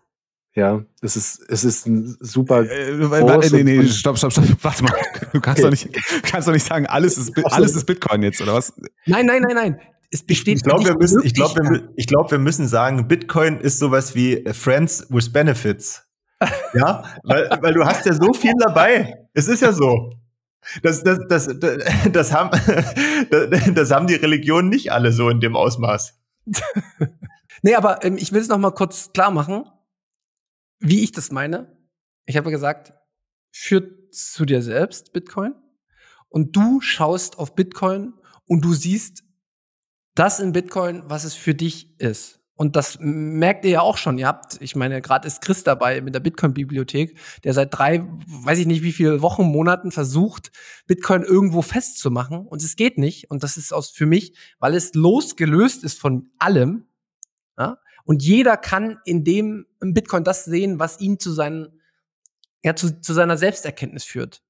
Ja, 0.54 0.82
es 1.02 1.16
ist, 1.16 1.42
es 1.50 1.64
ist 1.64 1.86
ein 1.86 2.16
super. 2.18 2.64
Äh, 2.64 2.92
äh, 2.92 3.50
nee, 3.50 3.62
nee, 3.62 3.86
stopp, 3.88 4.16
stopp, 4.16 4.32
stopp. 4.32 4.44
Warte 4.62 4.84
mal. 4.84 4.94
Du 5.32 5.40
kannst, 5.40 5.62
okay. 5.62 5.62
doch 5.62 5.70
nicht, 5.70 6.22
kannst 6.22 6.48
doch 6.48 6.52
nicht 6.52 6.66
sagen, 6.66 6.86
alles 6.86 7.18
ist, 7.18 7.32
alles 7.44 7.76
ist 7.76 7.84
Bitcoin 7.84 8.22
jetzt, 8.22 8.40
oder 8.40 8.54
was? 8.54 8.72
Nein, 9.04 9.26
nein, 9.26 9.42
nein, 9.42 9.54
nein. 9.54 9.80
Es 10.10 10.24
besteht 10.24 10.56
ich 10.56 10.62
glaube, 10.62 10.86
wir 10.86 10.96
müssen, 10.96 11.22
ich 11.22 11.34
glaube, 11.34 11.60
wir, 11.60 11.88
ich 11.96 12.06
glaube, 12.06 12.30
wir 12.30 12.38
müssen 12.38 12.68
sagen, 12.68 13.06
Bitcoin 13.06 13.60
ist 13.60 13.78
sowas 13.78 14.14
wie 14.14 14.44
Friends 14.52 15.06
with 15.10 15.30
Benefits. 15.30 16.04
ja, 16.72 17.04
weil, 17.24 17.50
weil 17.60 17.74
du 17.74 17.84
hast 17.84 18.06
ja 18.06 18.14
so 18.14 18.32
viel 18.32 18.54
dabei. 18.58 19.26
Es 19.34 19.48
ist 19.48 19.60
ja 19.60 19.72
so. 19.72 20.12
Das, 20.82 21.02
das, 21.02 21.20
das, 21.28 21.58
das, 21.58 21.84
das, 22.12 22.32
haben, 22.32 22.50
das 23.74 23.90
haben 23.90 24.06
die 24.06 24.14
Religionen 24.14 24.68
nicht 24.68 24.92
alle 24.92 25.12
so 25.12 25.28
in 25.28 25.40
dem 25.40 25.56
Ausmaß. 25.56 26.18
nee, 27.62 27.74
aber 27.74 28.04
ähm, 28.04 28.16
ich 28.16 28.32
will 28.32 28.40
es 28.40 28.48
noch 28.48 28.58
mal 28.58 28.72
kurz 28.72 29.12
klar 29.12 29.30
machen, 29.30 29.64
wie 30.78 31.02
ich 31.02 31.12
das 31.12 31.30
meine. 31.30 31.76
Ich 32.26 32.36
habe 32.36 32.50
gesagt, 32.50 32.92
führt 33.52 34.14
zu 34.14 34.44
dir 34.44 34.62
selbst 34.62 35.12
Bitcoin 35.12 35.54
und 36.28 36.54
du 36.56 36.80
schaust 36.80 37.38
auf 37.38 37.54
Bitcoin 37.54 38.14
und 38.46 38.64
du 38.64 38.74
siehst 38.74 39.24
das 40.14 40.40
in 40.40 40.52
Bitcoin, 40.52 41.02
was 41.06 41.24
es 41.24 41.34
für 41.34 41.54
dich 41.54 41.98
ist. 42.00 42.40
Und 42.56 42.74
das 42.74 42.96
merkt 43.00 43.66
ihr 43.66 43.70
ja 43.70 43.80
auch 43.82 43.98
schon. 43.98 44.16
Ihr 44.16 44.26
habt, 44.26 44.56
ich 44.60 44.74
meine, 44.74 45.02
gerade 45.02 45.28
ist 45.28 45.42
Chris 45.42 45.62
dabei 45.62 46.00
mit 46.00 46.14
der 46.14 46.20
Bitcoin-Bibliothek, 46.20 47.18
der 47.44 47.52
seit 47.52 47.76
drei, 47.76 48.06
weiß 48.26 48.58
ich 48.58 48.66
nicht 48.66 48.82
wie 48.82 48.92
viele 48.92 49.20
Wochen, 49.20 49.44
Monaten 49.44 49.92
versucht, 49.92 50.50
Bitcoin 50.86 51.22
irgendwo 51.22 51.60
festzumachen. 51.60 52.46
Und 52.46 52.62
es 52.62 52.76
geht 52.76 52.96
nicht. 52.96 53.30
Und 53.30 53.42
das 53.42 53.58
ist 53.58 53.74
aus 53.74 53.90
für 53.90 54.06
mich, 54.06 54.34
weil 54.58 54.74
es 54.74 54.94
losgelöst 54.94 55.84
ist 55.84 56.00
von 56.00 56.30
allem. 56.38 56.86
Ja? 57.58 57.78
Und 58.04 58.22
jeder 58.22 58.56
kann 58.56 58.98
in 59.04 59.22
dem 59.22 59.66
Bitcoin 59.80 60.24
das 60.24 60.46
sehen, 60.46 60.78
was 60.78 60.98
ihn 60.98 61.18
zu 61.18 61.32
seinen, 61.32 61.82
ja, 62.64 62.74
zu, 62.74 63.00
zu 63.02 63.12
seiner 63.12 63.36
Selbsterkenntnis 63.36 64.04
führt. 64.04 64.42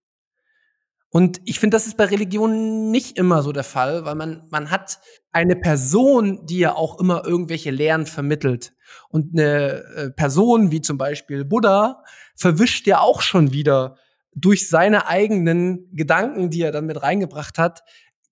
Und 1.16 1.40
ich 1.46 1.61
finde, 1.61 1.74
das 1.76 1.87
ist 1.87 1.96
bei 1.96 2.05
Religionen 2.05 2.90
nicht 2.90 3.16
immer 3.16 3.42
so 3.42 3.50
der 3.50 3.64
Fall, 3.64 4.05
weil 4.05 4.16
man, 4.16 4.42
man 4.50 4.70
hat 4.70 4.98
eine 5.33 5.57
Person, 5.57 6.44
die 6.44 6.59
ja 6.59 6.74
auch 6.74 7.00
immer 7.00 7.24
irgendwelche 7.24 7.70
Lehren 7.70 8.05
vermittelt. 8.05 8.74
Und 9.09 9.33
eine 9.33 9.83
äh, 9.96 10.11
Person 10.11 10.72
wie 10.72 10.83
zum 10.83 10.98
Beispiel 10.98 11.46
Buddha 11.46 12.05
verwischt 12.35 12.87
ja 12.87 13.00
auch 13.00 13.22
schon 13.22 13.55
wieder 13.55 13.96
durch 14.35 14.68
seine 14.68 15.07
eigenen 15.07 15.88
Gedanken, 15.94 16.50
die 16.50 16.61
er 16.61 16.70
dann 16.70 16.85
mit 16.85 17.02
reingebracht 17.02 17.57
hat, 17.57 17.83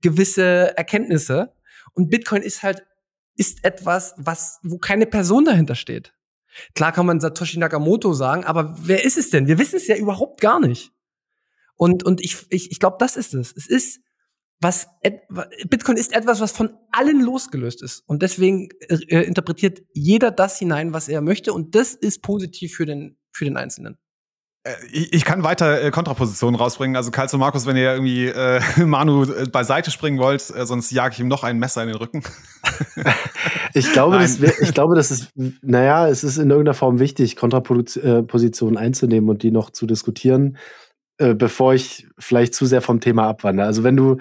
gewisse 0.03 0.77
Erkenntnisse. 0.77 1.55
Und 1.94 2.11
Bitcoin 2.11 2.42
ist 2.42 2.62
halt, 2.62 2.85
ist 3.35 3.64
etwas, 3.64 4.12
was, 4.18 4.59
wo 4.62 4.77
keine 4.77 5.07
Person 5.07 5.47
dahinter 5.47 5.75
steht. 5.75 6.12
Klar 6.75 6.92
kann 6.92 7.07
man 7.07 7.18
Satoshi 7.18 7.59
Nakamoto 7.59 8.12
sagen, 8.12 8.44
aber 8.44 8.77
wer 8.79 9.07
ist 9.07 9.16
es 9.16 9.31
denn? 9.31 9.47
Wir 9.47 9.59
wissen 9.59 9.77
es 9.77 9.87
ja 9.87 9.97
überhaupt 9.97 10.42
gar 10.42 10.61
nicht. 10.61 10.94
Und, 11.77 12.05
und 12.05 12.21
ich, 12.21 12.47
ich, 12.51 12.71
ich 12.71 12.79
glaube, 12.79 12.97
das 12.99 13.17
ist 13.17 13.35
es. 13.35 13.53
Es 13.57 13.67
ist 13.67 14.01
was 14.61 14.89
Bitcoin 15.69 15.97
ist 15.97 16.15
etwas, 16.15 16.41
was 16.41 16.53
von 16.53 16.71
allen 16.91 17.21
losgelöst 17.21 17.83
ist. 17.83 18.03
Und 18.07 18.23
deswegen 18.23 18.71
äh, 18.89 19.21
interpretiert 19.21 19.83
jeder 19.93 20.31
das 20.31 20.59
hinein, 20.59 20.93
was 20.93 21.09
er 21.09 21.21
möchte. 21.21 21.53
Und 21.53 21.75
das 21.75 21.95
ist 21.95 22.23
positiv 22.23 22.75
für 22.75 22.87
den, 22.87 23.19
für 23.31 23.45
den 23.45 23.57
Einzelnen. 23.57 23.99
Äh, 24.63 24.73
ich, 24.91 25.25
kann 25.25 25.43
weiter 25.43 25.83
äh, 25.83 25.91
Kontrapositionen 25.91 26.59
rausbringen. 26.59 26.97
Also 26.97 27.11
Karls 27.11 27.35
und 27.35 27.41
Markus, 27.41 27.67
wenn 27.67 27.77
ihr 27.77 27.93
irgendwie 27.93 28.27
äh, 28.27 28.61
Manu 28.85 29.25
äh, 29.25 29.47
beiseite 29.47 29.91
springen 29.91 30.19
wollt, 30.19 30.51
äh, 30.51 30.65
sonst 30.65 30.91
jage 30.91 31.15
ich 31.15 31.21
ihm 31.21 31.29
noch 31.29 31.45
ein 31.45 31.59
Messer 31.59 31.83
in 31.83 31.89
den 31.89 31.97
Rücken. 31.99 32.23
ich 33.75 33.93
glaube, 33.93 34.19
das 34.19 34.41
wär, 34.41 34.59
ich 34.63 34.73
glaube, 34.73 34.95
das 34.95 35.11
ist, 35.11 35.31
naja, 35.63 36.09
es 36.09 36.25
ist 36.25 36.39
in 36.39 36.49
irgendeiner 36.49 36.75
Form 36.75 36.99
wichtig, 37.01 37.37
Kontrapositionen 37.37 38.79
einzunehmen 38.79 39.29
und 39.29 39.43
die 39.43 39.51
noch 39.51 39.71
zu 39.71 39.87
diskutieren 39.87 40.57
äh, 41.18 41.35
bevor 41.35 41.74
ich 41.74 42.09
vielleicht 42.18 42.55
zu 42.55 42.66
sehr 42.66 42.83
vom 42.83 43.00
Thema 43.00 43.29
abwandere. 43.29 43.66
Also 43.66 43.85
wenn 43.85 43.96
du, 43.96 44.18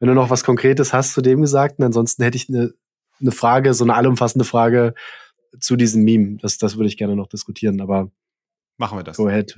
wenn 0.00 0.08
du 0.08 0.14
noch 0.14 0.30
was 0.30 0.44
Konkretes 0.44 0.92
hast 0.92 1.12
zu 1.12 1.22
dem 1.22 1.40
Gesagten, 1.40 1.84
ansonsten 1.84 2.22
hätte 2.22 2.36
ich 2.36 2.48
eine, 2.48 2.72
eine 3.20 3.32
Frage, 3.32 3.74
so 3.74 3.84
eine 3.84 3.94
allumfassende 3.94 4.44
Frage 4.44 4.94
zu 5.60 5.76
diesem 5.76 6.02
Meme. 6.02 6.38
Das, 6.40 6.58
das 6.58 6.76
würde 6.76 6.88
ich 6.88 6.96
gerne 6.96 7.14
noch 7.14 7.28
diskutieren, 7.28 7.80
aber 7.80 8.10
machen 8.78 8.98
wir 8.98 9.04
das. 9.04 9.16
Go 9.16 9.28
ahead. 9.28 9.56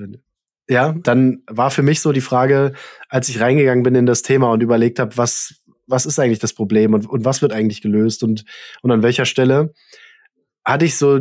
Ja, 0.69 0.93
dann 0.93 1.43
war 1.47 1.71
für 1.71 1.83
mich 1.83 2.01
so 2.01 2.13
die 2.13 2.21
Frage, 2.21 2.73
als 3.09 3.29
ich 3.29 3.41
reingegangen 3.41 3.83
bin 3.83 3.95
in 3.95 4.07
das 4.07 4.23
Thema 4.23 4.51
und 4.51 4.63
überlegt 4.63 4.99
habe, 4.99 5.17
was, 5.17 5.63
was 5.87 6.07
ist 6.07 6.19
eigentlich 6.19 6.39
das 6.39 6.55
Problem 6.55 6.95
und, 6.95 7.09
und 7.09 7.25
was 7.25 7.43
wird 7.43 7.53
eigentlich 7.53 7.83
gelöst 7.83 8.23
und, 8.23 8.45
und 8.83 8.91
an 8.91 9.03
welcher 9.03 9.27
Stelle, 9.27 9.73
hatte 10.65 10.85
ich 10.85 10.97
so 10.97 11.21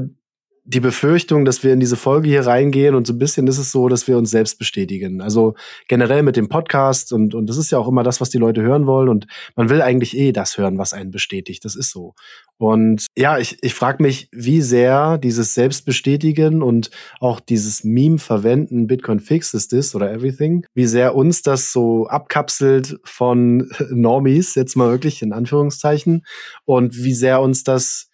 die 0.65 0.79
Befürchtung, 0.79 1.43
dass 1.43 1.61
wir 1.63 1.73
in 1.73 1.81
diese 1.81 1.97
Folge 1.97 2.29
hier 2.29 2.45
reingehen 2.45 2.95
und 2.95 3.05
so 3.05 3.13
ein 3.13 3.19
bisschen 3.19 3.47
ist 3.47 3.57
es 3.57 3.71
so, 3.71 3.89
dass 3.89 4.07
wir 4.07 4.17
uns 4.17 4.31
selbst 4.31 4.57
bestätigen. 4.57 5.19
Also 5.19 5.55
generell 5.89 6.23
mit 6.23 6.37
dem 6.37 6.47
Podcast 6.47 7.11
und, 7.11 7.35
und 7.35 7.47
das 7.47 7.57
ist 7.57 7.71
ja 7.71 7.77
auch 7.77 7.89
immer 7.89 8.03
das, 8.03 8.21
was 8.21 8.29
die 8.29 8.37
Leute 8.37 8.61
hören 8.61 8.87
wollen 8.87 9.09
und 9.09 9.27
man 9.57 9.69
will 9.69 9.81
eigentlich 9.81 10.17
eh 10.17 10.31
das 10.31 10.57
hören, 10.57 10.77
was 10.77 10.93
einen 10.93 11.11
bestätigt. 11.11 11.65
Das 11.65 11.75
ist 11.75 11.91
so. 11.91 12.15
Und 12.57 13.07
ja, 13.17 13.37
ich, 13.39 13.57
ich 13.61 13.73
frage 13.73 14.01
mich, 14.01 14.29
wie 14.31 14.61
sehr 14.61 15.17
dieses 15.17 15.53
Selbstbestätigen 15.53 16.61
und 16.61 16.91
auch 17.19 17.41
dieses 17.41 17.83
Meme 17.83 18.19
verwenden, 18.19 18.87
Bitcoin 18.87 19.19
fixes 19.19 19.67
this 19.67 19.93
oder 19.95 20.13
everything, 20.13 20.65
wie 20.73 20.85
sehr 20.85 21.13
uns 21.13 21.41
das 21.41 21.73
so 21.73 22.07
abkapselt 22.07 22.99
von 23.03 23.69
Normies, 23.91 24.55
jetzt 24.55 24.77
mal 24.77 24.91
wirklich 24.91 25.21
in 25.21 25.33
Anführungszeichen, 25.33 26.25
und 26.63 26.95
wie 27.03 27.13
sehr 27.13 27.41
uns 27.41 27.65
das 27.65 28.09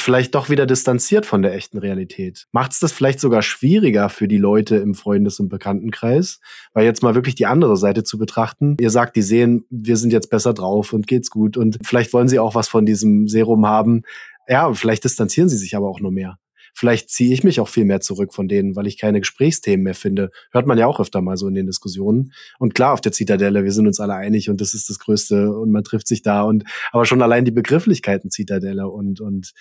vielleicht 0.00 0.34
doch 0.34 0.50
wieder 0.50 0.66
distanziert 0.66 1.26
von 1.26 1.42
der 1.42 1.54
echten 1.54 1.78
Realität. 1.78 2.46
Macht 2.52 2.72
es 2.72 2.80
das 2.80 2.92
vielleicht 2.92 3.20
sogar 3.20 3.42
schwieriger 3.42 4.08
für 4.08 4.28
die 4.28 4.36
Leute 4.36 4.76
im 4.76 4.94
Freundes- 4.94 5.40
und 5.40 5.48
Bekanntenkreis? 5.48 6.40
Weil 6.72 6.84
jetzt 6.84 7.02
mal 7.02 7.14
wirklich 7.14 7.34
die 7.34 7.46
andere 7.46 7.76
Seite 7.76 8.04
zu 8.04 8.18
betrachten. 8.18 8.76
Ihr 8.80 8.90
sagt, 8.90 9.16
die 9.16 9.22
sehen, 9.22 9.64
wir 9.70 9.96
sind 9.96 10.12
jetzt 10.12 10.30
besser 10.30 10.54
drauf 10.54 10.92
und 10.92 11.06
geht's 11.06 11.30
gut 11.30 11.56
und 11.56 11.78
vielleicht 11.82 12.12
wollen 12.12 12.28
sie 12.28 12.38
auch 12.38 12.54
was 12.54 12.68
von 12.68 12.86
diesem 12.86 13.28
Serum 13.28 13.66
haben. 13.66 14.02
Ja, 14.48 14.72
vielleicht 14.72 15.04
distanzieren 15.04 15.48
sie 15.48 15.58
sich 15.58 15.76
aber 15.76 15.88
auch 15.88 16.00
nur 16.00 16.12
mehr. 16.12 16.38
Vielleicht 16.78 17.10
ziehe 17.10 17.34
ich 17.34 17.42
mich 17.42 17.58
auch 17.58 17.68
viel 17.68 17.84
mehr 17.84 18.00
zurück 18.00 18.32
von 18.32 18.46
denen, 18.46 18.76
weil 18.76 18.86
ich 18.86 19.00
keine 19.00 19.18
Gesprächsthemen 19.18 19.82
mehr 19.82 19.96
finde. 19.96 20.30
Hört 20.52 20.68
man 20.68 20.78
ja 20.78 20.86
auch 20.86 21.00
öfter 21.00 21.20
mal 21.20 21.36
so 21.36 21.48
in 21.48 21.54
den 21.54 21.66
Diskussionen. 21.66 22.32
Und 22.60 22.76
klar, 22.76 22.92
auf 22.92 23.00
der 23.00 23.10
Zitadelle, 23.10 23.64
wir 23.64 23.72
sind 23.72 23.88
uns 23.88 23.98
alle 23.98 24.14
einig 24.14 24.48
und 24.48 24.60
das 24.60 24.74
ist 24.74 24.88
das 24.88 25.00
Größte 25.00 25.52
und 25.52 25.72
man 25.72 25.82
trifft 25.82 26.06
sich 26.06 26.22
da 26.22 26.42
und 26.42 26.62
aber 26.92 27.04
schon 27.04 27.20
allein 27.20 27.44
die 27.44 27.50
Begrifflichkeiten 27.50 28.30
Zitadelle 28.30 28.88
und, 28.88 29.20
und 29.20 29.54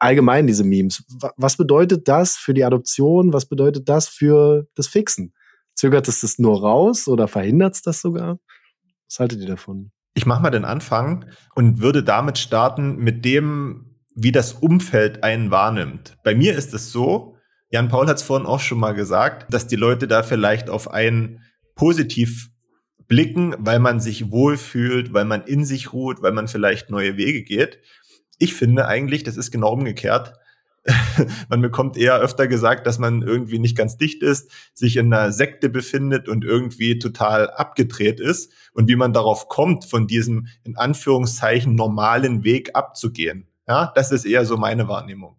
allgemein 0.00 0.46
diese 0.46 0.64
Memes. 0.64 1.04
Was 1.36 1.56
bedeutet 1.56 2.08
das 2.08 2.36
für 2.36 2.54
die 2.54 2.64
Adoption? 2.64 3.32
Was 3.32 3.46
bedeutet 3.46 3.88
das 3.88 4.08
für 4.08 4.66
das 4.74 4.88
Fixen? 4.88 5.32
Zögert 5.74 6.08
es 6.08 6.20
das 6.20 6.38
nur 6.38 6.60
raus 6.60 7.06
oder 7.06 7.28
verhindert 7.28 7.74
es 7.74 7.82
das 7.82 8.00
sogar? 8.00 8.38
Was 9.08 9.20
haltet 9.20 9.40
ihr 9.40 9.46
davon? 9.46 9.92
Ich 10.14 10.26
mache 10.26 10.42
mal 10.42 10.50
den 10.50 10.64
Anfang 10.64 11.26
und 11.54 11.80
würde 11.80 12.02
damit 12.02 12.38
starten 12.38 12.96
mit 12.96 13.24
dem, 13.24 13.96
wie 14.14 14.32
das 14.32 14.54
Umfeld 14.54 15.22
einen 15.22 15.50
wahrnimmt. 15.50 16.16
Bei 16.24 16.34
mir 16.34 16.56
ist 16.56 16.72
es 16.72 16.90
so, 16.90 17.36
Jan 17.70 17.88
Paul 17.88 18.06
hat 18.08 18.16
es 18.16 18.22
vorhin 18.22 18.46
auch 18.46 18.60
schon 18.60 18.78
mal 18.78 18.94
gesagt, 18.94 19.52
dass 19.52 19.66
die 19.66 19.76
Leute 19.76 20.08
da 20.08 20.22
vielleicht 20.22 20.70
auf 20.70 20.90
einen 20.90 21.42
positiv 21.74 22.48
blicken, 23.06 23.54
weil 23.58 23.78
man 23.78 24.00
sich 24.00 24.30
wohlfühlt, 24.30 25.12
weil 25.12 25.26
man 25.26 25.42
in 25.42 25.64
sich 25.64 25.92
ruht, 25.92 26.22
weil 26.22 26.32
man 26.32 26.48
vielleicht 26.48 26.90
neue 26.90 27.16
Wege 27.16 27.42
geht 27.42 27.80
ich 28.38 28.54
finde 28.54 28.86
eigentlich, 28.86 29.22
das 29.22 29.36
ist 29.36 29.50
genau 29.50 29.72
umgekehrt. 29.72 30.34
man 31.48 31.60
bekommt 31.60 31.96
eher 31.96 32.18
öfter 32.18 32.46
gesagt, 32.46 32.86
dass 32.86 32.98
man 32.98 33.22
irgendwie 33.22 33.58
nicht 33.58 33.76
ganz 33.76 33.96
dicht 33.96 34.22
ist, 34.22 34.50
sich 34.72 34.96
in 34.96 35.12
einer 35.12 35.32
Sekte 35.32 35.68
befindet 35.68 36.28
und 36.28 36.44
irgendwie 36.44 36.98
total 36.98 37.50
abgedreht 37.50 38.20
ist 38.20 38.52
und 38.72 38.88
wie 38.88 38.96
man 38.96 39.12
darauf 39.12 39.48
kommt, 39.48 39.84
von 39.84 40.06
diesem 40.06 40.46
in 40.64 40.76
Anführungszeichen 40.76 41.74
normalen 41.74 42.44
Weg 42.44 42.70
abzugehen. 42.74 43.48
Ja, 43.66 43.92
das 43.96 44.12
ist 44.12 44.24
eher 44.24 44.44
so 44.46 44.56
meine 44.56 44.86
Wahrnehmung. 44.86 45.36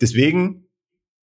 Deswegen 0.00 0.68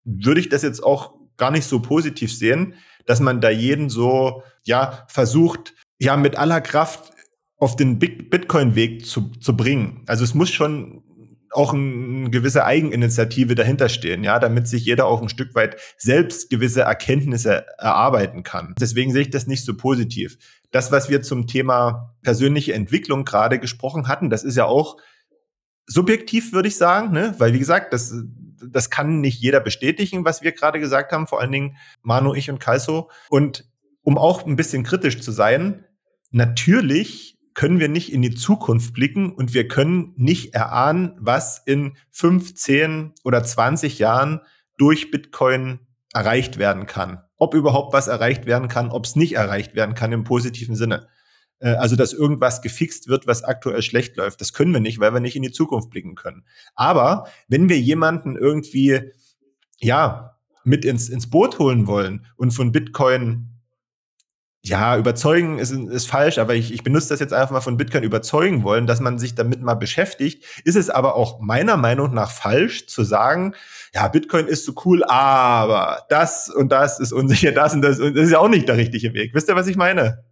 würde 0.04 0.42
ich 0.42 0.50
das 0.50 0.64
jetzt 0.64 0.84
auch 0.84 1.14
gar 1.38 1.52
nicht 1.52 1.66
so 1.66 1.82
positiv 1.82 2.36
sehen, 2.36 2.76
dass 3.06 3.20
man 3.20 3.42
da 3.42 3.50
jeden 3.50 3.90
so, 3.90 4.44
ja, 4.64 5.06
versucht, 5.08 5.74
ja, 5.98 6.18
mit 6.18 6.38
aller 6.38 6.62
Kraft 6.62 7.12
auf 7.58 7.76
den 7.76 8.00
Bitcoin-Weg 8.00 9.06
zu, 9.06 9.30
zu 9.40 9.56
bringen. 9.56 10.04
Also 10.08 10.24
es 10.24 10.34
muss 10.34 10.50
schon 10.50 11.04
auch 11.52 11.74
eine 11.74 12.30
gewisse 12.30 12.66
Eigeninitiative 12.66 13.56
dahinter 13.56 13.90
stehen, 13.90 14.24
ja, 14.24 14.40
damit 14.40 14.68
sich 14.68 14.86
jeder 14.86 15.06
auch 15.06 15.22
ein 15.22 15.30
Stück 15.30 15.54
weit 15.54 15.76
selbst 15.98 16.50
gewisse 16.50 16.82
Erkenntnisse 16.82 17.66
erarbeiten 17.78 18.44
kann. 18.44 18.74
Deswegen 18.80 19.12
sehe 19.12 19.24
ich 19.24 19.30
das 19.30 19.48
nicht 19.48 19.66
so 19.66 19.76
positiv. 19.76 20.38
Das, 20.72 20.92
was 20.92 21.10
wir 21.10 21.22
zum 21.22 21.48
Thema 21.48 22.16
persönliche 22.22 22.74
Entwicklung 22.74 23.26
gerade 23.26 23.60
gesprochen 23.60 24.08
hatten, 24.08 24.30
das 24.30 24.44
ist 24.44 24.56
ja 24.56 24.66
auch 24.66 24.98
subjektiv, 25.88 26.54
würde 26.54 26.70
ich 26.70 26.78
sagen, 26.78 27.12
ne? 27.12 27.36
weil 27.38 27.54
wie 27.54 27.60
gesagt, 27.60 27.92
das, 27.92 28.14
das 28.66 28.90
kann 28.90 29.20
nicht 29.20 29.42
jeder 29.42 29.60
bestätigen, 29.60 30.24
was 30.24 30.42
wir 30.42 30.54
gerade 30.54 30.80
gesagt 30.80 31.12
haben, 31.12 31.28
vor 31.28 31.42
allen 31.42 31.52
Dingen 31.52 31.78
Manu, 32.02 32.34
ich 32.34 32.50
und 32.50 32.60
Kalso. 32.60 33.10
Und 33.30 33.66
um 34.04 34.18
auch 34.18 34.46
ein 34.46 34.56
bisschen 34.56 34.84
kritisch 34.84 35.20
zu 35.20 35.32
sein, 35.32 35.86
natürlich 36.32 37.38
können 37.54 37.80
wir 37.80 37.90
nicht 37.90 38.12
in 38.12 38.22
die 38.22 38.34
Zukunft 38.34 38.94
blicken 38.94 39.32
und 39.32 39.54
wir 39.54 39.68
können 39.68 40.14
nicht 40.16 40.54
erahnen, 40.54 41.14
was 41.20 41.62
in 41.66 41.98
15 42.12 43.14
oder 43.24 43.44
20 43.44 44.00
Jahren 44.00 44.42
durch 44.78 45.12
Bitcoin 45.12 45.80
erreicht 46.14 46.58
werden 46.58 46.86
kann. 46.86 47.22
Ob 47.38 47.54
überhaupt 47.54 47.94
was 47.94 48.08
erreicht 48.08 48.46
werden 48.46 48.68
kann, 48.68 48.90
ob 48.90 49.06
es 49.06 49.16
nicht 49.16 49.34
erreicht 49.34 49.76
werden 49.76 49.96
kann 49.96 50.12
im 50.12 50.24
positiven 50.24 50.76
Sinne. 50.76 51.08
Äh, 51.60 51.70
also, 51.72 51.96
dass 51.96 52.14
irgendwas 52.14 52.62
gefixt 52.62 53.08
wird, 53.08 53.28
was 53.28 53.44
aktuell 53.44 53.82
schlecht 53.82 54.18
läuft. 54.18 54.42
Das 54.42 54.54
können 54.54 54.74
wir 54.74 54.82
nicht, 54.82 55.00
weil 55.00 55.14
wir 55.14 55.22
nicht 55.22 55.36
in 55.36 55.44
die 55.44 55.52
Zukunft 55.52 55.90
blicken 55.90 56.16
können. 56.16 56.46
Aber 56.76 57.28
wenn 57.48 57.70
wir 57.70 57.80
jemanden 57.80 58.36
irgendwie, 58.36 59.12
ja, 59.80 60.38
mit 60.64 60.86
ins, 60.86 61.10
ins 61.10 61.30
Boot 61.30 61.60
holen 61.60 61.88
wollen 61.88 62.26
und 62.36 62.52
von 62.52 62.72
Bitcoin 62.72 63.51
ja, 64.64 64.96
überzeugen 64.96 65.58
ist, 65.58 65.72
ist 65.72 66.08
falsch, 66.08 66.38
aber 66.38 66.54
ich, 66.54 66.72
ich 66.72 66.84
benutze 66.84 67.10
das 67.10 67.20
jetzt 67.20 67.34
einfach 67.34 67.50
mal 67.52 67.62
von 67.62 67.78
Bitcoin 67.78 68.04
überzeugen 68.04 68.64
wollen, 68.64 68.86
dass 68.86 69.00
man 69.00 69.18
sich 69.18 69.34
damit 69.34 69.62
mal 69.62 69.74
beschäftigt. 69.74 70.46
Ist 70.64 70.76
es 70.76 70.92
aber 70.92 71.16
auch 71.16 71.40
meiner 71.40 71.78
Meinung 71.78 72.14
nach 72.14 72.30
falsch 72.30 72.86
zu 72.86 73.04
sagen, 73.04 73.56
ja, 73.94 74.08
Bitcoin 74.08 74.48
ist 74.48 74.66
so 74.66 74.74
cool, 74.86 75.04
aber 75.04 76.06
das 76.10 76.48
und 76.50 76.72
das 76.72 77.00
ist 77.00 77.12
unsicher, 77.12 77.52
das 77.52 77.74
und 77.74 77.82
das, 77.82 78.00
und 78.00 78.16
das 78.16 78.26
ist 78.26 78.32
ja 78.32 78.40
auch 78.40 78.50
nicht 78.50 78.68
der 78.68 78.78
richtige 78.78 79.14
Weg. 79.14 79.34
Wisst 79.34 79.50
ihr, 79.50 79.56
was 79.56 79.68
ich 79.68 79.78
meine? 79.78 80.24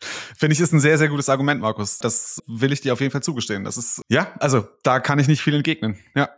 Finde 0.00 0.52
ich, 0.52 0.60
ist 0.60 0.72
ein 0.72 0.80
sehr, 0.80 0.98
sehr 0.98 1.08
gutes 1.08 1.30
Argument, 1.30 1.60
Markus. 1.62 1.98
Das 1.98 2.42
will 2.46 2.72
ich 2.72 2.82
dir 2.82 2.92
auf 2.92 3.00
jeden 3.00 3.10
Fall 3.10 3.22
zugestehen. 3.22 3.64
Das 3.64 3.78
ist, 3.78 4.02
ja, 4.08 4.34
also 4.38 4.68
da 4.82 5.00
kann 5.00 5.18
ich 5.18 5.28
nicht 5.28 5.40
viel 5.40 5.54
entgegnen. 5.54 5.96
Ja. 6.14 6.28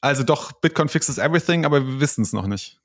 Also 0.00 0.22
doch, 0.22 0.52
Bitcoin 0.52 0.88
fixes 0.88 1.18
everything, 1.18 1.66
aber 1.66 1.86
wir 1.86 2.00
wissen 2.00 2.22
es 2.22 2.32
noch 2.32 2.46
nicht. 2.46 2.81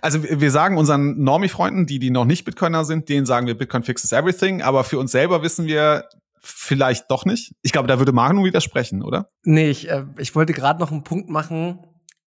Also 0.00 0.22
wir 0.22 0.50
sagen 0.50 0.76
unseren 0.76 1.22
Normie-Freunden, 1.22 1.86
die, 1.86 1.98
die 1.98 2.10
noch 2.10 2.24
nicht 2.24 2.44
Bitcoiner 2.44 2.84
sind, 2.84 3.08
denen 3.08 3.26
sagen 3.26 3.46
wir, 3.46 3.56
Bitcoin 3.56 3.82
fixes 3.82 4.12
everything, 4.12 4.62
aber 4.62 4.84
für 4.84 4.98
uns 4.98 5.12
selber 5.12 5.42
wissen 5.42 5.66
wir 5.66 6.08
vielleicht 6.40 7.10
doch 7.10 7.24
nicht. 7.24 7.54
Ich 7.62 7.72
glaube, 7.72 7.88
da 7.88 7.98
würde 7.98 8.12
Manu 8.12 8.44
widersprechen, 8.44 9.02
oder? 9.02 9.30
Nee, 9.44 9.70
ich, 9.70 9.88
äh, 9.88 10.04
ich 10.18 10.34
wollte 10.34 10.52
gerade 10.52 10.80
noch 10.80 10.92
einen 10.92 11.04
Punkt 11.04 11.30
machen, 11.30 11.78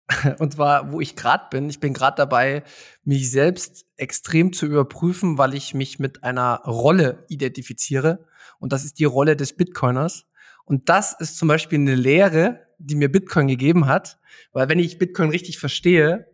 und 0.40 0.54
zwar, 0.54 0.92
wo 0.92 1.02
ich 1.02 1.16
gerade 1.16 1.46
bin. 1.52 1.70
Ich 1.70 1.80
bin 1.80 1.94
gerade 1.94 2.16
dabei, 2.18 2.64
mich 3.04 3.30
selbst 3.30 3.86
extrem 3.98 4.54
zu 4.54 4.66
überprüfen, 4.66 5.38
weil 5.38 5.54
ich 5.54 5.74
mich 5.74 6.00
mit 6.00 6.24
einer 6.24 6.62
Rolle 6.66 7.26
identifiziere. 7.28 8.26
Und 8.60 8.74
das 8.74 8.86
ist 8.86 9.00
die 9.00 9.06
Rolle 9.06 9.36
des 9.36 9.54
Bitcoiners. 9.54 10.26
Und 10.66 10.90
das 10.90 11.16
ist 11.20 11.38
zum 11.38 11.48
Beispiel 11.48 11.80
eine 11.80 11.96
Lehre, 11.96 12.68
die 12.78 12.96
mir 12.96 13.12
Bitcoin 13.12 13.48
gegeben 13.48 13.88
hat. 13.88 14.20
Weil 14.54 14.70
wenn 14.70 14.80
ich 14.80 14.98
Bitcoin 14.98 15.30
richtig 15.30 15.60
verstehe, 15.60 16.28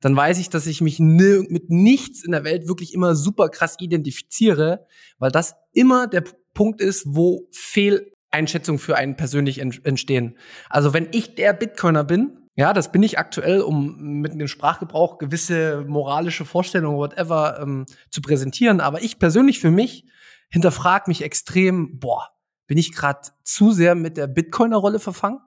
dann 0.00 0.16
weiß 0.16 0.38
ich, 0.38 0.50
dass 0.50 0.66
ich 0.66 0.80
mich 0.80 0.98
mit 0.98 1.70
nichts 1.70 2.24
in 2.24 2.32
der 2.32 2.44
Welt 2.44 2.68
wirklich 2.68 2.92
immer 2.94 3.14
super 3.14 3.48
krass 3.48 3.76
identifiziere, 3.78 4.86
weil 5.18 5.30
das 5.30 5.54
immer 5.72 6.06
der 6.06 6.24
Punkt 6.54 6.80
ist, 6.80 7.04
wo 7.06 7.48
Fehleinschätzungen 7.52 8.78
für 8.78 8.96
einen 8.96 9.16
persönlich 9.16 9.58
entstehen. 9.58 10.38
Also 10.68 10.92
wenn 10.92 11.08
ich 11.12 11.34
der 11.34 11.52
Bitcoiner 11.52 12.04
bin, 12.04 12.46
ja, 12.56 12.72
das 12.72 12.90
bin 12.90 13.02
ich 13.02 13.18
aktuell, 13.18 13.60
um 13.60 14.20
mit 14.20 14.32
dem 14.32 14.48
Sprachgebrauch 14.48 15.18
gewisse 15.18 15.84
moralische 15.86 16.46
Vorstellungen, 16.46 16.96
whatever, 16.96 17.58
ähm, 17.60 17.84
zu 18.10 18.22
präsentieren. 18.22 18.80
Aber 18.80 19.02
ich 19.02 19.18
persönlich 19.18 19.60
für 19.60 19.70
mich 19.70 20.06
hinterfrage 20.48 21.04
mich 21.08 21.22
extrem, 21.22 21.98
boah, 21.98 22.30
bin 22.66 22.78
ich 22.78 22.92
gerade 22.92 23.28
zu 23.44 23.72
sehr 23.72 23.94
mit 23.94 24.16
der 24.16 24.26
Bitcoiner-Rolle 24.26 25.00
verfangen? 25.00 25.40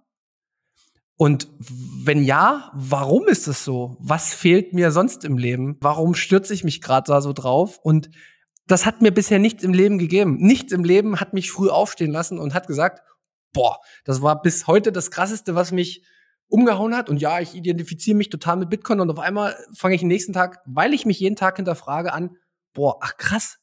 Und 1.21 1.49
wenn 1.60 2.23
ja, 2.23 2.71
warum 2.73 3.27
ist 3.27 3.49
es 3.49 3.65
so? 3.65 3.97
Was 3.99 4.34
fehlt 4.34 4.71
mir 4.71 4.89
sonst 4.89 5.25
im 5.25 5.38
Leben? 5.38 5.75
Warum 5.82 6.15
stürze 6.15 6.53
ich 6.53 6.63
mich 6.63 6.82
gerade 6.82 7.12
da 7.12 7.19
so 7.19 7.34
drauf? 7.34 7.77
Und 7.84 8.10
das 8.67 8.86
hat 8.86 9.01
mir 9.01 9.12
bisher 9.12 9.38
nichts 9.38 9.62
im 9.65 9.73
Leben 9.73 9.97
gegeben. 9.97 10.38
Nichts 10.38 10.71
im 10.71 10.86
Leben 10.86 11.19
hat 11.19 11.34
mich 11.34 11.51
früh 11.51 11.67
aufstehen 11.67 12.12
lassen 12.12 12.39
und 12.39 12.53
hat 12.53 12.67
gesagt, 12.67 13.01
boah, 13.51 13.79
das 14.05 14.21
war 14.21 14.41
bis 14.41 14.65
heute 14.65 14.93
das 14.93 15.12
krasseste, 15.12 15.55
was 15.55 15.73
mich 15.73 16.05
umgehauen 16.47 16.95
hat. 16.95 17.10
Und 17.10 17.19
ja, 17.19 17.41
ich 17.41 17.53
identifiziere 17.53 18.15
mich 18.15 18.29
total 18.29 18.55
mit 18.55 18.69
Bitcoin 18.69 19.01
und 19.01 19.12
auf 19.12 19.19
einmal 19.19 19.58
fange 19.73 19.95
ich 19.95 20.01
den 20.01 20.08
nächsten 20.08 20.32
Tag, 20.32 20.62
weil 20.65 20.93
ich 20.93 21.05
mich 21.05 21.19
jeden 21.19 21.36
Tag 21.36 21.58
hinterfrage 21.58 22.13
an, 22.13 22.38
boah, 22.73 22.97
ach 23.01 23.17
krass, 23.17 23.58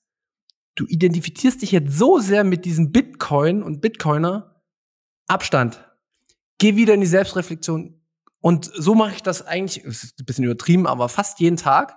du 0.74 0.84
identifizierst 0.86 1.62
dich 1.62 1.72
jetzt 1.72 1.96
so 1.96 2.18
sehr 2.18 2.44
mit 2.44 2.66
diesem 2.66 2.92
Bitcoin 2.92 3.62
und 3.62 3.80
Bitcoiner. 3.80 4.60
Abstand 5.26 5.86
geh 6.58 6.76
wieder 6.76 6.94
in 6.94 7.00
die 7.00 7.06
Selbstreflexion. 7.06 8.00
Und 8.40 8.70
so 8.74 8.94
mache 8.94 9.14
ich 9.14 9.22
das 9.22 9.46
eigentlich, 9.46 9.84
ist 9.84 10.20
ein 10.20 10.24
bisschen 10.24 10.44
übertrieben, 10.44 10.86
aber 10.86 11.08
fast 11.08 11.40
jeden 11.40 11.56
Tag. 11.56 11.96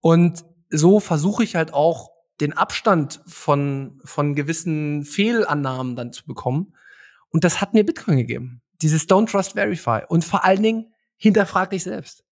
Und 0.00 0.44
so 0.70 1.00
versuche 1.00 1.44
ich 1.44 1.54
halt 1.54 1.72
auch 1.72 2.10
den 2.40 2.52
Abstand 2.52 3.20
von, 3.26 4.00
von 4.04 4.34
gewissen 4.34 5.04
Fehlannahmen 5.04 5.94
dann 5.94 6.12
zu 6.12 6.24
bekommen. 6.24 6.74
Und 7.28 7.44
das 7.44 7.60
hat 7.60 7.74
mir 7.74 7.84
Bitcoin 7.84 8.16
gegeben. 8.16 8.62
Dieses 8.80 9.08
Don't 9.08 9.30
Trust 9.30 9.52
Verify. 9.52 10.00
Und 10.08 10.24
vor 10.24 10.44
allen 10.44 10.62
Dingen 10.62 10.92
hinterfrag 11.16 11.70
dich 11.70 11.84
selbst. 11.84 12.24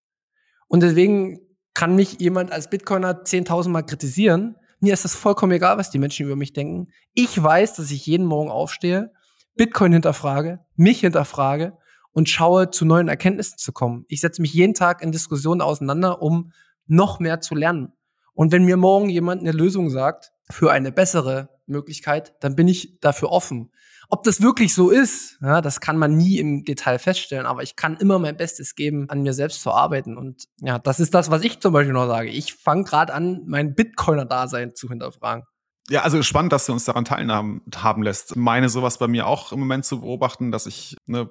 Und 0.66 0.82
deswegen 0.82 1.40
kann 1.74 1.94
mich 1.94 2.20
jemand 2.20 2.50
als 2.50 2.68
Bitcoiner 2.68 3.22
10.000 3.22 3.68
Mal 3.68 3.82
kritisieren. 3.82 4.56
Mir 4.80 4.94
ist 4.94 5.04
das 5.04 5.14
vollkommen 5.14 5.52
egal, 5.52 5.78
was 5.78 5.90
die 5.90 5.98
Menschen 5.98 6.26
über 6.26 6.36
mich 6.36 6.52
denken. 6.52 6.88
Ich 7.14 7.40
weiß, 7.40 7.74
dass 7.74 7.90
ich 7.90 8.06
jeden 8.06 8.26
Morgen 8.26 8.50
aufstehe 8.50 9.12
Bitcoin 9.54 9.92
hinterfrage, 9.92 10.60
mich 10.76 11.00
hinterfrage 11.00 11.76
und 12.12 12.28
schaue, 12.28 12.70
zu 12.70 12.84
neuen 12.84 13.08
Erkenntnissen 13.08 13.58
zu 13.58 13.72
kommen. 13.72 14.04
Ich 14.08 14.20
setze 14.20 14.42
mich 14.42 14.52
jeden 14.52 14.74
Tag 14.74 15.02
in 15.02 15.12
Diskussionen 15.12 15.60
auseinander, 15.60 16.22
um 16.22 16.52
noch 16.86 17.20
mehr 17.20 17.40
zu 17.40 17.54
lernen. 17.54 17.92
Und 18.34 18.52
wenn 18.52 18.64
mir 18.64 18.76
morgen 18.76 19.08
jemand 19.08 19.42
eine 19.42 19.52
Lösung 19.52 19.90
sagt 19.90 20.32
für 20.50 20.72
eine 20.72 20.92
bessere 20.92 21.50
Möglichkeit, 21.66 22.34
dann 22.40 22.56
bin 22.56 22.68
ich 22.68 22.98
dafür 23.00 23.30
offen. 23.30 23.70
Ob 24.08 24.24
das 24.24 24.40
wirklich 24.40 24.74
so 24.74 24.90
ist, 24.90 25.38
ja, 25.40 25.60
das 25.60 25.80
kann 25.80 25.96
man 25.96 26.16
nie 26.16 26.38
im 26.38 26.64
Detail 26.64 26.98
feststellen, 26.98 27.46
aber 27.46 27.62
ich 27.62 27.76
kann 27.76 27.96
immer 27.96 28.18
mein 28.18 28.36
Bestes 28.36 28.74
geben, 28.74 29.08
an 29.08 29.22
mir 29.22 29.34
selbst 29.34 29.62
zu 29.62 29.70
arbeiten. 29.70 30.16
Und 30.16 30.48
ja, 30.60 30.80
das 30.80 30.98
ist 30.98 31.14
das, 31.14 31.30
was 31.30 31.44
ich 31.44 31.60
zum 31.60 31.72
Beispiel 31.72 31.92
noch 31.92 32.08
sage. 32.08 32.28
Ich 32.28 32.54
fange 32.54 32.82
gerade 32.82 33.14
an, 33.14 33.42
mein 33.46 33.74
Bitcoiner-Dasein 33.76 34.74
zu 34.74 34.88
hinterfragen. 34.88 35.44
Ja, 35.90 36.02
also 36.02 36.22
spannend, 36.22 36.52
dass 36.52 36.66
du 36.66 36.72
uns 36.72 36.84
daran 36.84 37.04
teilhaben 37.04 37.62
haben 37.74 38.02
lässt. 38.02 38.36
Meine 38.36 38.68
sowas 38.68 38.98
bei 38.98 39.08
mir 39.08 39.26
auch 39.26 39.50
im 39.50 39.58
Moment 39.58 39.84
zu 39.84 40.00
beobachten, 40.00 40.52
dass 40.52 40.66
ich 40.66 40.96
ne, 41.06 41.28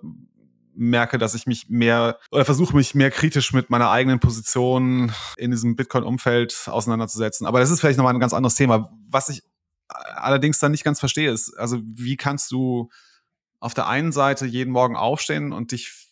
merke, 0.75 1.17
dass 1.17 1.33
ich 1.33 1.47
mich 1.47 1.69
mehr 1.69 2.19
oder 2.31 2.43
versuche 2.43 2.75
mich 2.75 2.93
mehr 2.93 3.09
kritisch 3.09 3.53
mit 3.53 3.69
meiner 3.69 3.89
eigenen 3.89 4.19
Position 4.19 5.13
in 5.37 5.51
diesem 5.51 5.77
Bitcoin-Umfeld 5.77 6.67
auseinanderzusetzen. 6.67 7.47
Aber 7.47 7.59
das 7.59 7.71
ist 7.71 7.79
vielleicht 7.79 7.97
nochmal 7.97 8.13
ein 8.13 8.19
ganz 8.19 8.33
anderes 8.33 8.55
Thema. 8.55 8.91
Was 9.07 9.29
ich 9.29 9.43
allerdings 9.87 10.59
dann 10.59 10.71
nicht 10.71 10.83
ganz 10.83 10.99
verstehe, 10.99 11.31
ist, 11.31 11.57
also 11.57 11.79
wie 11.83 12.17
kannst 12.17 12.51
du 12.51 12.89
auf 13.61 13.73
der 13.73 13.87
einen 13.87 14.11
Seite 14.11 14.45
jeden 14.45 14.71
Morgen 14.71 14.97
aufstehen 14.97 15.53
und 15.53 15.71
dich 15.71 16.10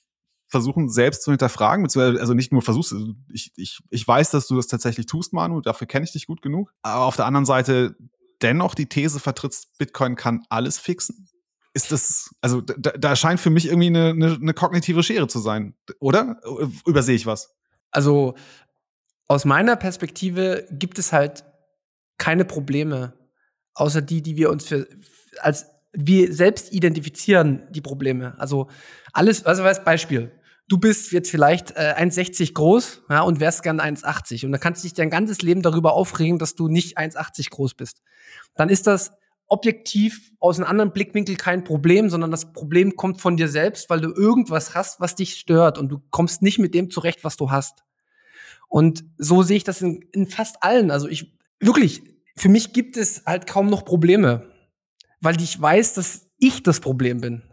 versuchen, 0.47 0.89
selbst 0.89 1.23
zu 1.23 1.31
hinterfragen, 1.31 1.85
also 1.85 2.33
nicht 2.33 2.53
nur 2.53 2.61
versuchst, 2.61 2.95
ich, 3.31 3.51
ich, 3.57 3.79
ich 3.89 4.07
weiß, 4.07 4.31
dass 4.31 4.47
du 4.47 4.55
das 4.55 4.67
tatsächlich 4.67 5.05
tust, 5.05 5.33
Manu, 5.33 5.59
dafür 5.59 5.87
kenne 5.87 6.05
ich 6.05 6.13
dich 6.13 6.27
gut 6.27 6.41
genug, 6.41 6.73
aber 6.81 7.03
auf 7.03 7.17
der 7.17 7.25
anderen 7.25 7.45
Seite 7.45 7.97
dennoch 8.41 8.75
die 8.75 8.87
These 8.87 9.19
vertrittst, 9.19 9.77
Bitcoin 9.77 10.15
kann 10.15 10.45
alles 10.49 10.77
fixen? 10.77 11.29
Ist 11.73 11.91
das, 11.91 12.29
also 12.41 12.61
da, 12.61 12.91
da 12.91 13.15
scheint 13.15 13.39
für 13.39 13.49
mich 13.49 13.67
irgendwie 13.67 13.87
eine, 13.87 14.09
eine, 14.09 14.35
eine 14.35 14.53
kognitive 14.53 15.03
Schere 15.03 15.27
zu 15.27 15.39
sein, 15.39 15.75
oder? 15.99 16.41
Übersehe 16.85 17.15
ich 17.15 17.25
was? 17.25 17.55
Also 17.91 18.35
aus 19.27 19.45
meiner 19.45 19.75
Perspektive 19.75 20.67
gibt 20.71 20.97
es 20.97 21.13
halt 21.13 21.43
keine 22.17 22.45
Probleme, 22.45 23.13
außer 23.73 24.01
die, 24.01 24.21
die 24.21 24.37
wir 24.37 24.49
uns 24.49 24.65
für, 24.65 24.87
als 25.39 25.67
wir 25.93 26.33
selbst 26.33 26.73
identifizieren, 26.73 27.67
die 27.71 27.81
Probleme. 27.81 28.39
Also 28.39 28.69
alles, 29.13 29.45
also 29.45 29.63
als 29.63 29.83
Beispiel 29.83 30.31
du 30.67 30.77
bist 30.77 31.11
jetzt 31.11 31.31
vielleicht 31.31 31.71
äh, 31.71 31.95
1,60 31.97 32.53
groß 32.53 33.03
ja, 33.09 33.21
und 33.21 33.39
wärst 33.39 33.63
gern 33.63 33.79
1,80 33.79 34.45
und 34.45 34.51
dann 34.51 34.61
kannst 34.61 34.83
du 34.83 34.87
dich 34.87 34.93
dein 34.93 35.09
ganzes 35.09 35.41
Leben 35.41 35.61
darüber 35.61 35.93
aufregen, 35.93 36.39
dass 36.39 36.55
du 36.55 36.67
nicht 36.67 36.97
1,80 36.97 37.49
groß 37.49 37.75
bist. 37.75 38.01
Dann 38.55 38.69
ist 38.69 38.87
das 38.87 39.11
objektiv 39.47 40.33
aus 40.39 40.57
einem 40.57 40.67
anderen 40.67 40.91
Blickwinkel 40.91 41.37
kein 41.37 41.63
Problem, 41.63 42.09
sondern 42.09 42.31
das 42.31 42.51
Problem 42.51 42.97
kommt 42.97 43.21
von 43.21 43.37
dir 43.37 43.47
selbst, 43.47 43.89
weil 43.89 44.01
du 44.01 44.09
irgendwas 44.13 44.75
hast, 44.75 44.99
was 44.99 45.15
dich 45.15 45.35
stört 45.35 45.77
und 45.77 45.89
du 45.89 46.01
kommst 46.09 46.41
nicht 46.41 46.59
mit 46.59 46.73
dem 46.73 46.89
zurecht, 46.89 47.23
was 47.23 47.37
du 47.37 47.49
hast. 47.49 47.85
Und 48.67 49.05
so 49.17 49.43
sehe 49.43 49.55
ich 49.55 49.63
das 49.63 49.81
in, 49.81 50.01
in 50.11 50.27
fast 50.27 50.61
allen. 50.61 50.91
Also 50.91 51.07
ich 51.07 51.37
wirklich, 51.61 52.03
für 52.35 52.49
mich 52.49 52.73
gibt 52.73 52.97
es 52.97 53.23
halt 53.25 53.47
kaum 53.47 53.69
noch 53.69 53.85
Probleme, 53.85 54.51
weil 55.21 55.41
ich 55.41 55.59
weiß, 55.59 55.93
dass 55.93 56.27
ich 56.39 56.63
das 56.63 56.81
Problem 56.81 57.21
bin. 57.21 57.43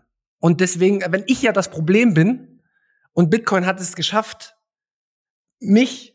Und 0.40 0.60
deswegen, 0.60 1.00
wenn 1.08 1.22
ich 1.28 1.42
ja 1.42 1.52
das 1.52 1.70
Problem 1.70 2.12
bin 2.12 2.53
und 3.14 3.30
Bitcoin 3.30 3.64
hat 3.64 3.80
es 3.80 3.96
geschafft, 3.96 4.56
mich 5.60 6.14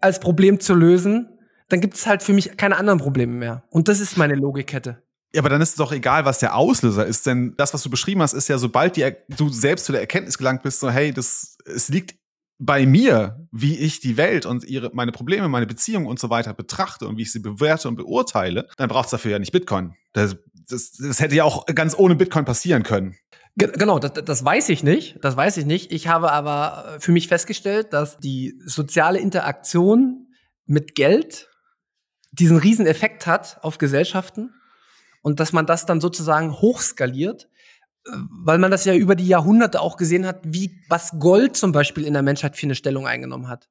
als 0.00 0.20
Problem 0.20 0.60
zu 0.60 0.74
lösen, 0.74 1.38
dann 1.68 1.80
gibt 1.80 1.94
es 1.94 2.06
halt 2.06 2.22
für 2.22 2.32
mich 2.32 2.56
keine 2.56 2.76
anderen 2.76 2.98
Probleme 2.98 3.32
mehr. 3.32 3.64
Und 3.70 3.88
das 3.88 4.00
ist 4.00 4.16
meine 4.16 4.34
Logikkette. 4.34 5.02
Ja, 5.32 5.40
aber 5.40 5.48
dann 5.48 5.60
ist 5.60 5.70
es 5.70 5.76
doch 5.76 5.92
egal, 5.92 6.24
was 6.24 6.40
der 6.40 6.56
Auslöser 6.56 7.06
ist, 7.06 7.24
denn 7.26 7.54
das, 7.56 7.72
was 7.72 7.82
du 7.84 7.90
beschrieben 7.90 8.20
hast, 8.20 8.32
ist 8.32 8.48
ja, 8.48 8.58
sobald 8.58 8.96
die, 8.96 9.08
du 9.28 9.48
selbst 9.48 9.86
zu 9.86 9.92
der 9.92 10.00
Erkenntnis 10.00 10.36
gelangt 10.38 10.62
bist, 10.62 10.80
so, 10.80 10.90
hey, 10.90 11.12
das, 11.12 11.56
es 11.64 11.88
liegt 11.88 12.16
bei 12.58 12.84
mir, 12.84 13.46
wie 13.52 13.78
ich 13.78 14.00
die 14.00 14.16
Welt 14.16 14.44
und 14.44 14.64
ihre, 14.64 14.90
meine 14.92 15.12
Probleme, 15.12 15.48
meine 15.48 15.66
Beziehungen 15.66 16.06
und 16.06 16.18
so 16.18 16.30
weiter 16.30 16.52
betrachte 16.52 17.06
und 17.06 17.16
wie 17.16 17.22
ich 17.22 17.32
sie 17.32 17.38
bewerte 17.38 17.88
und 17.88 17.94
beurteile, 17.94 18.68
dann 18.76 18.88
braucht 18.88 19.06
es 19.06 19.12
dafür 19.12 19.30
ja 19.30 19.38
nicht 19.38 19.52
Bitcoin. 19.52 19.94
Das, 20.12 20.36
das, 20.68 20.92
das 20.92 21.20
hätte 21.20 21.36
ja 21.36 21.44
auch 21.44 21.64
ganz 21.66 21.96
ohne 21.96 22.16
Bitcoin 22.16 22.44
passieren 22.44 22.82
können. 22.82 23.16
Genau, 23.56 23.98
das, 23.98 24.12
das 24.24 24.44
weiß 24.44 24.68
ich 24.68 24.82
nicht. 24.82 25.18
Das 25.22 25.36
weiß 25.36 25.56
ich 25.56 25.66
nicht. 25.66 25.92
Ich 25.92 26.08
habe 26.08 26.32
aber 26.32 26.96
für 27.00 27.12
mich 27.12 27.28
festgestellt, 27.28 27.92
dass 27.92 28.18
die 28.18 28.58
soziale 28.64 29.18
Interaktion 29.18 30.28
mit 30.66 30.94
Geld 30.94 31.48
diesen 32.32 32.56
riesen 32.56 32.86
Effekt 32.86 33.26
hat 33.26 33.58
auf 33.62 33.78
Gesellschaften 33.78 34.54
und 35.22 35.40
dass 35.40 35.52
man 35.52 35.66
das 35.66 35.84
dann 35.84 36.00
sozusagen 36.00 36.52
hochskaliert, 36.52 37.48
äh, 38.06 38.10
weil 38.44 38.58
man 38.58 38.70
das 38.70 38.84
ja 38.84 38.94
über 38.94 39.16
die 39.16 39.26
Jahrhunderte 39.26 39.80
auch 39.80 39.96
gesehen 39.96 40.26
hat, 40.26 40.40
wie 40.44 40.80
was 40.88 41.18
Gold 41.18 41.56
zum 41.56 41.72
Beispiel 41.72 42.04
in 42.04 42.12
der 42.12 42.22
Menschheit 42.22 42.56
für 42.56 42.66
eine 42.66 42.74
Stellung 42.74 43.06
eingenommen 43.06 43.48
hat. 43.48 43.68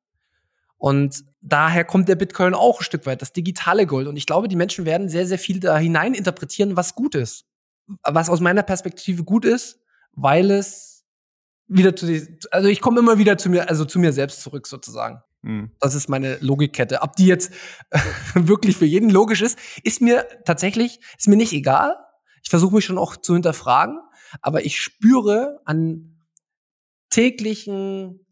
Und 0.78 1.26
daher 1.42 1.84
kommt 1.84 2.08
der 2.08 2.16
Bitcoin 2.16 2.54
auch 2.54 2.80
ein 2.80 2.84
Stück 2.84 3.06
weit, 3.06 3.22
das 3.22 3.34
digitale 3.34 3.86
Gold. 3.86 4.08
Und 4.08 4.16
ich 4.16 4.26
glaube, 4.26 4.48
die 4.48 4.56
Menschen 4.56 4.86
werden 4.86 5.10
sehr, 5.10 5.26
sehr 5.26 5.40
viel 5.40 5.60
da 5.60 5.78
hinein 5.78 6.14
interpretieren, 6.14 6.78
was 6.78 6.96
gut 6.96 7.16
ist. 7.16 7.46
Was 8.04 8.30
aus 8.30 8.40
meiner 8.40 8.64
Perspektive 8.64 9.24
gut 9.24 9.46
ist, 9.46 9.80
weil 10.14 10.52
es 10.52 11.06
wieder 11.68 11.96
zu, 11.96 12.08
also 12.52 12.68
ich 12.68 12.82
komme 12.82 13.00
immer 13.00 13.18
wieder 13.18 13.38
zu 13.38 13.50
mir, 13.50 13.70
also 13.70 13.86
zu 13.86 14.00
mir 14.00 14.12
selbst 14.12 14.42
zurück 14.42 14.68
sozusagen. 14.68 15.22
Mhm. 15.42 15.72
Das 15.80 15.96
ist 15.96 16.10
meine 16.10 16.38
Logikkette. 16.42 17.02
Ob 17.02 17.16
die 17.16 17.28
jetzt 17.28 17.54
wirklich 18.34 18.78
für 18.78 18.86
jeden 18.86 19.10
logisch 19.10 19.42
ist, 19.42 19.58
ist 19.84 20.02
mir 20.02 20.26
tatsächlich, 20.46 21.00
ist 21.18 21.28
mir 21.28 21.38
nicht 21.38 21.54
egal. 21.54 21.96
Ich 22.44 22.50
versuche 22.50 22.76
mich 22.76 22.86
schon 22.86 22.98
auch 22.98 23.16
zu 23.18 23.34
hinterfragen, 23.34 24.00
aber 24.42 24.66
ich 24.66 24.82
spüre 24.82 25.60
an 25.66 26.16
täglichen, 27.10 28.26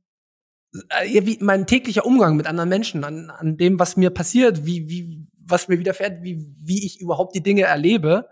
äh, 0.89 1.25
wie 1.25 1.37
mein 1.41 1.67
täglicher 1.67 2.05
Umgang 2.05 2.35
mit 2.35 2.47
anderen 2.47 2.69
Menschen, 2.69 3.03
an, 3.03 3.29
an 3.29 3.57
dem, 3.57 3.79
was 3.79 3.97
mir 3.97 4.09
passiert, 4.09 4.65
wie, 4.65 4.89
wie, 4.89 5.27
was 5.45 5.67
mir 5.67 5.79
widerfährt, 5.79 6.23
wie, 6.23 6.53
wie 6.59 6.85
ich 6.85 6.99
überhaupt 6.99 7.35
die 7.35 7.43
Dinge 7.43 7.63
erlebe, 7.63 8.27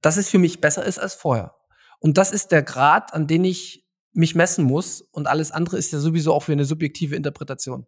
dass 0.00 0.16
es 0.16 0.28
für 0.28 0.38
mich 0.38 0.60
besser 0.60 0.84
ist 0.84 0.98
als 0.98 1.14
vorher. 1.14 1.54
Und 2.00 2.16
das 2.18 2.32
ist 2.32 2.52
der 2.52 2.62
Grad, 2.62 3.12
an 3.14 3.26
den 3.26 3.44
ich 3.44 3.84
mich 4.12 4.34
messen 4.34 4.64
muss 4.64 5.00
und 5.00 5.26
alles 5.26 5.50
andere 5.50 5.76
ist 5.78 5.92
ja 5.92 5.98
sowieso 5.98 6.32
auch 6.32 6.42
für 6.42 6.52
eine 6.52 6.64
subjektive 6.64 7.14
Interpretation. 7.14 7.86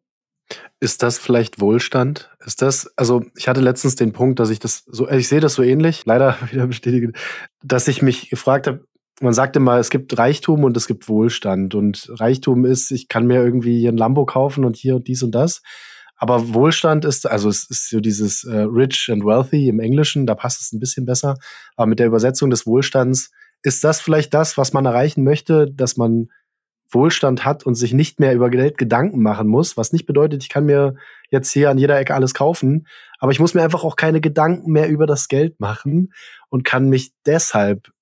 Ist 0.81 1.03
das 1.03 1.19
vielleicht 1.19 1.61
Wohlstand? 1.61 2.31
Ist 2.45 2.63
das, 2.63 2.91
also 2.97 3.25
ich 3.37 3.49
hatte 3.49 3.61
letztens 3.61 3.95
den 3.95 4.13
Punkt, 4.13 4.41
dass 4.41 4.51
ich 4.51 4.59
das 4.59 4.85
so, 4.87 5.09
ich 5.09 5.29
sehe 5.29 5.41
das 5.41 5.55
so 5.55 5.63
ähnlich, 5.63 6.03
leider 6.07 6.37
wieder 6.51 6.67
bestätigen, 6.67 7.13
dass 7.63 7.89
ich 7.89 8.03
mich 8.03 8.31
gefragt 8.31 8.67
habe, 8.67 8.85
man 9.21 9.35
sagt 9.35 9.55
immer, 9.57 9.79
es 9.79 9.91
gibt 9.91 10.17
Reichtum 10.17 10.65
und 10.65 10.77
es 10.79 10.87
gibt 10.87 11.09
Wohlstand. 11.09 11.75
Und 11.75 12.11
Reichtum 12.19 12.65
ist, 12.65 12.91
ich 12.91 13.09
kann 13.09 13.27
mir 13.27 13.45
irgendwie 13.45 13.79
hier 13.79 13.93
ein 13.93 13.99
Lambo 13.99 14.25
kaufen 14.25 14.65
und 14.65 14.77
hier 14.77 14.97
und 14.97 15.09
dies 15.09 15.23
und 15.23 15.33
das. 15.33 15.61
Aber 16.23 16.53
Wohlstand 16.53 17.07
ist, 17.07 17.27
also 17.27 17.49
es 17.49 17.65
ist 17.71 17.89
so 17.89 17.99
dieses 17.99 18.45
äh, 18.45 18.55
rich 18.55 19.09
and 19.11 19.25
wealthy 19.25 19.69
im 19.69 19.81
Englischen, 19.81 20.27
da 20.27 20.35
passt 20.35 20.61
es 20.61 20.71
ein 20.71 20.79
bisschen 20.79 21.07
besser. 21.07 21.37
Aber 21.77 21.87
mit 21.87 21.99
der 21.99 22.07
Übersetzung 22.07 22.51
des 22.51 22.67
Wohlstands 22.67 23.31
ist 23.63 23.83
das 23.85 24.03
vielleicht 24.03 24.35
das, 24.35 24.59
was 24.59 24.75
man 24.75 24.85
erreichen 24.85 25.25
möchte, 25.25 25.67
dass 25.73 25.97
man 25.97 26.29
Wohlstand 26.91 27.47
hat 27.47 27.65
und 27.65 27.75
sich 27.75 27.95
nicht 27.95 28.21
mehr 28.21 28.35
über 28.35 28.51
Geld 28.51 28.77
Gedanken 28.77 29.23
machen 29.23 29.49
muss, 29.49 29.79
was 29.79 29.95
nicht 29.95 30.05
bedeutet, 30.05 30.43
ich 30.43 30.51
kann 30.51 30.67
mir 30.67 30.95
jetzt 31.31 31.53
hier 31.53 31.71
an 31.71 31.79
jeder 31.79 31.99
Ecke 31.99 32.15
alles 32.15 32.35
kaufen, 32.35 32.87
aber 33.19 33.33
ich 33.33 33.41
muss 33.41 33.55
mir 33.55 33.63
einfach 33.63 33.85
auch 33.85 33.97
keine 33.97 34.21
Gedanken 34.21 34.73
mehr 34.73 34.89
über 34.89 35.07
das 35.07 35.29
Geld 35.29 35.59
machen 35.59 36.13
und 36.51 36.65
kann 36.65 36.91
mich 36.91 37.13
deshalb 37.25 37.93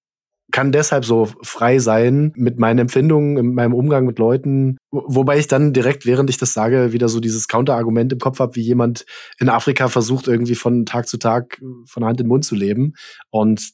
kann 0.51 0.73
deshalb 0.73 1.05
so 1.05 1.29
frei 1.43 1.79
sein 1.79 2.33
mit 2.35 2.59
meinen 2.59 2.79
Empfindungen, 2.79 3.37
in 3.37 3.55
meinem 3.55 3.75
Umgang 3.75 4.07
mit 4.07 4.19
Leuten, 4.19 4.79
wobei 4.91 5.39
ich 5.39 5.47
dann 5.47 5.73
direkt, 5.73 6.07
während 6.07 6.31
ich 6.31 6.39
das 6.39 6.55
sage, 6.55 6.93
wieder 6.93 7.09
so 7.09 7.21
dieses 7.21 7.49
Counterargument 7.49 8.13
im 8.13 8.19
Kopf 8.19 8.39
habe, 8.39 8.57
wie 8.57 8.63
jemand 8.63 9.05
in 9.39 9.51
Afrika 9.51 9.89
versucht, 9.89 10.27
irgendwie 10.27 10.55
von 10.55 10.87
Tag 10.87 11.07
zu 11.07 11.19
Tag 11.19 11.61
von 11.87 12.05
Hand 12.05 12.21
in 12.21 12.29
Mund 12.29 12.45
zu 12.45 12.55
leben. 12.55 12.95
Und 13.31 13.73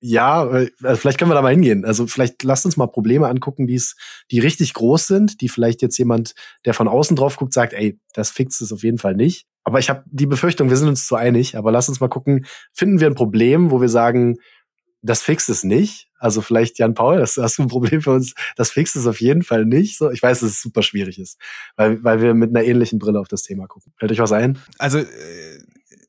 ja, 0.00 0.42
also 0.42 0.96
vielleicht 0.96 1.18
können 1.18 1.30
wir 1.30 1.34
da 1.34 1.42
mal 1.42 1.52
hingehen. 1.52 1.84
Also 1.86 2.06
vielleicht 2.06 2.42
lasst 2.42 2.66
uns 2.66 2.76
mal 2.76 2.86
Probleme 2.86 3.28
angucken, 3.28 3.66
die's, 3.66 3.96
die 4.30 4.40
richtig 4.40 4.74
groß 4.74 5.06
sind, 5.06 5.40
die 5.40 5.48
vielleicht 5.48 5.80
jetzt 5.80 5.96
jemand, 5.96 6.34
der 6.66 6.74
von 6.74 6.88
außen 6.88 7.16
drauf 7.16 7.36
guckt, 7.36 7.54
sagt, 7.54 7.72
ey, 7.72 7.98
das 8.12 8.30
fixt 8.30 8.60
es 8.60 8.72
auf 8.72 8.82
jeden 8.82 8.98
Fall 8.98 9.14
nicht. 9.14 9.46
Aber 9.64 9.80
ich 9.80 9.88
habe 9.88 10.04
die 10.06 10.26
Befürchtung, 10.26 10.68
wir 10.68 10.76
sind 10.76 10.88
uns 10.88 11.08
zu 11.08 11.16
einig, 11.16 11.56
aber 11.56 11.72
lass 11.72 11.88
uns 11.88 11.98
mal 11.98 12.08
gucken, 12.08 12.46
finden 12.72 13.00
wir 13.00 13.08
ein 13.08 13.16
Problem, 13.16 13.72
wo 13.72 13.80
wir 13.80 13.88
sagen, 13.88 14.36
das 15.06 15.22
fixt 15.22 15.48
es 15.48 15.64
nicht. 15.64 16.08
Also 16.18 16.40
vielleicht, 16.40 16.78
Jan 16.78 16.94
Paul, 16.94 17.18
das 17.18 17.36
hast 17.36 17.58
du 17.58 17.62
ein 17.62 17.68
Problem 17.68 18.00
für 18.02 18.12
uns, 18.12 18.34
das 18.56 18.70
fixt 18.70 18.96
es 18.96 19.06
auf 19.06 19.20
jeden 19.20 19.42
Fall 19.42 19.64
nicht. 19.64 19.96
So, 19.98 20.10
ich 20.10 20.22
weiß, 20.22 20.40
dass 20.40 20.50
es 20.50 20.62
super 20.62 20.82
schwierig 20.82 21.18
ist, 21.18 21.38
weil, 21.76 22.02
weil 22.02 22.20
wir 22.20 22.34
mit 22.34 22.50
einer 22.50 22.64
ähnlichen 22.64 22.98
Brille 22.98 23.20
auf 23.20 23.28
das 23.28 23.42
Thema 23.42 23.66
gucken. 23.66 23.92
Fällt 23.98 24.12
euch 24.12 24.18
was 24.18 24.32
ein? 24.32 24.58
Also 24.78 24.98
äh, 24.98 25.04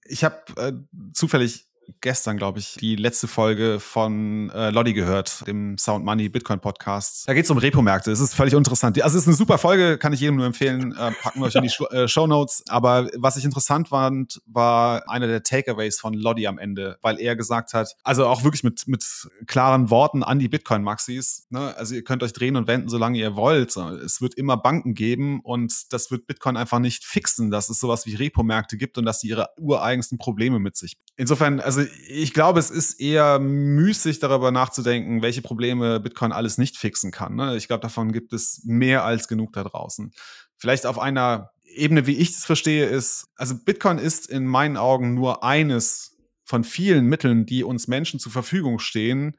ich 0.05 0.23
habe 0.23 0.37
äh, 0.57 0.73
zufällig 1.13 1.65
gestern, 2.01 2.37
glaube 2.37 2.59
ich, 2.59 2.75
die 2.75 2.95
letzte 2.95 3.27
Folge 3.27 3.79
von 3.79 4.49
äh, 4.51 4.69
Lodi 4.69 4.93
gehört, 4.93 5.45
dem 5.47 5.77
Sound 5.77 6.05
Money 6.05 6.29
Bitcoin 6.29 6.59
Podcast. 6.59 7.27
Da 7.27 7.33
geht 7.33 7.45
es 7.45 7.51
um 7.51 7.57
Repo-Märkte. 7.57 8.11
Es 8.11 8.19
ist 8.19 8.33
völlig 8.33 8.53
interessant. 8.53 9.01
Also 9.01 9.17
es 9.17 9.23
ist 9.23 9.27
eine 9.27 9.35
super 9.35 9.57
Folge, 9.57 9.97
kann 9.97 10.13
ich 10.13 10.19
jedem 10.19 10.35
nur 10.35 10.45
empfehlen. 10.45 10.91
Äh, 10.93 11.11
packen 11.11 11.39
wir 11.39 11.45
euch 11.45 11.55
in 11.55 11.63
die 11.63 11.69
Sh 11.69 11.81
äh, 11.91 12.07
Show 12.07 12.27
Notes. 12.27 12.63
Aber 12.69 13.09
was 13.15 13.37
ich 13.37 13.45
interessant 13.45 13.89
fand, 13.89 14.41
war 14.45 15.09
einer 15.09 15.27
der 15.27 15.43
Takeaways 15.43 15.99
von 15.99 16.13
Lodi 16.13 16.47
am 16.47 16.57
Ende, 16.57 16.97
weil 17.01 17.19
er 17.19 17.35
gesagt 17.35 17.73
hat, 17.73 17.95
also 18.03 18.27
auch 18.27 18.43
wirklich 18.43 18.63
mit, 18.63 18.87
mit 18.87 19.05
klaren 19.47 19.89
Worten 19.89 20.23
an 20.23 20.39
die 20.39 20.49
Bitcoin-Maxis. 20.49 21.47
Ne? 21.49 21.75
Also 21.77 21.95
ihr 21.95 22.03
könnt 22.03 22.23
euch 22.23 22.33
drehen 22.33 22.55
und 22.55 22.67
wenden, 22.67 22.89
solange 22.89 23.17
ihr 23.17 23.35
wollt. 23.35 23.75
Es 23.77 24.21
wird 24.21 24.35
immer 24.35 24.57
Banken 24.57 24.93
geben 24.93 25.39
und 25.41 25.93
das 25.93 26.11
wird 26.11 26.27
Bitcoin 26.27 26.57
einfach 26.57 26.79
nicht 26.79 27.05
fixen, 27.05 27.51
dass 27.51 27.69
es 27.69 27.79
sowas 27.79 28.05
wie 28.05 28.15
Repo-Märkte 28.15 28.77
gibt 28.77 28.97
und 28.97 29.05
dass 29.05 29.21
sie 29.21 29.29
ihre 29.29 29.49
ureigensten 29.57 30.17
Probleme 30.17 30.59
mit 30.59 30.75
sich. 30.75 30.97
Insofern, 31.15 31.59
also 31.59 31.76
also 31.77 31.89
ich 32.07 32.33
glaube, 32.33 32.59
es 32.59 32.71
ist 32.71 32.99
eher 32.99 33.39
müßig 33.39 34.19
darüber 34.19 34.51
nachzudenken, 34.51 35.21
welche 35.21 35.41
Probleme 35.41 35.99
Bitcoin 35.99 36.31
alles 36.31 36.57
nicht 36.57 36.77
fixen 36.77 37.11
kann. 37.11 37.35
Ne? 37.35 37.55
Ich 37.55 37.67
glaube, 37.67 37.81
davon 37.81 38.11
gibt 38.11 38.33
es 38.33 38.61
mehr 38.65 39.03
als 39.03 39.27
genug 39.27 39.53
da 39.53 39.63
draußen. 39.63 40.11
Vielleicht 40.57 40.85
auf 40.85 40.97
einer 40.97 41.51
Ebene, 41.63 42.07
wie 42.07 42.17
ich 42.17 42.31
es 42.31 42.45
verstehe, 42.45 42.85
ist, 42.87 43.27
also 43.35 43.55
Bitcoin 43.63 43.99
ist 43.99 44.27
in 44.27 44.45
meinen 44.45 44.77
Augen 44.77 45.13
nur 45.13 45.43
eines 45.43 46.17
von 46.45 46.63
vielen 46.63 47.05
Mitteln, 47.05 47.45
die 47.45 47.63
uns 47.63 47.87
Menschen 47.87 48.19
zur 48.19 48.31
Verfügung 48.31 48.79
stehen 48.79 49.35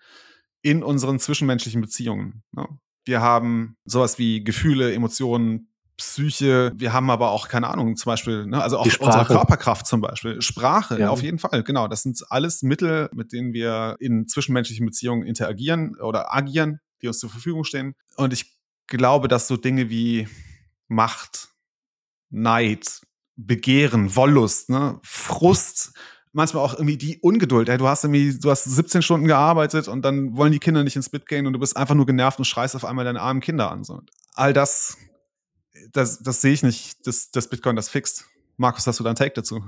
in 0.63 0.85
unseren 0.85 1.19
zwischenmenschlichen 1.19 1.81
Beziehungen. 1.81 2.45
Ne? 2.53 2.69
Wir 3.05 3.21
haben 3.21 3.77
sowas 3.85 4.19
wie 4.19 4.45
Gefühle, 4.45 4.93
Emotionen, 4.93 5.73
Psyche, 5.99 6.73
wir 6.77 6.93
haben 6.93 7.11
aber 7.11 7.33
auch, 7.33 7.49
keine 7.49 7.69
Ahnung, 7.69 7.97
zum 7.97 8.11
Beispiel, 8.11 8.47
ne, 8.47 8.63
also 8.63 8.79
auch 8.79 8.87
unsere 8.87 9.25
Körperkraft 9.25 9.87
zum 9.87 10.01
Beispiel, 10.01 10.41
Sprache, 10.41 10.99
ja. 10.99 11.11
auf 11.11 11.23
jeden 11.23 11.41
Fall, 11.41 11.65
genau. 11.65 11.89
Das 11.89 12.05
sind 12.05 12.25
alles 12.31 12.63
Mittel, 12.63 13.11
mit 13.13 13.33
denen 13.33 13.53
wir 13.53 13.97
in 13.99 14.29
zwischenmenschlichen 14.29 14.87
Beziehungen 14.87 15.25
interagieren 15.25 15.97
oder 16.01 16.33
agieren, 16.33 16.81
die 17.03 17.09
uns 17.09 17.19
zur 17.19 17.31
Verfügung 17.31 17.65
stehen. 17.65 17.97
Und 18.17 18.33
ich 18.33 18.57
glaube, 18.87 19.27
dass 19.27 19.49
so 19.49 19.57
Dinge 19.57 19.91
wie 19.91 20.29
Macht, 20.87 21.49
Neid, 22.31 23.03
Begehren, 23.35 24.15
Wollust, 24.15 24.71
ne, 24.71 25.01
Frust, 25.03 25.93
manchmal 26.33 26.65
auch 26.65 26.75
irgendwie 26.75 26.97
die 26.97 27.19
Ungeduld. 27.19 27.69
Ey, 27.69 27.79
du 27.79 27.89
hast 27.89 28.05
irgendwie, 28.05 28.39
du 28.39 28.51
hast 28.51 28.65
17 28.65 29.03
Stunden 29.03 29.27
gearbeitet 29.27 29.89
und 29.89 30.03
dann 30.03 30.37
wollen 30.37 30.53
die 30.53 30.61
Kinder 30.61 30.85
nicht 30.85 30.95
ins 30.95 31.09
Bett 31.09 31.27
gehen 31.27 31.49
und 31.49 31.55
du 31.55 31.59
bist 31.59 31.77
einfach 31.77 31.97
nur 31.97 32.07
genervt 32.07 32.39
und 32.39 32.45
schreist 32.45 32.77
auf 32.77 32.85
einmal 32.85 33.05
deine 33.05 33.21
armen 33.21 33.41
Kinder 33.41 33.71
an. 33.71 33.83
So. 33.83 34.01
All 34.35 34.53
das 34.53 34.97
das, 35.93 36.23
das 36.23 36.41
sehe 36.41 36.53
ich 36.53 36.63
nicht, 36.63 37.07
dass, 37.07 37.31
dass 37.31 37.49
Bitcoin 37.49 37.77
das 37.77 37.89
fixt. 37.89 38.27
Markus, 38.57 38.87
hast 38.87 38.99
du 39.01 39.05
da 39.05 39.11
einen 39.11 39.17
Take 39.17 39.35
dazu? 39.35 39.65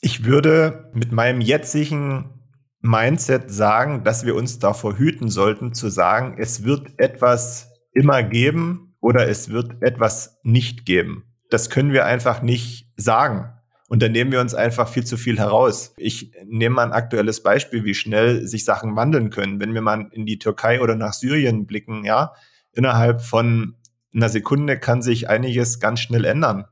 Ich 0.00 0.24
würde 0.24 0.90
mit 0.94 1.12
meinem 1.12 1.40
jetzigen 1.40 2.42
Mindset 2.80 3.52
sagen, 3.52 4.02
dass 4.04 4.26
wir 4.26 4.34
uns 4.34 4.58
davor 4.58 4.98
hüten 4.98 5.28
sollten, 5.28 5.74
zu 5.74 5.88
sagen, 5.88 6.36
es 6.38 6.64
wird 6.64 6.98
etwas 6.98 7.68
immer 7.92 8.22
geben 8.22 8.96
oder 9.00 9.28
es 9.28 9.50
wird 9.50 9.82
etwas 9.82 10.40
nicht 10.42 10.84
geben. 10.84 11.24
Das 11.50 11.70
können 11.70 11.92
wir 11.92 12.06
einfach 12.06 12.42
nicht 12.42 12.90
sagen. 12.96 13.52
Und 13.88 14.02
dann 14.02 14.12
nehmen 14.12 14.32
wir 14.32 14.40
uns 14.40 14.54
einfach 14.54 14.88
viel 14.88 15.04
zu 15.04 15.18
viel 15.18 15.38
heraus. 15.38 15.92
Ich 15.98 16.32
nehme 16.46 16.76
mal 16.76 16.84
ein 16.84 16.92
aktuelles 16.92 17.42
Beispiel, 17.42 17.84
wie 17.84 17.94
schnell 17.94 18.46
sich 18.46 18.64
Sachen 18.64 18.96
wandeln 18.96 19.28
können. 19.28 19.60
Wenn 19.60 19.74
wir 19.74 19.82
mal 19.82 20.08
in 20.12 20.24
die 20.24 20.38
Türkei 20.38 20.80
oder 20.80 20.96
nach 20.96 21.12
Syrien 21.12 21.66
blicken, 21.66 22.04
ja, 22.04 22.32
innerhalb 22.72 23.20
von 23.20 23.76
einer 24.14 24.28
Sekunde 24.28 24.78
kann 24.78 25.02
sich 25.02 25.28
einiges 25.28 25.80
ganz 25.80 26.00
schnell 26.00 26.24
ändern. 26.24 26.66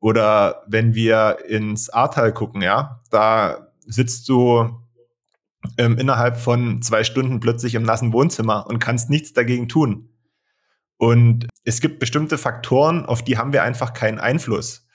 Oder 0.00 0.62
wenn 0.66 0.94
wir 0.94 1.38
ins 1.48 1.90
Ahrtal 1.90 2.32
gucken, 2.32 2.62
ja, 2.62 3.00
da 3.10 3.68
sitzt 3.80 4.28
du 4.28 4.80
ähm, 5.76 5.98
innerhalb 5.98 6.38
von 6.38 6.80
zwei 6.80 7.04
Stunden 7.04 7.40
plötzlich 7.40 7.74
im 7.74 7.82
nassen 7.82 8.12
Wohnzimmer 8.12 8.66
und 8.66 8.78
kannst 8.78 9.10
nichts 9.10 9.32
dagegen 9.32 9.68
tun. 9.68 10.08
Und 10.96 11.48
es 11.64 11.80
gibt 11.80 11.98
bestimmte 11.98 12.38
Faktoren, 12.38 13.06
auf 13.06 13.22
die 13.22 13.38
haben 13.38 13.52
wir 13.52 13.62
einfach 13.62 13.92
keinen 13.92 14.18
Einfluss. 14.18 14.86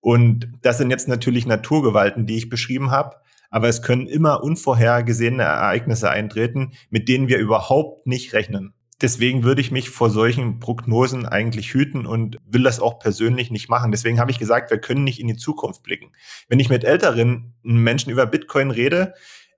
Und 0.00 0.52
das 0.62 0.78
sind 0.78 0.90
jetzt 0.90 1.08
natürlich 1.08 1.46
Naturgewalten, 1.46 2.26
die 2.26 2.36
ich 2.36 2.48
beschrieben 2.48 2.90
habe. 2.90 3.16
Aber 3.50 3.68
es 3.68 3.82
können 3.82 4.06
immer 4.06 4.42
unvorhergesehene 4.42 5.42
Ereignisse 5.42 6.10
eintreten, 6.10 6.72
mit 6.90 7.08
denen 7.08 7.28
wir 7.28 7.38
überhaupt 7.38 8.06
nicht 8.06 8.32
rechnen. 8.32 8.74
Deswegen 9.02 9.42
würde 9.42 9.60
ich 9.60 9.72
mich 9.72 9.90
vor 9.90 10.10
solchen 10.10 10.60
Prognosen 10.60 11.26
eigentlich 11.26 11.74
hüten 11.74 12.06
und 12.06 12.38
will 12.46 12.62
das 12.62 12.80
auch 12.80 13.00
persönlich 13.00 13.50
nicht 13.50 13.68
machen. 13.68 13.90
Deswegen 13.90 14.20
habe 14.20 14.30
ich 14.30 14.38
gesagt, 14.38 14.70
wir 14.70 14.78
können 14.78 15.04
nicht 15.04 15.20
in 15.20 15.26
die 15.26 15.36
Zukunft 15.36 15.82
blicken. 15.82 16.12
Wenn 16.48 16.60
ich 16.60 16.68
mit 16.68 16.84
älteren 16.84 17.54
Menschen 17.62 18.10
über 18.10 18.26
Bitcoin 18.26 18.70
rede, 18.70 19.14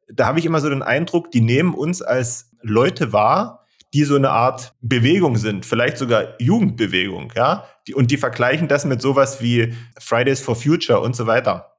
da 0.09 0.27
habe 0.27 0.39
ich 0.39 0.47
immer 0.47 0.61
so 0.61 0.71
den 0.71 0.83
Eindruck, 0.83 1.31
die 1.31 1.41
nehmen 1.41 1.75
uns 1.75 2.03
als 2.03 2.51
Leute 2.63 3.13
wahr, 3.13 3.67
die 3.93 4.05
so 4.05 4.17
eine 4.17 4.31
Art 4.31 4.75
Bewegung 4.81 5.37
sind, 5.37 5.65
vielleicht 5.65 5.99
sogar 5.99 6.35
Jugendbewegung, 6.41 7.33
ja, 7.37 7.65
und 7.95 8.11
die 8.11 8.17
vergleichen 8.17 8.67
das 8.67 8.85
mit 8.85 9.01
sowas 9.01 9.41
wie 9.41 9.75
Fridays 9.99 10.41
for 10.41 10.57
Future 10.57 11.01
und 11.01 11.15
so 11.15 11.27
weiter. 11.27 11.77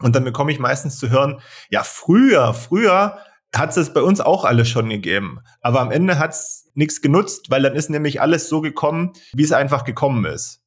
Und 0.00 0.14
dann 0.14 0.24
bekomme 0.24 0.52
ich 0.52 0.58
meistens 0.58 0.98
zu 0.98 1.10
hören, 1.10 1.40
ja, 1.70 1.82
früher, 1.82 2.52
früher 2.54 3.18
hat 3.54 3.76
es 3.76 3.92
bei 3.92 4.02
uns 4.02 4.20
auch 4.20 4.44
alles 4.44 4.68
schon 4.68 4.88
gegeben. 4.88 5.40
Aber 5.60 5.80
am 5.80 5.90
Ende 5.90 6.18
hat 6.18 6.30
es 6.30 6.70
nichts 6.74 7.00
genutzt, 7.00 7.50
weil 7.50 7.62
dann 7.62 7.74
ist 7.74 7.90
nämlich 7.90 8.20
alles 8.20 8.48
so 8.48 8.60
gekommen, 8.60 9.12
wie 9.32 9.44
es 9.44 9.52
einfach 9.52 9.84
gekommen 9.84 10.24
ist. 10.24 10.60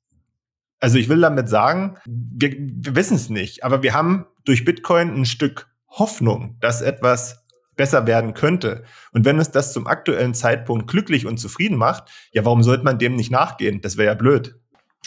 Also 0.79 0.97
ich 0.97 1.09
will 1.09 1.21
damit 1.21 1.47
sagen, 1.47 1.97
wir, 2.05 2.51
wir 2.57 2.95
wissen 2.95 3.15
es 3.15 3.29
nicht, 3.29 3.63
aber 3.63 3.83
wir 3.83 3.93
haben 3.93 4.25
durch 4.45 4.65
Bitcoin 4.65 5.13
ein 5.13 5.25
Stück 5.25 5.67
Hoffnung, 5.87 6.57
dass 6.59 6.81
etwas 6.81 7.45
besser 7.75 8.07
werden 8.07 8.33
könnte. 8.33 8.83
Und 9.13 9.25
wenn 9.25 9.39
es 9.39 9.51
das 9.51 9.73
zum 9.73 9.87
aktuellen 9.87 10.33
Zeitpunkt 10.33 10.89
glücklich 10.89 11.25
und 11.25 11.37
zufrieden 11.37 11.77
macht, 11.77 12.09
ja, 12.31 12.45
warum 12.45 12.63
sollte 12.63 12.83
man 12.83 12.97
dem 12.97 13.15
nicht 13.15 13.31
nachgehen? 13.31 13.81
Das 13.81 13.97
wäre 13.97 14.07
ja 14.07 14.13
blöd. 14.15 14.55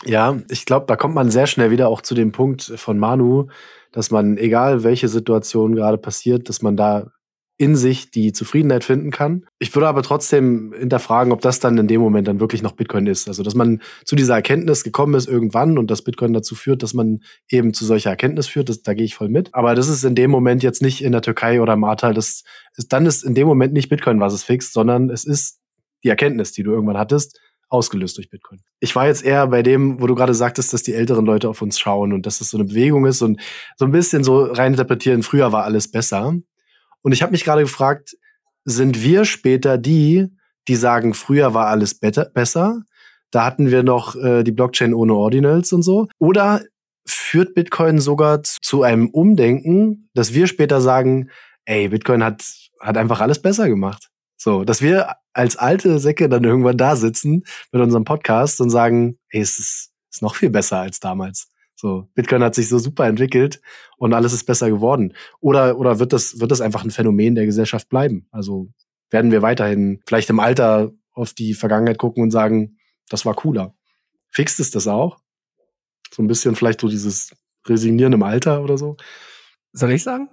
Ja, 0.05 0.37
ich 0.49 0.65
glaube, 0.65 0.87
da 0.87 0.97
kommt 0.97 1.15
man 1.15 1.31
sehr 1.31 1.47
schnell 1.47 1.71
wieder 1.71 1.89
auch 1.89 2.03
zu 2.03 2.15
dem 2.15 2.33
Punkt 2.33 2.73
von 2.77 2.99
Manu, 2.99 3.49
dass 3.93 4.11
man, 4.11 4.37
egal 4.37 4.83
welche 4.83 5.09
Situation 5.09 5.75
gerade 5.75 5.99
passiert, 5.99 6.49
dass 6.49 6.63
man 6.63 6.77
da 6.77 7.13
in 7.57 7.77
sich 7.77 8.11
die 8.11 8.33
Zufriedenheit 8.33 8.83
finden 8.83 9.13
kann. 9.13 9.47
Ich 9.61 9.73
würde 9.75 9.87
aber 9.87 10.03
trotzdem 10.03 10.75
hinterfragen, 10.77 11.33
ob 11.33 11.41
das 11.41 11.61
dann 11.61 11.79
in 11.79 11.87
dem 11.87 12.01
Moment 12.01 12.27
dann 12.27 12.41
wirklich 12.41 12.63
noch 12.63 12.73
Bitcoin 12.73 13.07
ist. 13.07 13.29
Also, 13.29 13.45
dass 13.45 13.55
man 13.55 13.81
zu 14.05 14.17
dieser 14.17 14.35
Erkenntnis 14.35 14.83
gekommen 14.83 15.15
ist 15.15 15.29
irgendwann 15.29 15.79
und 15.79 15.89
dass 15.89 16.03
Bitcoin 16.03 16.33
dazu 16.33 16.57
führt, 16.57 16.83
dass 16.83 16.95
man 16.95 17.21
eben 17.49 17.73
zu 17.73 17.85
solcher 17.85 18.11
Erkenntnis 18.11 18.49
führt, 18.49 18.69
das, 18.69 18.83
da 18.83 18.95
gehe 18.95 19.05
ich 19.05 19.15
voll 19.15 19.29
mit. 19.29 19.55
Aber 19.55 19.77
das 19.77 19.89
ist 19.89 20.03
in 20.05 20.17
dem 20.17 20.33
Moment 20.33 20.65
jetzt 20.65 20.83
nicht 20.83 21.03
in 21.03 21.13
der 21.13 21.23
Türkei 21.23 21.61
oder 21.61 21.75
im 21.75 21.85
Ahrtal, 21.85 22.13
das 22.13 22.43
ist, 22.77 22.93
dann 22.93 23.07
ist 23.07 23.23
in 23.23 23.35
dem 23.35 23.47
Moment 23.47 23.73
nicht 23.73 23.89
Bitcoin, 23.89 24.19
was 24.19 24.35
es 24.35 24.43
fixt, 24.43 24.73
sondern 24.73 25.09
es 25.11 25.25
ist 25.25 25.61
die 26.03 26.09
Erkenntnis, 26.09 26.53
die 26.53 26.65
du 26.65 26.73
irgendwann 26.73 26.99
hattest, 26.99 27.39
ausgelöst 27.69 28.17
durch 28.17 28.31
Bitcoin. 28.31 28.61
Ich 28.81 28.97
war 28.97 29.07
jetzt 29.07 29.25
eher 29.25 29.47
bei 29.47 29.63
dem, 29.63 30.01
wo 30.01 30.09
du 30.09 30.17
gerade 30.17 30.35
sagtest, 30.35 30.73
dass 30.73 30.83
die 30.83 30.95
älteren 30.95 31.25
Leute 31.25 31.49
auf 31.49 31.63
uns 31.63 31.79
schauen 31.79 32.13
und 32.13 32.27
dass 32.27 32.35
es 32.35 32.39
das 32.41 32.51
so 32.51 32.59
eine 32.59 32.67
Bewegung 32.67 33.07
ist 33.07 33.23
und 33.23 33.41
so 33.77 33.85
ein 33.85 33.93
bisschen 33.93 34.25
so 34.25 34.43
reininterpretieren, 34.43 35.23
früher 35.23 35.53
war 35.53 35.65
alles 35.65 35.89
besser. 35.91 36.35
Und 37.05 37.13
ich 37.13 37.23
habe 37.23 37.33
mich 37.33 37.45
gerade 37.45 37.63
gefragt, 37.63 38.17
sind 38.65 39.03
wir 39.03 39.25
später 39.27 39.79
die, 39.79 40.27
die 40.67 40.75
sagen, 40.75 41.15
früher 41.15 41.53
war 41.55 41.67
alles 41.67 41.95
better, 41.95 42.25
besser? 42.33 42.83
Da 43.31 43.45
hatten 43.45 43.71
wir 43.71 43.83
noch 43.83 44.17
äh, 44.17 44.43
die 44.43 44.53
Blockchain 44.53 44.95
ohne 44.95 45.15
Ordinals 45.15 45.73
und 45.73 45.83
so. 45.83 46.09
Oder 46.19 46.63
führt 47.07 47.55
Bitcoin 47.55 47.99
sogar 47.99 48.43
zu 48.43 48.83
einem 48.83 49.09
Umdenken, 49.11 50.09
dass 50.15 50.33
wir 50.33 50.47
später 50.47 50.81
sagen, 50.81 51.29
ey, 51.67 51.89
Bitcoin 51.89 52.25
hat, 52.25 52.43
hat 52.81 52.97
einfach 52.97 53.21
alles 53.21 53.43
besser 53.43 53.69
gemacht. 53.69 54.09
So, 54.39 54.65
dass 54.65 54.81
wir 54.81 55.17
als 55.35 55.57
alte 55.57 55.99
Säcke 55.99 56.29
dann 56.29 56.45
irgendwann 56.45 56.79
da 56.79 56.97
sitzen 56.97 57.45
mit 57.71 57.83
unserem 57.83 58.05
Podcast 58.05 58.61
und 58.61 58.71
sagen, 58.71 59.19
ey, 59.29 59.43
es 59.43 59.59
ist, 59.59 59.93
ist 60.11 60.23
noch 60.23 60.37
viel 60.37 60.51
besser 60.51 60.79
als 60.79 61.01
damals. 61.01 61.49
So, 61.85 62.09
Bitcoin 62.15 62.43
hat 62.43 62.55
sich 62.55 62.71
so 62.71 62.79
super 62.79 63.07
entwickelt 63.07 63.61
und 63.99 64.15
alles 64.15 64.33
ist 64.33 64.45
besser 64.45 64.71
geworden. 64.71 65.13
Oder, 65.41 65.77
oder 65.79 65.99
wird 65.99 66.15
das, 66.15 66.41
wird 66.41 66.51
das 66.51 66.63
einfach 66.63 66.83
ein 66.83 66.91
Phänomen 66.91 67.35
der 67.35 67.45
Gesellschaft 67.45 67.91
bleiben? 67.91 68.27
Also 68.31 68.73
werden 69.11 69.31
wir 69.31 69.43
weiterhin 69.43 70.01
vielleicht 70.07 70.31
im 70.31 70.41
Alter 70.41 70.93
auf 71.13 71.35
die 71.35 71.53
Vergangenheit 71.53 71.99
gucken 71.99 72.23
und 72.23 72.31
sagen, 72.31 72.79
das 73.11 73.27
war 73.27 73.35
cooler. 73.35 73.75
Fixt 74.31 74.61
es 74.61 74.71
das 74.71 74.89
auch? 74.89 75.19
So 76.11 76.23
ein 76.23 76.27
bisschen 76.27 76.57
vielleicht 76.57 76.81
so 76.81 76.89
dieses 76.89 77.37
Resignieren 77.67 78.15
im 78.15 78.23
Alter 78.23 78.65
oder 78.65 78.79
so? 78.79 78.97
Soll 79.75 79.93
ich 79.93 80.05
sagen? 80.05 80.31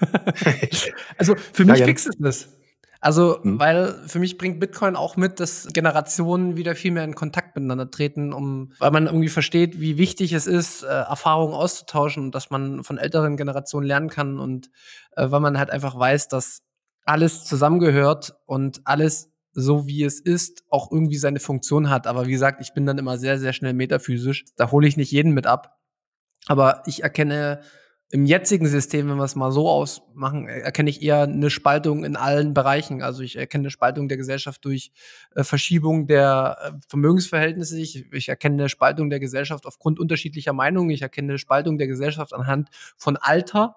also 1.18 1.34
für 1.36 1.66
mich 1.66 1.80
ja, 1.80 1.84
fixt 1.84 2.08
es 2.08 2.16
das. 2.18 2.57
Also, 3.00 3.38
mhm. 3.42 3.60
weil 3.60 3.94
für 4.06 4.18
mich 4.18 4.38
bringt 4.38 4.58
Bitcoin 4.58 4.96
auch 4.96 5.16
mit, 5.16 5.38
dass 5.38 5.68
Generationen 5.72 6.56
wieder 6.56 6.74
viel 6.74 6.90
mehr 6.90 7.04
in 7.04 7.14
Kontakt 7.14 7.54
miteinander 7.54 7.90
treten, 7.90 8.32
um, 8.32 8.72
weil 8.80 8.90
man 8.90 9.06
irgendwie 9.06 9.28
versteht, 9.28 9.80
wie 9.80 9.98
wichtig 9.98 10.32
es 10.32 10.46
ist, 10.46 10.82
äh, 10.82 10.86
Erfahrungen 10.86 11.54
auszutauschen 11.54 12.24
und 12.24 12.34
dass 12.34 12.50
man 12.50 12.82
von 12.82 12.98
älteren 12.98 13.36
Generationen 13.36 13.86
lernen 13.86 14.08
kann 14.08 14.38
und 14.38 14.70
äh, 15.16 15.30
weil 15.30 15.40
man 15.40 15.58
halt 15.58 15.70
einfach 15.70 15.96
weiß, 15.96 16.28
dass 16.28 16.62
alles 17.04 17.44
zusammengehört 17.44 18.34
und 18.46 18.80
alles 18.84 19.30
so 19.52 19.86
wie 19.86 20.04
es 20.04 20.20
ist, 20.20 20.62
auch 20.68 20.90
irgendwie 20.92 21.16
seine 21.16 21.40
Funktion 21.40 21.90
hat. 21.90 22.06
Aber 22.06 22.26
wie 22.26 22.32
gesagt, 22.32 22.60
ich 22.60 22.74
bin 22.74 22.86
dann 22.86 22.98
immer 22.98 23.18
sehr, 23.18 23.38
sehr 23.38 23.52
schnell 23.52 23.72
metaphysisch. 23.72 24.44
Da 24.56 24.70
hole 24.70 24.86
ich 24.86 24.96
nicht 24.96 25.10
jeden 25.10 25.32
mit 25.32 25.46
ab. 25.46 25.78
Aber 26.46 26.82
ich 26.86 27.02
erkenne 27.02 27.60
im 28.10 28.24
jetzigen 28.24 28.66
System, 28.66 29.08
wenn 29.08 29.16
wir 29.16 29.24
es 29.24 29.36
mal 29.36 29.52
so 29.52 29.68
ausmachen, 29.68 30.48
erkenne 30.48 30.88
ich 30.88 31.02
eher 31.02 31.22
eine 31.22 31.50
Spaltung 31.50 32.04
in 32.04 32.16
allen 32.16 32.54
Bereichen. 32.54 33.02
Also 33.02 33.22
ich 33.22 33.36
erkenne 33.36 33.62
eine 33.62 33.70
Spaltung 33.70 34.08
der 34.08 34.16
Gesellschaft 34.16 34.64
durch 34.64 34.92
äh, 35.34 35.44
Verschiebung 35.44 36.06
der 36.06 36.56
äh, 36.62 36.70
Vermögensverhältnisse. 36.88 37.78
Ich, 37.78 38.10
ich, 38.10 38.28
erkenne 38.30 38.54
eine 38.54 38.68
Spaltung 38.70 39.10
der 39.10 39.20
Gesellschaft 39.20 39.66
aufgrund 39.66 40.00
unterschiedlicher 40.00 40.54
Meinungen. 40.54 40.88
Ich 40.88 41.02
erkenne 41.02 41.32
eine 41.32 41.38
Spaltung 41.38 41.76
der 41.76 41.86
Gesellschaft 41.86 42.32
anhand 42.32 42.70
von 42.96 43.18
Alter. 43.18 43.76